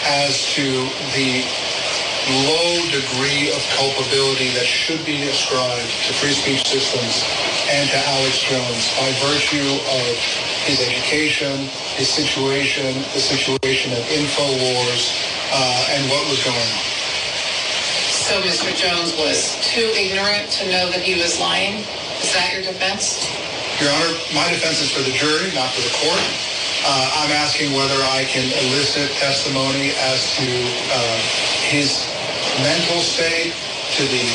as 0.08 0.56
to 0.56 0.64
the 1.12 1.44
low 2.48 2.80
degree 2.88 3.52
of 3.52 3.60
culpability 3.76 4.56
that 4.56 4.64
should 4.64 5.04
be 5.06 5.28
ascribed 5.28 5.92
to 6.08 6.14
free 6.16 6.32
speech 6.32 6.64
systems 6.64 7.28
and 7.76 7.90
to 7.90 7.98
Alex 8.08 8.40
Jones 8.48 8.88
by 8.96 9.12
virtue 9.20 9.68
of 10.00 10.16
his 10.68 10.84
education, 10.84 11.56
his 11.96 12.12
situation, 12.12 12.92
the 13.16 13.24
situation 13.24 13.96
of 13.96 14.04
InfoWars, 14.12 15.16
uh, 15.56 15.96
and 15.96 16.12
what 16.12 16.28
was 16.28 16.44
going 16.44 16.60
on. 16.60 16.84
So 18.12 18.36
Mr. 18.44 18.76
Jones 18.76 19.16
was 19.16 19.56
too 19.64 19.88
ignorant 19.96 20.52
to 20.60 20.68
know 20.68 20.92
that 20.92 21.00
he 21.00 21.16
was 21.16 21.40
lying? 21.40 21.88
Is 22.20 22.36
that 22.36 22.52
your 22.52 22.68
defense? 22.68 23.24
Your 23.80 23.88
Honor, 23.96 24.12
my 24.36 24.52
defense 24.52 24.84
is 24.84 24.92
for 24.92 25.00
the 25.08 25.16
jury, 25.16 25.56
not 25.56 25.72
for 25.72 25.80
the 25.88 25.94
court. 26.04 26.20
Uh, 26.84 27.24
I'm 27.24 27.32
asking 27.32 27.72
whether 27.72 27.96
I 28.12 28.28
can 28.28 28.52
elicit 28.68 29.16
testimony 29.24 29.96
as 30.04 30.36
to 30.36 30.48
uh, 30.92 31.18
his 31.64 32.12
mental 32.60 33.00
state, 33.00 33.56
to 33.96 34.04
the 34.04 34.28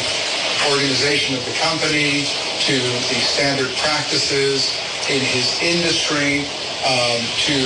organization 0.72 1.36
of 1.36 1.44
the 1.44 1.52
company, 1.60 2.24
to 2.64 2.80
the 2.80 3.20
standard 3.20 3.68
practices 3.84 4.72
in 5.10 5.20
his 5.20 5.58
industry, 5.62 6.46
um, 6.86 7.22
to 7.46 7.56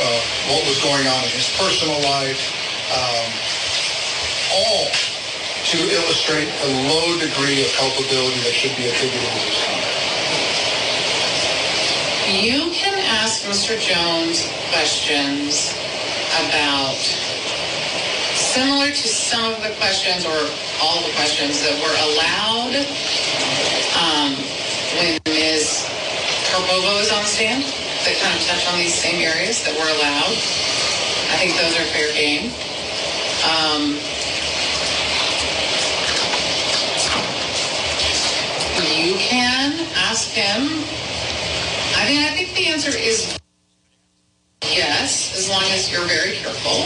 uh, 0.00 0.20
what 0.48 0.64
was 0.66 0.80
going 0.82 1.06
on 1.06 1.20
in 1.24 1.32
his 1.32 1.48
personal 1.56 2.00
life, 2.08 2.40
um, 2.92 3.28
all 4.56 4.88
to 5.72 5.78
illustrate 5.78 6.48
the 6.60 6.70
low 6.88 7.18
degree 7.18 7.64
of 7.64 7.72
culpability 7.76 8.40
that 8.44 8.52
should 8.52 8.76
be 8.76 8.88
attributed 8.88 9.28
to 9.28 9.40
this 9.46 9.64
conduct. 9.64 10.02
You 12.28 12.70
can 12.72 12.98
ask 12.98 13.44
Mr. 13.44 13.78
Jones 13.78 14.48
questions 14.72 15.72
about 16.48 16.96
similar 18.34 18.88
to 18.88 19.08
some 19.08 19.52
of 19.52 19.62
the 19.62 19.72
questions 19.76 20.24
or 20.24 20.36
all 20.80 21.00
the 21.06 21.12
questions 21.14 21.62
that 21.62 21.76
were 21.80 21.96
allowed 22.08 22.74
um, 23.96 24.34
when 24.98 25.20
Ms. 25.26 25.81
Karpova 26.52 27.00
is 27.00 27.10
on 27.10 27.22
the 27.22 27.28
stand 27.28 27.64
that 28.04 28.16
kind 28.20 28.36
of 28.36 28.44
touch 28.46 28.68
on 28.68 28.78
these 28.78 28.94
same 28.94 29.20
areas 29.20 29.64
that 29.64 29.72
were 29.74 29.88
allowed. 29.88 30.36
I 31.32 31.40
think 31.40 31.56
those 31.56 31.74
are 31.80 31.86
fair 31.90 32.12
game. 32.12 32.52
Um, 33.42 33.96
you 38.92 39.16
can 39.18 39.72
ask 39.96 40.30
him 40.30 40.84
I 42.02 42.08
mean, 42.08 42.18
I 42.24 42.34
think 42.34 42.52
the 42.56 42.66
answer 42.66 42.90
is 42.90 43.38
yes, 44.64 45.38
as 45.38 45.48
long 45.48 45.62
as 45.70 45.92
you're 45.92 46.04
very 46.06 46.32
careful. 46.32 46.82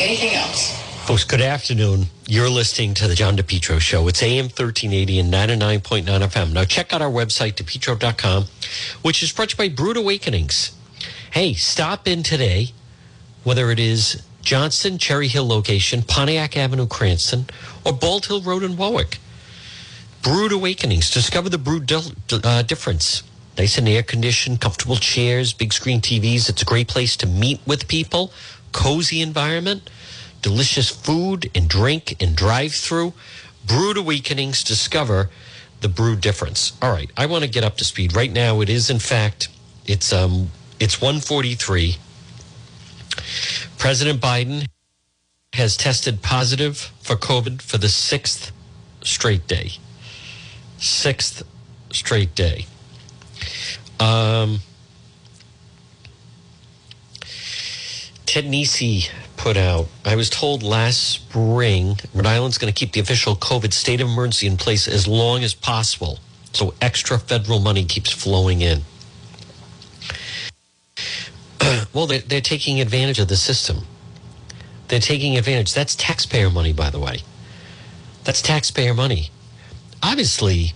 Anything 0.00 0.36
else? 0.36 0.75
Folks, 1.06 1.22
good 1.22 1.40
afternoon. 1.40 2.06
You're 2.26 2.50
listening 2.50 2.92
to 2.94 3.06
the 3.06 3.14
John 3.14 3.36
DePetro 3.36 3.78
Show. 3.78 4.08
It's 4.08 4.20
AM 4.24 4.46
1380 4.46 5.20
and 5.20 5.32
99.9 5.32 6.04
FM. 6.04 6.52
Now, 6.52 6.64
check 6.64 6.92
out 6.92 7.00
our 7.00 7.08
website, 7.08 7.52
depetro.com, 7.54 8.46
which 9.02 9.22
is 9.22 9.30
brought 9.30 9.50
to 9.50 9.54
you 9.54 9.70
by 9.70 9.72
Brewed 9.72 9.96
Awakenings. 9.96 10.76
Hey, 11.30 11.54
stop 11.54 12.08
in 12.08 12.24
today, 12.24 12.72
whether 13.44 13.70
it 13.70 13.78
is 13.78 14.20
Johnston, 14.42 14.98
Cherry 14.98 15.28
Hill 15.28 15.46
location, 15.46 16.02
Pontiac 16.02 16.56
Avenue, 16.56 16.88
Cranston, 16.88 17.46
or 17.84 17.92
Bald 17.92 18.26
Hill 18.26 18.42
Road 18.42 18.64
in 18.64 18.76
Warwick. 18.76 19.18
Brewed 20.22 20.50
Awakenings. 20.50 21.08
Discover 21.08 21.50
the 21.50 21.58
brood 21.58 21.88
uh, 21.92 22.62
difference. 22.62 23.22
Nice 23.56 23.78
and 23.78 23.88
air 23.88 24.02
conditioned, 24.02 24.60
comfortable 24.60 24.96
chairs, 24.96 25.52
big 25.52 25.72
screen 25.72 26.00
TVs. 26.00 26.48
It's 26.48 26.62
a 26.62 26.64
great 26.64 26.88
place 26.88 27.16
to 27.18 27.28
meet 27.28 27.60
with 27.64 27.86
people. 27.86 28.32
Cozy 28.72 29.20
environment, 29.20 29.88
delicious 30.46 30.88
food 30.88 31.50
and 31.54 31.68
drink 31.68 32.22
and 32.22 32.36
drive 32.36 32.72
through. 32.72 33.12
Brewed 33.66 33.96
Awakenings. 33.96 34.62
Discover 34.62 35.30
the 35.80 35.88
brood 35.88 36.20
difference. 36.20 36.72
All 36.80 36.92
right, 36.92 37.10
I 37.16 37.26
want 37.26 37.42
to 37.42 37.50
get 37.50 37.64
up 37.64 37.76
to 37.78 37.84
speed 37.84 38.14
right 38.14 38.32
now. 38.32 38.60
It 38.60 38.68
is 38.68 38.88
in 38.88 39.00
fact 39.00 39.48
it's 39.86 40.12
um 40.12 40.50
it's 40.78 41.00
143. 41.00 41.96
President 43.78 44.20
Biden 44.20 44.66
has 45.54 45.76
tested 45.76 46.22
positive 46.22 46.92
for 47.02 47.16
COVID 47.16 47.60
for 47.60 47.78
the 47.78 47.88
sixth 47.88 48.52
straight 49.02 49.46
day 49.46 49.72
sixth 50.78 51.42
straight 51.90 52.34
day. 52.34 52.66
Um, 53.98 54.60
Ted 58.26 58.44
Nesi 58.44 59.08
put 59.36 59.56
out, 59.56 59.86
I 60.04 60.16
was 60.16 60.30
told 60.30 60.62
last 60.62 61.02
spring, 61.02 61.98
Rhode 62.14 62.26
Island's 62.26 62.58
going 62.58 62.72
to 62.72 62.78
keep 62.78 62.92
the 62.92 63.00
official 63.00 63.36
COVID 63.36 63.72
state 63.72 64.00
of 64.00 64.08
emergency 64.08 64.46
in 64.46 64.56
place 64.56 64.88
as 64.88 65.06
long 65.06 65.44
as 65.44 65.54
possible. 65.54 66.18
So 66.52 66.74
extra 66.80 67.18
federal 67.18 67.58
money 67.60 67.84
keeps 67.84 68.10
flowing 68.10 68.60
in. 68.62 68.82
well, 71.92 72.06
they're, 72.06 72.20
they're 72.20 72.40
taking 72.40 72.80
advantage 72.80 73.18
of 73.18 73.28
the 73.28 73.36
system. 73.36 73.86
They're 74.88 75.00
taking 75.00 75.36
advantage. 75.36 75.74
That's 75.74 75.94
taxpayer 75.96 76.50
money, 76.50 76.72
by 76.72 76.90
the 76.90 77.00
way. 77.00 77.20
That's 78.24 78.40
taxpayer 78.40 78.94
money 78.94 79.30
obviously, 80.02 80.72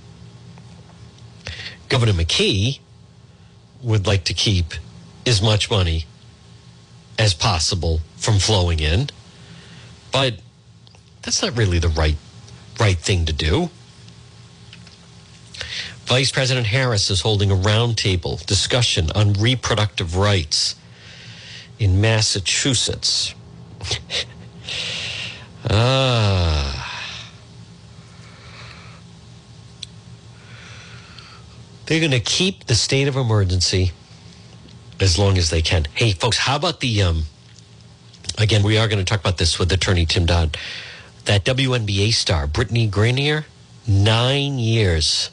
Governor 1.89 2.13
McKee 2.13 2.81
would 3.83 4.07
like 4.07 4.25
to 4.25 4.35
keep 4.35 4.75
as 5.27 5.41
much 5.41 5.71
money 5.71 6.07
as 7.19 7.35
possible 7.35 8.01
from 8.21 8.39
flowing 8.39 8.79
in, 8.79 9.09
but 10.13 10.35
that's 11.23 11.43
not 11.43 11.57
really 11.57 11.79
the 11.79 11.89
right 11.89 12.17
right 12.79 12.99
thing 12.99 13.25
to 13.27 13.33
do. 13.33 13.71
Vice 16.05 16.31
President 16.33 16.67
Harris 16.67 17.11
is 17.11 17.21
holding 17.21 17.51
a 17.51 17.55
roundtable 17.55 18.45
discussion 18.47 19.11
on 19.15 19.33
reproductive 19.35 20.17
rights 20.17 20.75
in 21.79 22.01
Massachusetts. 22.01 23.35
ah. 25.71 26.87
They're 31.87 32.01
going 32.01 32.13
to 32.13 32.21
keep 32.21 32.67
the 32.67 32.75
state 32.75 33.09
of 33.09 33.17
emergency 33.17 33.93
as 35.01 35.19
long 35.19 35.39
as 35.39 35.51
they 35.51 35.63
can. 35.63 35.87
Hey, 35.95 36.13
folks, 36.13 36.39
how 36.39 36.57
about 36.57 36.81
the 36.81 37.03
um, 37.03 37.25
again? 38.43 38.63
We 38.63 38.79
are 38.79 38.89
going 38.89 38.99
to 38.99 39.05
talk 39.05 39.21
about 39.21 39.39
this 39.39 39.59
with 39.59 39.71
Attorney 39.73 40.07
Tim 40.07 40.27
Dodd. 40.27 40.57
That 41.27 41.45
WNBA 41.45 42.13
star 42.13 42.47
Brittney 42.47 42.89
Griner, 42.91 43.45
nine 43.87 44.59
years, 44.59 45.31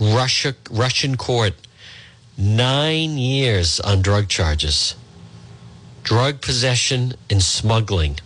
Russia 0.00 0.54
Russian 0.70 1.16
court, 1.16 1.54
nine 2.36 3.16
years 3.16 3.80
on 3.80 4.02
drug 4.02 4.28
charges, 4.28 4.96
drug 6.02 6.40
possession 6.40 7.14
and 7.30 7.42
smuggling. 7.42 8.18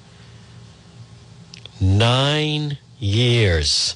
Nine 1.81 2.79
years. 2.99 3.95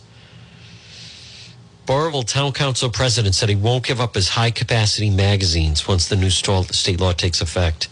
Burrillville 1.86 2.22
Town 2.22 2.52
Council 2.52 2.90
president 2.90 3.34
said 3.34 3.48
he 3.48 3.56
won't 3.56 3.84
give 3.84 4.00
up 4.00 4.14
his 4.14 4.28
high 4.30 4.52
capacity 4.52 5.10
magazines 5.10 5.88
once 5.88 6.08
the 6.08 6.14
new 6.14 6.30
state 6.30 7.00
law 7.00 7.12
takes 7.12 7.40
effect. 7.40 7.88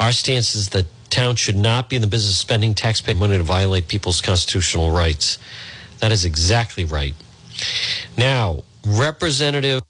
Our 0.00 0.10
stance 0.10 0.56
is 0.56 0.70
that 0.70 0.86
town 1.14 1.36
should 1.36 1.56
not 1.56 1.88
be 1.88 1.96
in 1.96 2.02
the 2.02 2.08
business 2.08 2.32
of 2.32 2.38
spending 2.38 2.74
taxpayer 2.74 3.14
money 3.14 3.36
to 3.38 3.42
violate 3.44 3.86
people's 3.86 4.20
constitutional 4.20 4.90
rights. 4.90 5.38
That 6.00 6.10
is 6.10 6.24
exactly 6.24 6.84
right. 6.84 7.14
Now, 8.18 8.64
Representative 8.84 9.82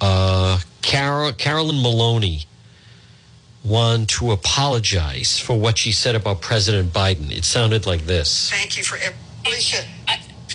uh, 0.00 0.58
Carol, 0.82 1.32
Carolyn 1.32 1.80
Maloney 1.80 2.42
wanted 3.64 4.08
to 4.08 4.32
apologize 4.32 5.38
for 5.38 5.58
what 5.58 5.78
she 5.78 5.92
said 5.92 6.14
about 6.14 6.40
President 6.40 6.92
Biden. 6.92 7.30
It 7.30 7.44
sounded 7.44 7.86
like 7.86 8.02
this. 8.02 8.50
Thank 8.50 8.76
you 8.76 8.84
for 8.84 8.96
everything. 8.96 9.88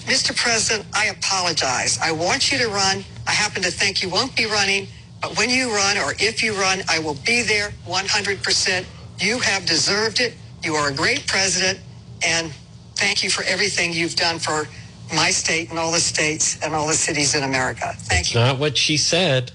Mr. 0.06 0.36
President, 0.36 0.86
I 0.94 1.06
apologize. 1.06 1.98
I 2.04 2.12
want 2.12 2.52
you 2.52 2.58
to 2.58 2.68
run. 2.68 3.04
I 3.28 3.32
happen 3.32 3.62
to 3.64 3.72
think 3.72 4.04
you 4.04 4.10
won't 4.10 4.36
be 4.36 4.46
running, 4.46 4.88
but 5.22 5.38
when 5.38 5.50
you 5.50 5.74
run 5.74 5.98
or 5.98 6.14
if 6.20 6.44
you 6.44 6.54
run, 6.54 6.82
I 6.90 7.00
will 7.00 7.18
be 7.26 7.44
there 7.44 7.72
100%. 7.88 8.86
You 9.22 9.40
have 9.40 9.68
deserved 9.68 10.20
it. 10.20 10.34
You 10.64 10.74
are 10.74 10.90
a 10.90 10.94
great 10.94 11.28
president, 11.28 11.80
and 12.26 12.52
thank 12.96 13.24
you 13.24 13.30
for 13.30 13.44
everything 13.44 13.94
you've 13.94 14.16
done 14.16 14.40
for 14.40 14.68
my 15.14 15.30
state 15.30 15.70
and 15.70 15.78
all 15.78 15.92
the 15.92 16.00
states 16.00 16.60
and 16.64 16.74
all 16.74 16.88
the 16.88 16.96
cities 16.96 17.36
in 17.36 17.44
America. 17.44 17.94
Thank 17.98 18.34
you. 18.34 18.40
That's 18.40 18.54
not 18.54 18.60
what 18.60 18.78
she 18.78 18.98
said. 18.98 19.52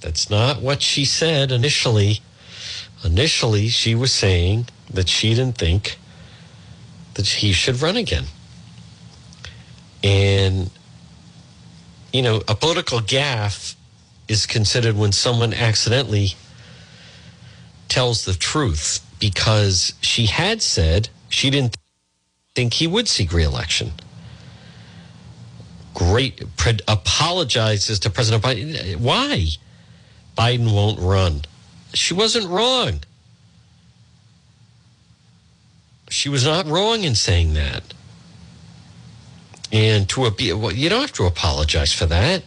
That's 0.00 0.28
not 0.28 0.60
what 0.60 0.82
she 0.82 1.04
said 1.04 1.52
initially. 1.52 2.20
Initially, 3.04 3.68
she 3.68 3.94
was 3.94 4.12
saying 4.12 4.66
that 4.92 5.08
she 5.08 5.34
didn't 5.34 5.56
think 5.56 5.96
that 7.14 7.26
he 7.26 7.52
should 7.52 7.80
run 7.80 7.96
again. 7.96 8.24
And, 10.02 10.70
you 12.12 12.22
know, 12.22 12.42
a 12.48 12.56
political 12.56 12.98
gaffe 12.98 13.76
is 14.26 14.46
considered 14.46 14.96
when 14.96 15.12
someone 15.12 15.54
accidentally 15.54 16.34
tells 17.90 18.24
the 18.24 18.34
truth 18.34 19.00
because 19.18 19.92
she 20.00 20.26
had 20.26 20.62
said 20.62 21.10
she 21.28 21.50
didn't 21.50 21.76
think 22.54 22.74
he 22.74 22.86
would 22.86 23.08
seek 23.08 23.32
reelection. 23.32 23.92
Great, 25.92 26.56
pre- 26.56 26.78
apologizes 26.88 27.98
to 28.00 28.10
President 28.10 28.42
Biden. 28.42 28.96
Why? 28.96 29.46
Biden 30.38 30.72
won't 30.74 30.98
run. 31.00 31.42
She 31.92 32.14
wasn't 32.14 32.48
wrong. 32.48 33.00
She 36.08 36.28
was 36.28 36.44
not 36.44 36.66
wrong 36.66 37.04
in 37.04 37.14
saying 37.14 37.54
that. 37.54 37.82
And 39.72 40.08
to 40.10 40.26
a, 40.26 40.52
well, 40.54 40.72
you 40.72 40.88
don't 40.88 41.02
have 41.02 41.12
to 41.12 41.24
apologize 41.24 41.92
for 41.92 42.06
that. 42.06 42.42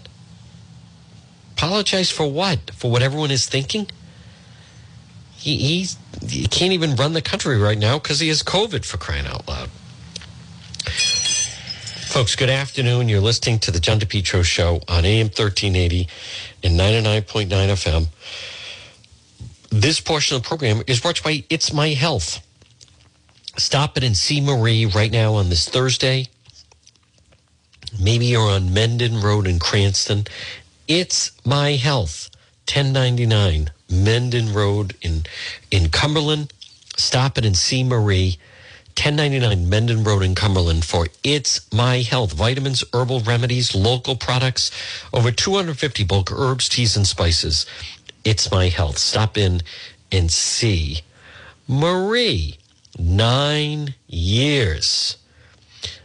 Apologize 1.53 2.11
for 2.11 2.29
what? 2.29 2.71
For 2.71 2.91
what 2.91 3.01
everyone 3.01 3.31
is 3.31 3.45
thinking? 3.45 3.87
He, 5.43 5.57
he's, 5.57 5.97
he 6.25 6.47
can't 6.47 6.71
even 6.71 6.95
run 6.95 7.11
the 7.11 7.21
country 7.21 7.57
right 7.57 7.77
now 7.77 7.99
because 7.99 8.21
he 8.21 8.29
has 8.29 8.41
COVID 8.43 8.85
for 8.85 8.95
crying 8.95 9.27
out 9.27 9.45
loud. 9.45 9.69
Folks, 12.07 12.37
good 12.37 12.49
afternoon. 12.49 13.09
You're 13.09 13.19
listening 13.19 13.59
to 13.59 13.71
the 13.71 13.81
John 13.81 13.99
DePetro 13.99 14.45
Show 14.45 14.79
on 14.87 15.03
AM 15.03 15.25
1380 15.25 16.07
and 16.63 16.79
99.9 16.79 17.49
FM. 17.49 18.07
This 19.69 19.99
portion 19.99 20.37
of 20.37 20.43
the 20.43 20.47
program 20.47 20.81
is 20.87 21.01
brought 21.01 21.17
to 21.17 21.29
you 21.29 21.41
by 21.41 21.45
It's 21.49 21.73
My 21.73 21.89
Health. 21.89 22.39
Stop 23.57 23.97
it 23.97 24.05
and 24.05 24.15
see 24.15 24.39
Marie 24.39 24.85
right 24.85 25.11
now 25.11 25.33
on 25.33 25.49
this 25.49 25.67
Thursday. 25.67 26.29
Maybe 28.01 28.27
you're 28.27 28.49
on 28.49 28.73
Mendon 28.73 29.19
Road 29.19 29.45
in 29.45 29.59
Cranston. 29.59 30.23
It's 30.87 31.33
My 31.45 31.71
Health, 31.71 32.29
1099 32.73 33.71
Mendon 33.93 34.53
Road 34.53 34.95
in, 35.01 35.23
in 35.71 35.89
Cumberland. 35.89 36.51
Stop 36.97 37.37
it 37.37 37.45
and 37.45 37.55
see 37.55 37.83
Marie. 37.83 38.37
1099 38.95 39.69
Mendon 39.69 40.03
Road 40.03 40.21
in 40.21 40.35
Cumberland 40.35 40.85
for 40.85 41.07
It's 41.23 41.71
My 41.73 41.97
Health. 41.97 42.33
Vitamins, 42.33 42.83
herbal 42.93 43.21
remedies, 43.21 43.73
local 43.73 44.15
products, 44.15 44.69
over 45.11 45.31
250 45.31 46.03
bulk 46.03 46.31
herbs, 46.31 46.69
teas, 46.69 46.95
and 46.95 47.07
spices. 47.07 47.65
It's 48.23 48.51
My 48.51 48.69
Health. 48.69 48.99
Stop 48.99 49.37
in 49.37 49.61
and 50.11 50.31
see 50.31 51.01
Marie. 51.67 52.57
Nine 52.99 53.95
years. 54.07 55.17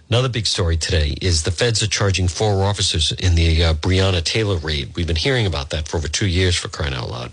Another 0.09 0.31
big 0.31 0.47
story 0.47 0.79
today 0.79 1.15
is 1.21 1.43
the 1.43 1.51
feds 1.51 1.83
are 1.83 1.87
charging 1.87 2.29
four 2.29 2.65
officers 2.65 3.13
in 3.13 3.35
the 3.35 3.63
uh, 3.63 3.75
Breonna 3.75 4.25
Taylor 4.25 4.57
raid. 4.57 4.97
We've 4.97 5.07
been 5.07 5.17
hearing 5.17 5.45
about 5.45 5.69
that 5.71 5.87
for 5.87 5.99
over 5.99 6.09
two 6.09 6.27
years 6.27 6.57
for 6.57 6.69
crying 6.69 6.95
out 6.95 7.11
loud. 7.11 7.33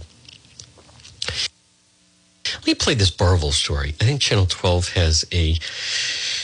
Let 2.56 2.68
me 2.68 2.76
play 2.76 2.94
this 2.94 3.12
Burrillville 3.12 3.52
story. 3.52 3.96
I 4.02 4.06
think 4.06 4.22
Channel 4.22 4.46
12 4.48 4.90
has 4.94 5.26
a 5.32 5.56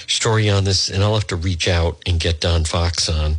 story 0.07 0.49
on 0.49 0.63
this, 0.63 0.89
and 0.89 1.03
I'll 1.03 1.15
have 1.15 1.27
to 1.27 1.35
reach 1.35 1.67
out 1.67 2.01
and 2.05 2.19
get 2.19 2.41
Don 2.41 2.63
Fox 2.63 3.09
on. 3.09 3.37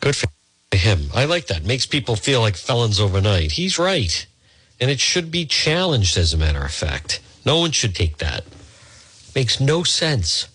Good 0.00 0.16
for 0.16 0.28
him. 0.72 1.10
I 1.14 1.24
like 1.24 1.46
that. 1.48 1.64
Makes 1.64 1.86
people 1.86 2.16
feel 2.16 2.40
like 2.40 2.56
felons 2.56 3.00
overnight. 3.00 3.52
He's 3.52 3.78
right. 3.78 4.26
And 4.80 4.90
it 4.90 5.00
should 5.00 5.30
be 5.30 5.44
challenged, 5.44 6.16
as 6.16 6.32
a 6.32 6.38
matter 6.38 6.62
of 6.64 6.72
fact. 6.72 7.20
No 7.44 7.58
one 7.58 7.72
should 7.72 7.94
take 7.94 8.18
that. 8.18 8.44
Makes 9.34 9.60
no 9.60 9.82
sense. 9.82 10.48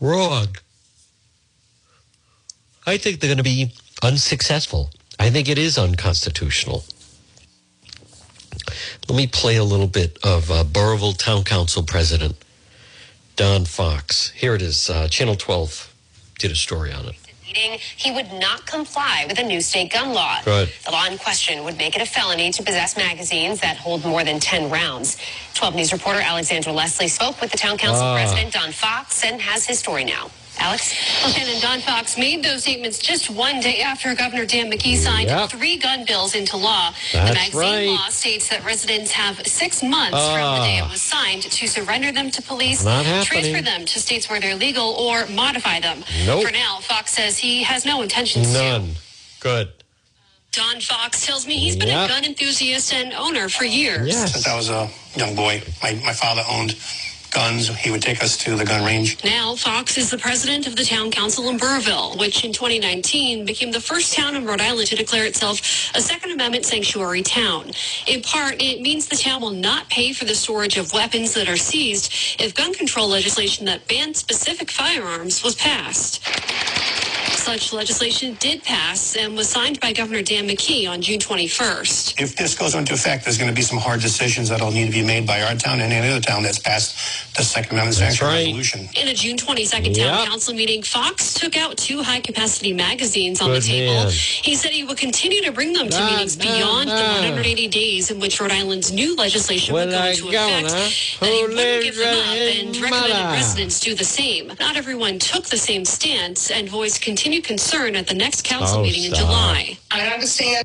Wrong. 0.00 0.48
I 2.86 2.96
think 2.96 3.20
they're 3.20 3.28
going 3.28 3.38
to 3.38 3.42
be 3.44 3.72
unsuccessful. 4.02 4.90
I 5.18 5.30
think 5.30 5.48
it 5.48 5.58
is 5.58 5.78
unconstitutional. 5.78 6.84
Let 9.12 9.18
me 9.18 9.26
play 9.26 9.56
a 9.56 9.64
little 9.64 9.88
bit 9.88 10.16
of 10.24 10.50
uh, 10.50 10.64
Town 11.12 11.44
Council 11.44 11.82
President 11.82 12.34
Don 13.36 13.66
Fox. 13.66 14.30
Here 14.30 14.54
it 14.54 14.62
is. 14.62 14.88
Uh, 14.88 15.06
Channel 15.06 15.34
12 15.34 15.94
did 16.38 16.50
a 16.50 16.54
story 16.54 16.94
on 16.94 17.04
it. 17.08 17.16
he 17.44 18.10
would 18.10 18.32
not 18.32 18.64
comply 18.64 19.26
with 19.28 19.38
a 19.38 19.42
new 19.42 19.60
state 19.60 19.92
gun 19.92 20.14
law. 20.14 20.38
Good. 20.46 20.72
The 20.86 20.92
law 20.92 21.04
in 21.04 21.18
question 21.18 21.62
would 21.64 21.76
make 21.76 21.94
it 21.94 22.00
a 22.00 22.06
felony 22.06 22.52
to 22.52 22.62
possess 22.62 22.96
magazines 22.96 23.60
that 23.60 23.76
hold 23.76 24.02
more 24.02 24.24
than 24.24 24.40
10 24.40 24.70
rounds. 24.70 25.18
12 25.56 25.74
News 25.74 25.92
reporter 25.92 26.20
Alexandra 26.20 26.72
Leslie 26.72 27.06
spoke 27.08 27.38
with 27.42 27.50
the 27.50 27.58
town 27.58 27.76
council 27.76 28.06
Ah. 28.06 28.14
president, 28.14 28.54
Don 28.54 28.72
Fox, 28.72 29.22
and 29.24 29.42
has 29.42 29.66
his 29.66 29.78
story 29.78 30.04
now. 30.04 30.30
Alex? 30.62 30.94
Well, 31.24 31.32
Shannon, 31.32 31.60
Don 31.60 31.80
Fox 31.80 32.16
made 32.16 32.44
those 32.44 32.62
statements 32.62 32.98
just 32.98 33.28
one 33.28 33.58
day 33.60 33.80
after 33.80 34.14
Governor 34.14 34.46
Dan 34.46 34.70
McKee 34.70 34.96
signed 34.96 35.28
Yep. 35.28 35.50
three 35.50 35.76
gun 35.76 36.04
bills 36.04 36.34
into 36.36 36.56
law. 36.56 36.92
That's 37.12 37.28
the 37.30 37.34
magazine 37.34 37.60
right. 37.60 37.88
law 37.88 38.08
states 38.08 38.48
that 38.48 38.64
residents 38.64 39.10
have 39.10 39.44
six 39.46 39.82
months 39.82 40.16
from 40.16 40.58
the 40.60 40.64
day 40.64 40.78
it 40.78 40.82
Ah. 40.84 40.90
was 40.90 41.02
signed 41.02 41.42
to 41.42 41.66
surrender 41.66 42.12
them 42.12 42.30
to 42.30 42.40
police, 42.42 42.82
transfer 42.84 43.60
them 43.60 43.84
to 43.86 43.98
states 43.98 44.30
where 44.30 44.38
they're 44.40 44.54
legal, 44.54 44.90
or 44.94 45.26
modify 45.26 45.80
them. 45.80 46.04
Nope. 46.26 46.44
For 46.46 46.52
now, 46.52 46.78
Fox 46.80 47.12
says 47.12 47.38
he 47.38 47.64
has 47.64 47.84
no 47.84 48.02
intentions 48.02 48.52
to. 48.52 48.58
None. 48.62 48.96
Good. 49.40 49.68
Don 50.52 50.80
Fox 50.80 51.24
tells 51.26 51.46
me 51.46 51.56
he's 51.56 51.76
been 51.76 51.88
Yep. 51.88 52.04
a 52.04 52.08
gun 52.12 52.24
enthusiast 52.24 52.92
and 52.92 53.12
owner 53.14 53.48
for 53.48 53.64
years. 53.64 54.08
Yes. 54.14 54.32
Since 54.32 54.46
I 54.46 54.54
was 54.54 54.68
a 54.68 54.88
young 55.16 55.34
boy, 55.34 55.62
my, 55.82 55.94
my 56.04 56.12
father 56.12 56.44
owned 56.48 56.76
guns. 57.32 57.68
He 57.68 57.90
would 57.90 58.02
take 58.02 58.22
us 58.22 58.36
to 58.38 58.56
the 58.56 58.64
gun 58.64 58.84
range. 58.84 59.22
Now, 59.24 59.56
Fox 59.56 59.98
is 59.98 60.10
the 60.10 60.18
president 60.18 60.66
of 60.66 60.76
the 60.76 60.84
town 60.84 61.10
council 61.10 61.48
in 61.48 61.56
Burrillville, 61.56 62.16
which 62.18 62.44
in 62.44 62.52
2019 62.52 63.44
became 63.44 63.72
the 63.72 63.80
first 63.80 64.14
town 64.14 64.36
in 64.36 64.44
Rhode 64.44 64.60
Island 64.60 64.88
to 64.88 64.96
declare 64.96 65.24
itself 65.24 65.60
a 65.94 66.00
Second 66.00 66.32
Amendment 66.32 66.64
sanctuary 66.64 67.22
town. 67.22 67.72
In 68.06 68.22
part, 68.22 68.60
it 68.60 68.80
means 68.80 69.08
the 69.08 69.16
town 69.16 69.40
will 69.40 69.50
not 69.50 69.88
pay 69.88 70.12
for 70.12 70.24
the 70.24 70.34
storage 70.34 70.76
of 70.76 70.92
weapons 70.92 71.34
that 71.34 71.48
are 71.48 71.56
seized 71.56 72.12
if 72.38 72.54
gun 72.54 72.74
control 72.74 73.08
legislation 73.08 73.66
that 73.66 73.88
bans 73.88 74.18
specific 74.18 74.70
firearms 74.70 75.42
was 75.42 75.54
passed. 75.54 76.20
Such 77.26 77.72
legislation 77.72 78.34
did 78.40 78.62
pass 78.62 79.16
and 79.16 79.36
was 79.36 79.48
signed 79.48 79.80
by 79.80 79.92
Governor 79.92 80.22
Dan 80.22 80.46
McKee 80.48 80.88
on 80.88 81.02
June 81.02 81.18
21st. 81.18 82.20
If 82.20 82.36
this 82.36 82.54
goes 82.54 82.74
into 82.74 82.94
effect, 82.94 83.24
there's 83.24 83.36
going 83.38 83.50
to 83.50 83.54
be 83.54 83.62
some 83.62 83.78
hard 83.78 84.00
decisions 84.00 84.48
that'll 84.48 84.70
need 84.70 84.86
to 84.86 84.92
be 84.92 85.02
made 85.04 85.26
by 85.26 85.42
our 85.42 85.54
town 85.54 85.80
and 85.80 85.92
any 85.92 86.08
other 86.08 86.20
town 86.20 86.42
that's 86.44 86.58
passed 86.58 87.36
the 87.36 87.42
Second 87.42 87.72
Amendment 87.72 87.98
That's 87.98 88.18
sanctuary 88.18 88.34
right. 88.34 88.46
resolution. 88.56 88.88
In 89.00 89.08
a 89.08 89.14
June 89.14 89.36
22nd 89.36 89.96
town 89.96 90.26
council 90.26 90.54
meeting, 90.54 90.82
Fox 90.82 91.34
took 91.34 91.56
out 91.56 91.76
two 91.76 92.02
high 92.02 92.20
capacity 92.20 92.72
magazines 92.72 93.40
on 93.40 93.50
the 93.50 93.60
table. 93.60 93.94
man. 93.94 94.10
He 94.10 94.54
said 94.54 94.70
he 94.70 94.84
would 94.84 94.98
continue 94.98 95.42
to 95.42 95.52
bring 95.52 95.72
them 95.72 95.88
to 95.88 95.98
Nah, 95.98 96.10
meetings 96.12 96.38
nah, 96.38 96.44
beyond 96.44 96.88
the 96.88 96.94
180 96.94 97.68
days 97.68 98.10
in 98.10 98.20
which 98.20 98.40
Rhode 98.40 98.52
Island's 98.52 98.92
new 98.92 99.16
legislation 99.16 99.74
would 99.74 99.90
go 99.90 100.04
into 100.04 100.22
go, 100.22 100.28
effect. 100.28 100.70
huh? 100.70 101.26
That 101.26 101.32
he 101.32 101.42
wouldn't 101.42 101.82
give 101.84 101.96
them 101.96 102.16
up 102.18 102.26
and 102.36 102.76
recommended 102.76 103.14
Mala? 103.14 103.32
residents 103.32 103.80
do 103.80 103.94
the 103.94 104.04
same. 104.04 104.52
Not 104.60 104.76
everyone 104.76 105.18
took 105.18 105.44
the 105.44 105.58
same 105.58 105.84
stance 105.84 106.50
and 106.50 106.68
voiced 106.68 107.00
continued 107.12 107.44
concern 107.44 107.94
at 107.94 108.06
the 108.06 108.14
next 108.14 108.42
council 108.42 108.78
Oh, 108.78 108.82
meeting 108.82 109.04
in. 109.04 109.14
July. 109.14 109.76
I 109.90 110.06
understand 110.14 110.64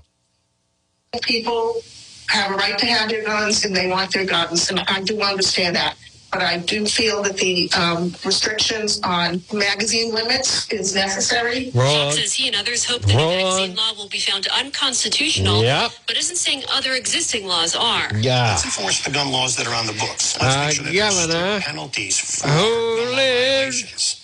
people 1.23 1.81
have 2.29 2.51
a 2.51 2.55
right 2.55 2.77
to 2.79 2.85
have 2.85 3.09
their 3.09 3.25
guns 3.25 3.65
and 3.65 3.75
they 3.75 3.89
want 3.89 4.13
their 4.13 4.25
guns, 4.25 4.69
and 4.69 4.79
I 4.79 5.01
do 5.01 5.21
understand 5.21 5.75
that. 5.75 5.95
But 6.31 6.41
I 6.43 6.57
do 6.59 6.85
feel 6.85 7.21
that 7.23 7.35
the 7.37 7.69
um, 7.75 8.13
restrictions 8.25 8.99
on 9.03 9.41
magazine 9.53 10.13
limits 10.13 10.71
is 10.71 10.93
necessary. 10.95 11.71
Wrong. 11.73 12.11
Fox 12.11 12.15
says 12.17 12.33
he 12.33 12.47
and 12.47 12.55
others 12.55 12.85
hope 12.85 13.01
the 13.01 13.13
new 13.13 13.17
Wrong. 13.19 13.43
magazine 13.43 13.75
law 13.75 13.91
will 13.97 14.09
be 14.09 14.19
found 14.19 14.47
unconstitutional, 14.47 15.63
Yep. 15.63 15.91
but 16.05 16.15
isn't 16.17 16.35
saying 16.37 16.63
other 16.71 16.93
existing 16.93 17.45
laws 17.47 17.75
are. 17.75 18.07
Yeah. 18.19 18.51
Let's 18.51 18.65
enforce 18.65 19.03
the 19.03 19.11
gun 19.11 19.31
laws 19.31 19.55
that 19.57 19.67
are 19.67 19.73
on 19.73 19.85
the 19.87 19.93
books. 19.93 20.37
Let's 20.39 20.55
Uh, 20.55 20.65
make 20.65 20.75
sure 20.75 20.83
that 20.85 20.93
there's 20.93 21.15
Governor, 21.27 21.49
strict 21.59 21.65
penalties 21.67 22.17
for 22.19 22.47
who 22.47 22.97
gun 22.97 23.15
lives 23.15 23.81
violations. 23.81 24.15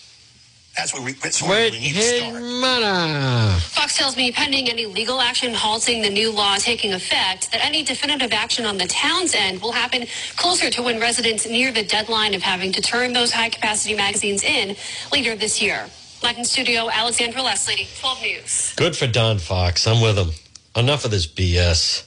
That's 0.75 0.91
what 0.91 1.03
we, 1.03 1.13
that's 1.13 1.41
where 1.41 1.69
we 1.69 1.79
need 1.79 1.93
to 1.93 2.01
start. 2.01 2.41
mother? 2.41 3.59
Fox 3.59 3.95
tells 3.95 4.17
me 4.17 4.31
pending 4.31 4.69
any 4.69 4.87
legal 4.87 5.21
action 5.21 5.53
halting 5.53 6.01
the 6.01 6.09
new 6.09 6.31
law 6.31 6.55
taking 6.57 6.93
effect, 6.93 7.51
that 7.51 7.63
any 7.63 7.83
definitive 7.83 8.33
action 8.33 8.65
on 8.65 8.77
the 8.77 8.87
town's 8.87 9.35
end 9.35 9.61
will 9.61 9.71
happen 9.71 10.07
closer 10.35 10.71
to 10.71 10.81
when 10.81 10.99
residents 10.99 11.45
near 11.47 11.71
the 11.71 11.83
deadline 11.83 12.33
of 12.33 12.41
having 12.41 12.71
to 12.71 12.81
turn 12.81 13.13
those 13.13 13.31
high 13.31 13.49
capacity 13.49 13.93
magazines 13.95 14.43
in 14.43 14.75
later 15.11 15.35
this 15.35 15.61
year. 15.61 15.85
Live 16.23 16.37
in 16.39 16.45
studio, 16.45 16.89
Alexandra 16.89 17.43
Leslie, 17.43 17.87
12 17.99 18.21
News. 18.21 18.73
Good 18.75 18.95
for 18.95 19.05
Don 19.05 19.37
Fox. 19.37 19.85
I'm 19.85 20.01
with 20.01 20.17
him. 20.17 20.29
Enough 20.75 21.05
of 21.05 21.11
this 21.11 21.27
BS. 21.27 22.05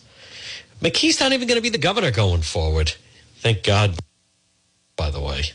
McKee's 0.81 1.21
not 1.21 1.33
even 1.33 1.47
going 1.47 1.59
to 1.59 1.63
be 1.63 1.69
the 1.69 1.79
governor 1.79 2.11
going 2.11 2.43
forward. 2.43 2.95
Thank 3.37 3.63
God, 3.63 3.97
by 4.97 5.11
the 5.11 5.21
way. 5.21 5.53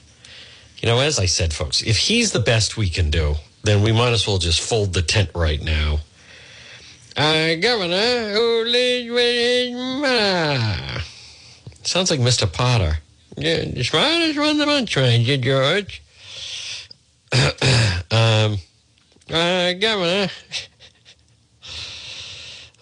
You 0.81 0.89
know, 0.89 0.99
as 0.99 1.19
I 1.19 1.27
said, 1.27 1.53
folks, 1.53 1.83
if 1.83 1.97
he's 1.97 2.31
the 2.31 2.39
best 2.39 2.75
we 2.75 2.89
can 2.89 3.11
do, 3.11 3.35
then 3.63 3.83
we 3.83 3.91
might 3.91 4.13
as 4.13 4.25
well 4.25 4.39
just 4.39 4.61
fold 4.61 4.93
the 4.93 5.03
tent 5.03 5.29
right 5.35 5.61
now. 5.61 5.99
Our 7.15 7.55
governor 7.57 8.33
who 8.33 8.63
lives 8.65 9.11
with 9.11 9.35
his. 9.35 11.05
Sounds 11.83 12.09
like 12.09 12.19
Mr. 12.19 12.51
Potter. 12.51 12.97
Yeah, 13.37 13.57
run, 13.57 13.73
just 13.73 14.37
run 14.37 14.57
the 14.57 14.85
train, 14.87 15.21
you 15.21 15.37
George. 15.37 16.01
um, 18.11 18.57
uh, 19.29 19.73
Governor. 19.73 20.29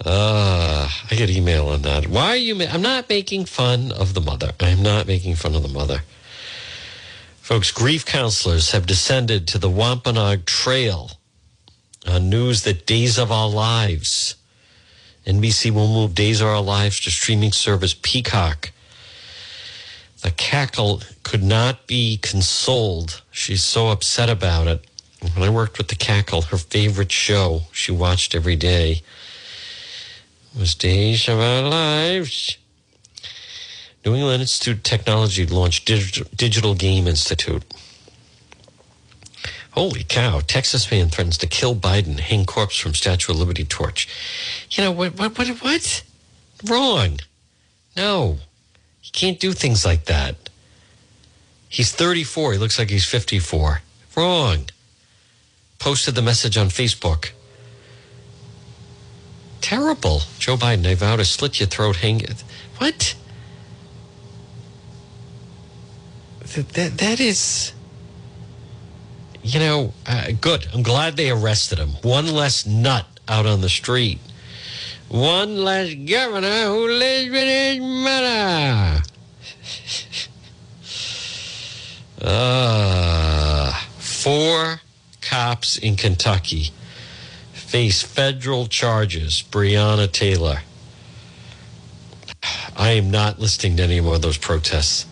Uh, 0.06 0.89
I 1.12 1.16
get 1.16 1.30
email 1.30 1.68
on 1.68 1.82
that. 1.84 2.08
Why 2.08 2.30
are 2.30 2.36
you? 2.36 2.56
Ma- 2.56 2.66
I'm 2.72 2.82
not 2.82 3.10
making 3.10 3.45
fun 3.45 3.91
of 3.91 4.14
the 4.14 4.22
mother. 4.22 4.54
I'm 4.60 4.82
not 4.82 5.06
making 5.06 5.36
fun 5.36 5.56
of 5.56 5.62
the 5.64 5.70
mother. 5.70 6.02
Folks, 7.50 7.72
grief 7.72 8.06
counselors 8.06 8.74
have 8.74 8.86
descended 8.86 9.47
to 9.47 9.58
the 9.58 9.72
Wampanoag 9.72 10.45
Trail 10.45 11.14
on 12.08 12.30
news 12.30 12.62
that 12.62 12.86
Days 12.86 13.18
of 13.18 13.32
Our 13.32 13.50
Lives, 13.50 14.36
NBC 15.26 15.72
will 15.72 15.88
move 15.88 16.14
Days 16.14 16.41
of 16.41 16.47
Our 16.47 16.62
Lives 16.62 17.00
to 17.00 17.10
streaming 17.10 17.52
service 17.52 17.95
Peacock. 18.00 18.70
The 20.22 20.30
cackle 20.30 21.02
could 21.24 21.41
not 21.41 21.88
be 21.88 22.18
consoled. 22.18 23.24
She's 23.32 23.64
so 23.64 23.88
upset 23.88 24.30
about 24.30 24.68
it. 24.68 24.86
When 25.34 25.41
I 25.41 25.50
worked 25.50 25.80
with 25.80 25.88
the 25.88 25.95
cackle, 25.95 26.43
her 26.43 26.58
favorite 26.58 27.12
show 27.12 27.62
she 27.72 27.91
watched 27.91 28.36
every 28.36 28.58
day 28.58 29.02
was 30.56 30.76
Days 30.76 31.28
of 31.28 31.39
Our 31.39 31.64
Lives. 31.64 32.59
New 34.06 34.16
England 34.16 34.41
Institute 34.41 34.78
of 34.78 34.84
Technology 34.84 35.45
launched 35.45 35.86
Digital, 35.86 36.26
Digital 36.36 36.74
Game 36.74 37.08
Institute. 37.08 37.64
Holy 39.72 40.04
cow! 40.04 40.39
Texas 40.39 40.89
man 40.89 41.10
threatens 41.10 41.38
to 41.38 41.47
kill 41.47 41.76
Biden, 41.76 42.20
hang 42.20 42.45
corpse 42.45 42.78
from 42.78 42.93
Statue 42.93 43.34
of 43.34 43.39
Liberty 43.39 43.66
torch. 43.66 44.08
You 44.72 44.84
know 44.84 44.91
what? 44.91 45.18
What? 45.18 45.38
What? 45.38 45.47
What? 45.47 46.04
Wrong. 46.66 47.20
No, 47.95 48.39
you 49.04 49.12
can't 49.12 49.39
do 49.39 49.54
things 49.54 49.86
like 49.86 50.06
that. 50.06 50.50
He's 51.68 51.91
34. 51.91 52.54
He 52.54 52.58
looks 52.58 52.80
like 52.80 52.89
he's 52.89 53.06
54. 53.06 53.82
Wrong. 54.16 54.66
Posted 55.78 56.16
the 56.16 56.22
message 56.22 56.58
on 56.58 56.68
Facebook. 56.68 57.32
Terrible. 59.62 60.22
Joe 60.39 60.58
Biden, 60.58 60.88
I 60.88 60.95
vow 60.95 61.16
to 61.16 61.26
slit 61.26 61.60
your 61.60 61.68
throat, 61.68 61.97
hang 61.97 62.22
it. 62.22 62.43
What? 62.80 63.14
That, 66.56 66.97
that, 66.97 67.20
is, 67.20 67.74
you 69.43 69.60
know, 69.60 69.93
uh, 70.08 70.32
good. 70.41 70.68
I'm 70.74 70.82
glad 70.82 71.16
they 71.16 71.30
arrested 71.30 71.78
him. 71.78 71.89
One 72.02 72.28
less 72.28 72.66
nut 72.66 73.06
out 73.28 73.45
on 73.45 73.62
the 73.62 73.70
street. 73.70 74.20
One 75.10 75.64
less 75.64 75.93
governor 75.93 76.66
who 76.66 76.88
lives 76.88 77.32
with 77.32 77.47
his 77.47 77.80
mother. 77.80 79.04
Uh, 82.22 83.72
four 83.97 84.82
cops 85.22 85.78
in 85.78 85.95
Kentucky 85.95 86.72
face 87.54 88.02
federal 88.02 88.68
charges. 88.68 89.43
Breonna 89.50 90.12
Taylor. 90.12 90.62
I 92.76 92.91
am 92.91 93.12
not 93.12 93.39
listening 93.39 93.78
to 93.78 93.84
any 93.84 94.02
more 94.02 94.16
of 94.16 94.22
those 94.22 94.38
protests. 94.38 95.06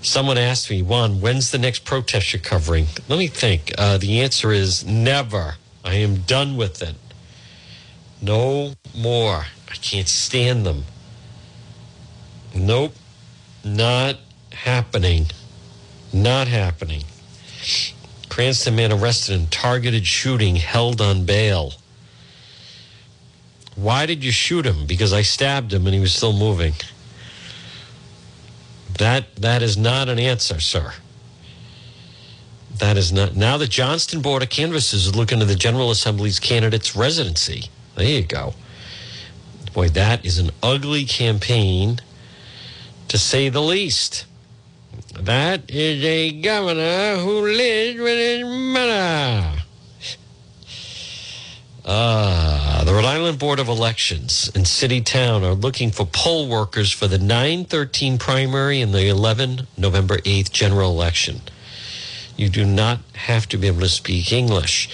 Someone 0.00 0.38
asked 0.38 0.70
me, 0.70 0.80
Juan, 0.80 1.20
when's 1.20 1.50
the 1.50 1.58
next 1.58 1.84
protest 1.84 2.32
you're 2.32 2.40
covering? 2.40 2.86
Let 3.08 3.18
me 3.18 3.26
think. 3.26 3.72
Uh, 3.76 3.98
the 3.98 4.20
answer 4.20 4.52
is 4.52 4.84
never. 4.86 5.56
I 5.84 5.94
am 5.94 6.18
done 6.18 6.56
with 6.56 6.82
it. 6.82 6.94
No 8.22 8.74
more. 8.96 9.46
I 9.68 9.74
can't 9.74 10.08
stand 10.08 10.64
them. 10.64 10.84
Nope. 12.54 12.94
Not 13.64 14.16
happening. 14.52 15.26
Not 16.12 16.48
happening. 16.48 17.04
Cranston 18.28 18.76
man 18.76 18.92
arrested 18.92 19.34
in 19.34 19.46
targeted 19.48 20.06
shooting 20.06 20.56
held 20.56 21.00
on 21.00 21.24
bail. 21.24 21.72
Why 23.74 24.06
did 24.06 24.24
you 24.24 24.32
shoot 24.32 24.64
him? 24.64 24.86
Because 24.86 25.12
I 25.12 25.22
stabbed 25.22 25.72
him 25.72 25.86
and 25.86 25.94
he 25.94 26.00
was 26.00 26.14
still 26.14 26.32
moving. 26.32 26.74
That 28.98 29.36
that 29.36 29.62
is 29.62 29.76
not 29.76 30.08
an 30.08 30.18
answer, 30.18 30.60
sir. 30.60 30.92
That 32.78 32.96
is 32.96 33.12
not. 33.12 33.34
Now 33.34 33.56
the 33.56 33.66
Johnston 33.66 34.20
Board 34.22 34.42
of 34.42 34.50
Canvassers 34.50 35.06
is 35.06 35.16
looking 35.16 35.38
to 35.40 35.44
the 35.44 35.54
General 35.54 35.90
Assembly's 35.90 36.38
candidate's 36.38 36.94
residency. 36.94 37.64
There 37.94 38.06
you 38.06 38.22
go. 38.22 38.54
Boy, 39.72 39.88
that 39.90 40.24
is 40.24 40.38
an 40.38 40.50
ugly 40.62 41.04
campaign, 41.04 42.00
to 43.08 43.18
say 43.18 43.48
the 43.48 43.62
least. 43.62 44.26
That 45.14 45.70
is 45.70 46.02
a 46.04 46.32
governor 46.40 47.16
who 47.16 47.42
lives 47.42 48.00
with 48.00 48.18
his 48.18 48.44
mother. 48.44 49.62
Ah, 51.84 52.57
the 52.88 52.94
Rhode 52.94 53.04
Island 53.04 53.38
Board 53.38 53.58
of 53.58 53.68
Elections 53.68 54.50
and 54.54 54.66
City 54.66 55.02
Town 55.02 55.44
are 55.44 55.52
looking 55.52 55.90
for 55.90 56.06
poll 56.06 56.48
workers 56.48 56.90
for 56.90 57.06
the 57.06 57.18
913 57.18 58.16
primary 58.16 58.80
and 58.80 58.94
the 58.94 59.08
11 59.08 59.66
November 59.76 60.16
8th 60.16 60.50
general 60.52 60.90
election. 60.90 61.42
You 62.38 62.48
do 62.48 62.64
not 62.64 63.00
have 63.12 63.46
to 63.48 63.58
be 63.58 63.66
able 63.66 63.80
to 63.80 63.90
speak 63.90 64.32
English. 64.32 64.88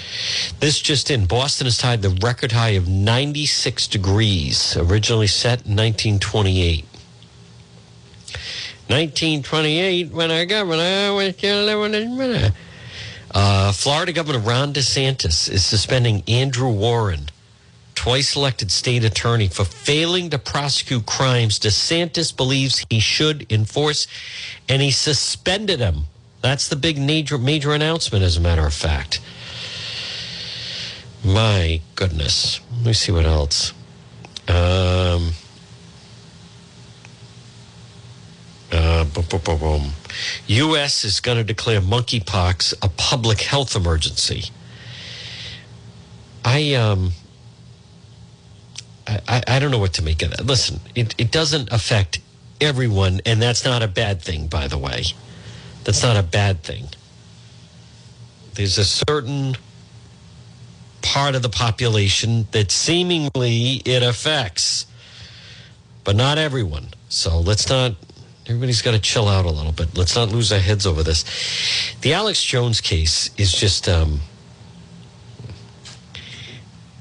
This 0.59 0.81
just 0.81 1.09
in 1.09 1.27
Boston 1.27 1.67
has 1.67 1.79
tied 1.79 2.03
the 2.03 2.11
record 2.11 2.51
high 2.51 2.71
of 2.71 2.89
96 2.89 3.87
degrees, 3.87 4.77
originally 4.77 5.29
set 5.29 5.65
in 5.65 5.77
1928. 5.77 6.85
1928, 8.89 10.11
when 10.11 10.33
our 10.33 10.45
governor 10.47 11.15
was 11.15 11.37
still 11.37 11.65
living 11.65 12.03
in 12.03 12.19
Minnesota. 12.19 12.55
Uh, 13.31 13.71
Florida 13.71 14.13
Governor 14.13 14.41
Ron 14.41 14.73
DeSantis 14.73 15.49
is 15.49 15.65
suspending 15.65 16.25
Andrew 16.27 16.71
Warren, 16.71 17.29
twice 17.95 18.37
elected 18.37 18.71
state 18.71 19.05
attorney, 19.05 19.49
for 19.49 19.65
failing 19.65 20.31
to 20.31 20.39
prosecute 20.39 21.07
crimes 21.07 21.59
DeSantis 21.59 22.37
believes 22.37 22.85
he 22.91 23.01
should 23.01 23.51
enforce, 23.53 24.07
and 24.69 24.83
he 24.83 24.91
suspended 24.91 25.81
him. 25.81 26.05
That's 26.43 26.69
the 26.69 26.77
big 26.77 26.99
major, 26.99 27.39
major 27.39 27.73
announcement, 27.73 28.25
as 28.25 28.37
a 28.37 28.41
matter 28.41 28.67
of 28.67 28.75
fact. 28.75 29.21
My 31.25 31.81
goodness. 31.95 32.61
Let 32.77 32.87
me 32.87 32.93
see 32.93 33.13
what 33.13 33.25
else. 33.25 33.73
Um, 34.47 35.33
uh, 38.71 39.05
boom, 39.05 39.25
boom, 39.31 39.41
boom, 39.43 39.59
boom. 39.59 39.93
U.S. 40.49 41.05
is 41.05 41.21
going 41.21 41.39
to 41.39 41.45
declare 41.45 41.81
monkeypox 41.81 42.75
a 42.83 42.89
public 42.91 43.41
health 43.41 43.75
emergency. 43.75 44.51
I 46.45 46.75
um, 46.75 47.13
I, 49.07 49.43
I, 49.47 49.59
don't 49.59 49.71
know 49.71 49.79
what 49.79 49.95
to 49.95 50.03
make 50.03 50.23
of 50.23 50.31
that. 50.31 50.47
Listen, 50.47 50.81
it, 50.95 51.15
it 51.19 51.31
doesn't 51.31 51.71
affect 51.71 52.21
everyone, 52.61 53.21
and 53.27 53.41
that's 53.41 53.65
not 53.65 53.83
a 53.83 53.89
bad 53.89 54.23
thing, 54.23 54.47
by 54.47 54.69
the 54.69 54.79
way. 54.79 55.05
That's 55.85 56.03
not 56.03 56.17
a 56.17 56.23
bad 56.23 56.63
thing. 56.63 56.87
There's 58.55 58.79
a 58.79 58.85
certain 58.85 59.57
part 61.03 61.35
of 61.35 61.43
the 61.43 61.49
population 61.51 62.47
that 62.53 62.71
seemingly 62.71 63.83
it 63.85 64.03
affects, 64.03 64.87
but 66.03 66.17
not 66.17 66.39
everyone. 66.39 66.89
So 67.11 67.39
let's 67.41 67.69
not, 67.69 67.95
everybody's 68.47 68.81
got 68.81 68.93
to 68.93 68.99
chill 68.99 69.29
out 69.29 69.45
a 69.45 69.51
little 69.51 69.73
bit. 69.73 69.97
Let's 69.97 70.17
not 70.17 70.31
lose 70.31 70.51
our 70.51 70.59
heads 70.59 70.87
over 70.87 71.03
this. 71.03 71.25
The 72.01 72.15
Alex 72.15 72.43
Jones 72.43 72.81
case 72.81 73.31
is 73.37 73.53
just, 73.53 73.89
um, 73.89 74.21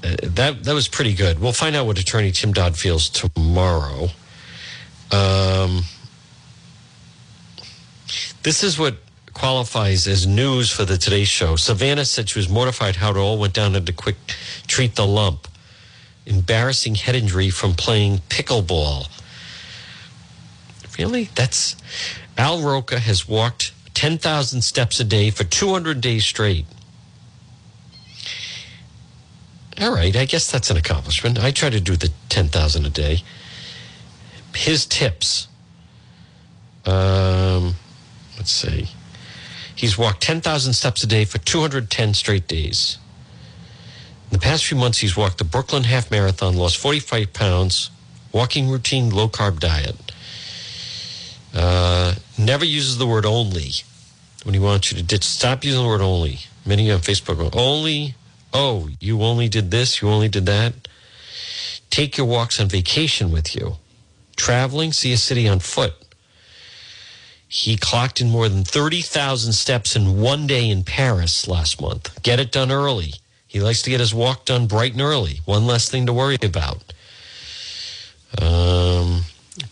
that 0.04 0.64
that 0.64 0.74
was 0.74 0.88
pretty 0.88 1.14
good. 1.14 1.38
We'll 1.38 1.52
find 1.52 1.74
out 1.74 1.86
what 1.86 1.98
Attorney 1.98 2.30
Tim 2.30 2.52
Dodd 2.52 2.76
feels 2.76 3.08
tomorrow. 3.08 4.08
Um, 5.10 5.84
this 8.42 8.62
is 8.62 8.78
what 8.78 8.96
qualifies 9.32 10.06
as 10.06 10.26
news 10.26 10.70
for 10.70 10.84
the 10.84 10.98
Today 10.98 11.24
Show. 11.24 11.56
Savannah 11.56 12.04
said 12.04 12.28
she 12.28 12.38
was 12.38 12.48
mortified 12.48 12.96
how 12.96 13.10
it 13.10 13.16
all 13.16 13.38
went 13.38 13.54
down 13.54 13.74
and 13.74 13.86
to 13.86 13.92
quick 13.92 14.16
treat 14.66 14.94
the 14.94 15.06
lump. 15.06 15.48
Embarrassing 16.26 16.94
head 16.94 17.14
injury 17.14 17.50
from 17.50 17.74
playing 17.74 18.18
pickleball. 18.28 19.08
Really? 20.98 21.28
That's 21.34 21.76
Al 22.38 22.62
Roker 22.62 22.98
has 22.98 23.28
walked 23.28 23.72
10,000 23.94 24.62
steps 24.62 25.00
a 25.00 25.04
day 25.04 25.30
for 25.30 25.44
200 25.44 26.00
days 26.00 26.24
straight. 26.24 26.66
All 29.80 29.92
right, 29.92 30.14
I 30.14 30.24
guess 30.24 30.50
that's 30.50 30.70
an 30.70 30.76
accomplishment. 30.76 31.42
I 31.42 31.50
try 31.50 31.68
to 31.68 31.80
do 31.80 31.96
the 31.96 32.12
10,000 32.28 32.86
a 32.86 32.90
day. 32.90 33.22
His 34.54 34.86
tips. 34.86 35.48
Um, 36.86 37.74
let's 38.36 38.52
see. 38.52 38.88
He's 39.74 39.98
walked 39.98 40.22
10,000 40.22 40.72
steps 40.72 41.02
a 41.02 41.06
day 41.08 41.24
for 41.24 41.38
210 41.38 42.14
straight 42.14 42.46
days. 42.46 42.98
In 44.30 44.38
the 44.38 44.38
past 44.38 44.64
few 44.64 44.78
months, 44.78 44.98
he's 44.98 45.16
walked 45.16 45.38
the 45.38 45.44
Brooklyn 45.44 45.84
Half 45.84 46.10
Marathon, 46.10 46.56
lost 46.56 46.76
45 46.76 47.32
pounds, 47.32 47.90
walking 48.32 48.68
routine, 48.68 49.10
low 49.10 49.28
carb 49.28 49.58
diet. 49.58 50.12
Uh, 51.52 52.14
never 52.38 52.64
uses 52.64 52.98
the 52.98 53.06
word 53.06 53.26
only 53.26 53.70
when 54.44 54.54
he 54.54 54.60
wants 54.60 54.90
you 54.90 54.98
to 54.98 55.02
ditch. 55.04 55.24
Stop 55.24 55.64
using 55.64 55.82
the 55.82 55.86
word 55.86 56.00
only. 56.00 56.40
Many 56.64 56.90
on 56.90 57.00
Facebook 57.00 57.38
go, 57.38 57.50
only, 57.52 58.14
oh, 58.54 58.88
you 59.00 59.20
only 59.22 59.48
did 59.48 59.70
this, 59.70 60.00
you 60.00 60.08
only 60.08 60.28
did 60.28 60.46
that. 60.46 60.72
Take 61.90 62.16
your 62.16 62.26
walks 62.26 62.58
on 62.60 62.68
vacation 62.68 63.30
with 63.30 63.54
you. 63.54 63.74
Traveling, 64.36 64.92
see 64.92 65.12
a 65.12 65.16
city 65.16 65.46
on 65.46 65.58
foot. 65.58 65.94
He 67.46 67.76
clocked 67.76 68.20
in 68.20 68.30
more 68.30 68.48
than 68.48 68.64
30,000 68.64 69.52
steps 69.52 69.94
in 69.94 70.20
one 70.20 70.46
day 70.46 70.68
in 70.68 70.82
Paris 70.82 71.46
last 71.46 71.80
month. 71.80 72.20
Get 72.22 72.40
it 72.40 72.50
done 72.50 72.72
early. 72.72 73.14
He 73.46 73.60
likes 73.60 73.82
to 73.82 73.90
get 73.90 74.00
his 74.00 74.12
walk 74.12 74.44
done 74.44 74.66
bright 74.66 74.92
and 74.92 75.00
early. 75.00 75.40
One 75.44 75.66
less 75.66 75.88
thing 75.88 76.06
to 76.06 76.12
worry 76.12 76.36
about. 76.42 76.92
Um, 78.42 79.22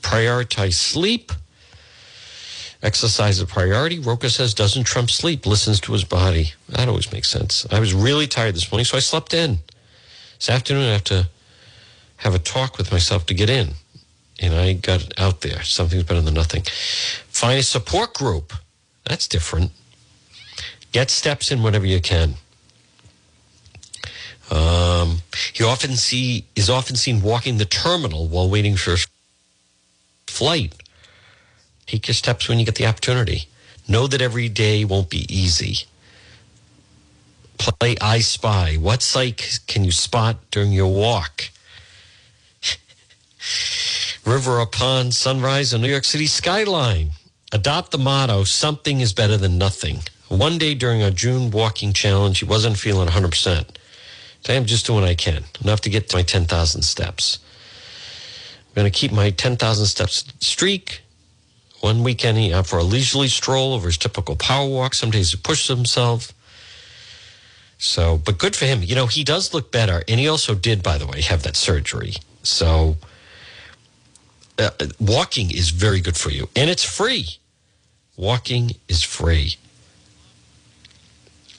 prioritize 0.01 0.75
sleep. 0.75 1.33
Exercise 2.83 3.41
a 3.41 3.47
priority. 3.47 4.01
Roker 4.01 4.29
says 4.29 4.55
doesn't 4.55 4.85
trump 4.85 5.11
sleep, 5.11 5.47
listens 5.47 5.81
to 5.81 5.93
his 5.93 6.05
body. 6.05 6.53
That 6.69 6.89
always 6.89 7.13
makes 7.13 7.29
sense. 7.29 7.65
I 7.71 7.79
was 7.79 7.95
really 7.95 8.27
tired 8.27 8.57
this 8.57 8.73
morning, 8.73 8.85
so 8.85 8.97
I 8.97 9.01
slept 9.01 9.33
in. 9.35 9.59
This 10.39 10.51
afternoon, 10.51 10.89
I 10.89 10.93
have 10.93 11.05
to 11.05 11.29
have 12.17 12.35
a 12.35 12.41
talk 12.41 12.79
with 12.79 12.91
myself 12.91 13.27
to 13.27 13.35
get 13.35 13.49
in. 13.49 13.75
And 14.41 14.55
I 14.55 14.73
got 14.73 15.19
out 15.21 15.43
there. 15.43 15.63
Something's 15.63 16.03
better 16.03 16.21
than 16.21 16.35
nothing. 16.35 16.63
Find 17.29 17.61
a 17.61 17.63
support 17.63 18.15
group. 18.15 18.53
That's 19.05 19.29
different. 19.29 19.71
Get 20.91 21.11
steps 21.11 21.53
in 21.53 21.63
whenever 21.63 21.87
you 21.87 22.01
can. 22.01 22.35
Um, 24.51 25.23
he 25.55 25.65
often 25.65 25.97
see 25.97 26.45
is 26.57 26.69
often 26.69 26.97
seen 26.97 27.23
walking 27.23 27.59
the 27.59 27.65
terminal 27.65 28.27
while 28.27 28.51
waiting 28.51 28.77
for 28.77 28.97
flight. 30.27 30.82
Take 31.87 32.09
your 32.09 32.15
steps 32.15 32.49
when 32.49 32.59
you 32.59 32.65
get 32.65 32.77
the 32.77 32.87
opportunity. 32.87 33.49
Know 33.89 34.07
that 34.07 34.23
every 34.23 34.49
day 34.49 34.85
won't 34.85 35.11
be 35.11 35.27
easy. 35.35 35.87
Play 37.59 37.97
I 38.01 38.21
Spy. 38.21 38.75
What 38.75 39.03
sight 39.03 39.61
can 39.67 39.85
you 39.85 39.93
spot 39.93 40.37
during 40.51 40.73
your 40.73 40.93
walk? 40.93 41.51
River 44.25 44.59
or 44.61 44.67
pond, 44.67 45.15
sunrise, 45.15 45.73
or 45.73 45.79
New 45.79 45.89
York 45.89 46.05
City 46.05 46.27
skyline. 46.27 47.13
Adopt 47.53 47.91
the 47.91 47.99
motto 47.99 48.45
something 48.45 49.01
is 49.01 49.13
better 49.13 49.37
than 49.37 49.59
nothing. 49.59 50.01
One 50.29 50.57
day 50.57 50.75
during 50.75 51.03
our 51.03 51.11
June 51.11 51.51
walking 51.51 51.93
challenge, 51.93 52.39
he 52.39 52.47
wasn't 52.47 52.79
feeling 52.79 53.09
100%. 53.09 53.67
Today 54.43 54.57
I'm 54.57 54.65
just 54.65 54.87
doing 54.87 55.03
what 55.03 55.11
I 55.11 55.15
can, 55.15 55.45
enough 55.63 55.83
to 55.83 55.91
get 55.91 56.09
to 56.09 56.17
my 56.17 56.23
10,000 56.23 56.83
steps. 56.83 57.39
I'm 58.69 58.75
going 58.75 58.91
to 58.91 58.99
keep 58.99 59.13
my 59.13 59.31
10,000 59.31 59.87
steps 59.87 60.25
streak. 60.41 61.03
One 61.83 62.05
weekend 62.05 62.39
he 62.39 62.53
out 62.55 62.69
for 62.69 62.79
a 62.79 62.85
leisurely 62.85 63.27
stroll 63.27 63.75
over 63.75 63.89
his 63.89 63.99
typical 63.99 64.37
power 64.37 64.69
walk. 64.69 64.95
Some 64.95 65.11
days 65.11 65.33
he 65.33 65.37
pushes 65.37 65.67
himself. 65.67 66.33
So, 67.77 68.19
but 68.25 68.39
good 68.39 68.55
for 68.55 68.67
him. 68.67 68.85
You 68.85 68.95
know, 68.95 69.09
he 69.09 69.25
does 69.25 69.53
look 69.53 69.73
better. 69.73 70.05
And 70.07 70.21
he 70.21 70.29
also 70.29 70.55
did, 70.55 70.85
by 70.85 70.97
the 70.97 71.09
way, 71.09 71.23
have 71.23 71.43
that 71.43 71.57
surgery. 71.57 72.15
So, 72.45 72.99
uh, 74.61 74.71
walking 75.01 75.51
is 75.51 75.71
very 75.71 76.01
good 76.01 76.17
for 76.17 76.31
you. 76.31 76.49
And 76.55 76.71
it's 76.71 76.85
free. 76.85 77.27
Walking 78.17 78.77
is 78.87 79.03
free. 79.03 79.57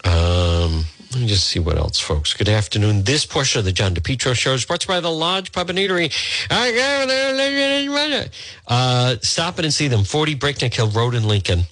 Um, 0.05 0.86
let 1.14 1.22
me 1.22 1.28
just 1.28 1.45
see 1.45 1.59
what 1.59 1.78
else, 1.78 1.99
folks. 1.99 2.34
Good 2.34 2.49
afternoon. 2.49 3.03
This 3.03 3.24
portion 3.24 3.59
of 3.59 3.66
the 3.66 3.72
John 3.72 3.93
DePetro 3.93 4.34
Show 4.34 4.53
is 4.53 4.66
brought 4.66 4.82
to 4.82 4.86
you 4.86 4.95
by 4.95 4.99
the 4.99 5.11
Lodge 5.11 5.51
Pub 5.51 5.70
and 5.70 5.78
Eatery. 5.78 6.11
Uh, 8.68 9.18
stop 9.22 9.59
it 9.59 9.66
and 9.66 9.72
see 9.72 9.88
them. 9.88 10.05
40 10.05 10.34
Breakneck 10.34 10.74
Hill 10.74 10.89
Road 10.89 11.14
in 11.14 11.28
Lincoln. 11.28 11.66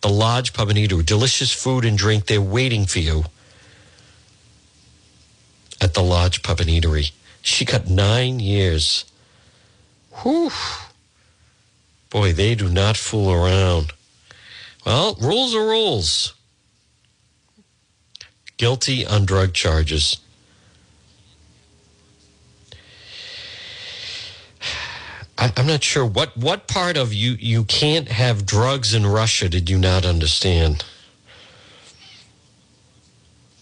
The 0.00 0.08
Lodge 0.08 0.54
Pub 0.54 0.70
and 0.70 0.78
Eatery. 0.78 1.04
Delicious 1.04 1.52
food 1.52 1.84
and 1.84 1.98
drink. 1.98 2.24
They're 2.24 2.40
waiting 2.40 2.86
for 2.86 3.00
you 3.00 3.24
at 5.82 5.92
the 5.92 6.02
Lodge 6.02 6.42
Pub 6.42 6.60
and 6.60 6.70
Eatery. 6.70 7.12
She 7.42 7.66
got 7.66 7.86
nine 7.86 8.40
years. 8.40 9.04
Whew. 10.22 10.50
Boy, 12.08 12.32
they 12.32 12.54
do 12.54 12.70
not 12.70 12.96
fool 12.96 13.30
around. 13.30 13.92
Well, 14.86 15.16
rules 15.20 15.54
are 15.54 15.66
rules. 15.66 16.32
Guilty 18.60 19.06
on 19.06 19.24
drug 19.24 19.54
charges. 19.54 20.18
I, 25.38 25.50
I'm 25.56 25.66
not 25.66 25.82
sure 25.82 26.04
what 26.04 26.36
what 26.36 26.68
part 26.68 26.98
of 26.98 27.14
you 27.14 27.38
you 27.40 27.64
can't 27.64 28.08
have 28.08 28.44
drugs 28.44 28.92
in 28.92 29.06
Russia 29.06 29.48
did 29.48 29.70
you 29.70 29.78
not 29.78 30.04
understand? 30.04 30.84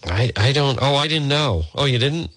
I 0.03 0.33
I 0.35 0.51
don't. 0.51 0.77
Oh, 0.81 0.95
I 0.95 1.07
didn't 1.07 1.29
know. 1.29 1.63
Oh, 1.73 1.85
you 1.85 1.97
didn't. 1.97 2.31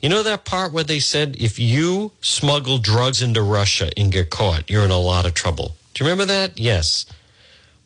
You 0.00 0.08
know 0.08 0.22
that 0.22 0.44
part 0.44 0.72
where 0.72 0.84
they 0.84 1.00
said 1.00 1.34
if 1.40 1.58
you 1.58 2.12
smuggle 2.20 2.78
drugs 2.78 3.20
into 3.20 3.42
Russia 3.42 3.90
and 3.96 4.12
get 4.12 4.30
caught, 4.30 4.70
you're 4.70 4.84
in 4.84 4.92
a 4.92 5.00
lot 5.00 5.26
of 5.26 5.34
trouble. 5.34 5.74
Do 5.92 6.04
you 6.04 6.08
remember 6.08 6.32
that? 6.32 6.56
Yes. 6.56 7.04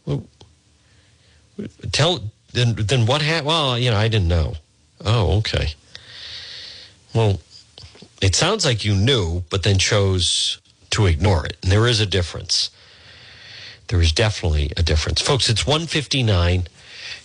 Well, 0.04 0.26
tell 1.90 2.30
then 2.52 2.74
then 2.74 3.06
what 3.06 3.22
happened? 3.22 3.46
Well, 3.46 3.78
you 3.78 3.90
know, 3.90 3.96
I 3.96 4.08
didn't 4.08 4.28
know. 4.28 4.54
Oh, 5.04 5.38
okay. 5.38 5.74
Well, 7.14 7.40
it 8.20 8.34
sounds 8.34 8.64
like 8.64 8.84
you 8.84 8.94
knew, 8.94 9.42
but 9.50 9.62
then 9.62 9.78
chose 9.78 10.60
to 10.90 11.06
ignore 11.06 11.46
it. 11.46 11.56
And 11.62 11.72
there 11.72 11.86
is 11.86 12.00
a 12.00 12.06
difference. 12.06 12.70
There 13.88 14.00
is 14.00 14.12
definitely 14.12 14.72
a 14.76 14.82
difference. 14.82 15.20
Folks, 15.20 15.48
it's 15.48 15.66
159. 15.66 16.64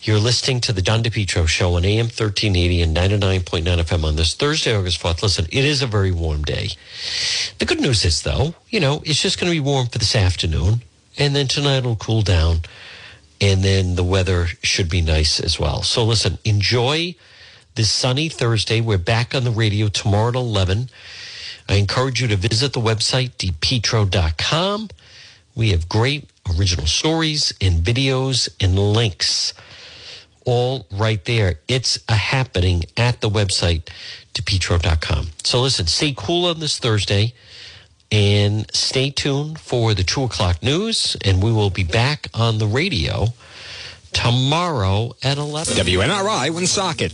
You're 0.01 0.19
listening 0.19 0.61
to 0.61 0.73
the 0.73 0.81
Don 0.81 1.03
DePetro 1.03 1.47
Show 1.47 1.75
on 1.75 1.85
AM 1.85 2.05
1380 2.05 2.81
and 2.81 2.95
99.9 2.95 3.63
FM 3.63 4.03
on 4.03 4.15
this 4.15 4.33
Thursday, 4.35 4.75
August 4.75 5.01
4th. 5.01 5.21
Listen, 5.21 5.45
it 5.51 5.65
is 5.65 5.81
a 5.81 5.87
very 5.87 6.11
warm 6.11 6.43
day. 6.43 6.69
The 7.59 7.65
good 7.65 7.81
news 7.81 8.05
is, 8.05 8.21
though, 8.21 8.55
you 8.69 8.79
know, 8.79 9.01
it's 9.05 9.21
just 9.21 9.39
going 9.39 9.51
to 9.51 9.55
be 9.55 9.59
warm 9.59 9.87
for 9.87 9.97
this 9.97 10.15
afternoon. 10.15 10.81
And 11.17 11.35
then 11.35 11.47
tonight 11.47 11.77
it'll 11.77 11.95
cool 11.95 12.21
down. 12.21 12.61
And 13.41 13.63
then 13.63 13.95
the 13.95 14.03
weather 14.03 14.47
should 14.63 14.89
be 14.89 15.01
nice 15.01 15.39
as 15.39 15.59
well. 15.59 15.83
So 15.83 16.03
listen, 16.05 16.37
enjoy 16.45 17.15
this 17.75 17.91
sunny 17.91 18.29
Thursday. 18.29 18.81
We're 18.81 18.97
back 18.97 19.35
on 19.35 19.43
the 19.43 19.51
radio 19.51 19.87
tomorrow 19.87 20.29
at 20.29 20.35
11. 20.35 20.89
I 21.67 21.75
encourage 21.75 22.21
you 22.21 22.27
to 22.29 22.35
visit 22.35 22.73
the 22.73 22.79
website, 22.79 23.31
depetro.com. 23.31 24.89
We 25.55 25.71
have 25.71 25.89
great 25.89 26.29
original 26.57 26.85
stories 26.85 27.53
and 27.59 27.83
videos 27.83 28.49
and 28.59 28.77
links 28.77 29.53
all 30.45 30.85
right 30.91 31.23
there. 31.25 31.55
It's 31.67 31.99
a 32.07 32.15
happening 32.15 32.83
at 32.95 33.21
the 33.21 33.29
website, 33.29 33.89
depetro.com. 34.33 35.27
So 35.43 35.61
listen, 35.61 35.87
stay 35.87 36.13
cool 36.15 36.45
on 36.45 36.59
this 36.59 36.79
Thursday 36.79 37.33
and 38.11 38.69
stay 38.73 39.09
tuned 39.09 39.59
for 39.59 39.93
the 39.93 40.03
two 40.03 40.23
o'clock 40.23 40.61
news. 40.61 41.17
And 41.23 41.43
we 41.43 41.51
will 41.51 41.69
be 41.69 41.83
back 41.83 42.27
on 42.33 42.57
the 42.57 42.67
radio 42.67 43.27
tomorrow 44.13 45.15
at 45.23 45.37
11. 45.37 45.75
WNRI 45.75 46.49
Woonsocket. 46.51 47.13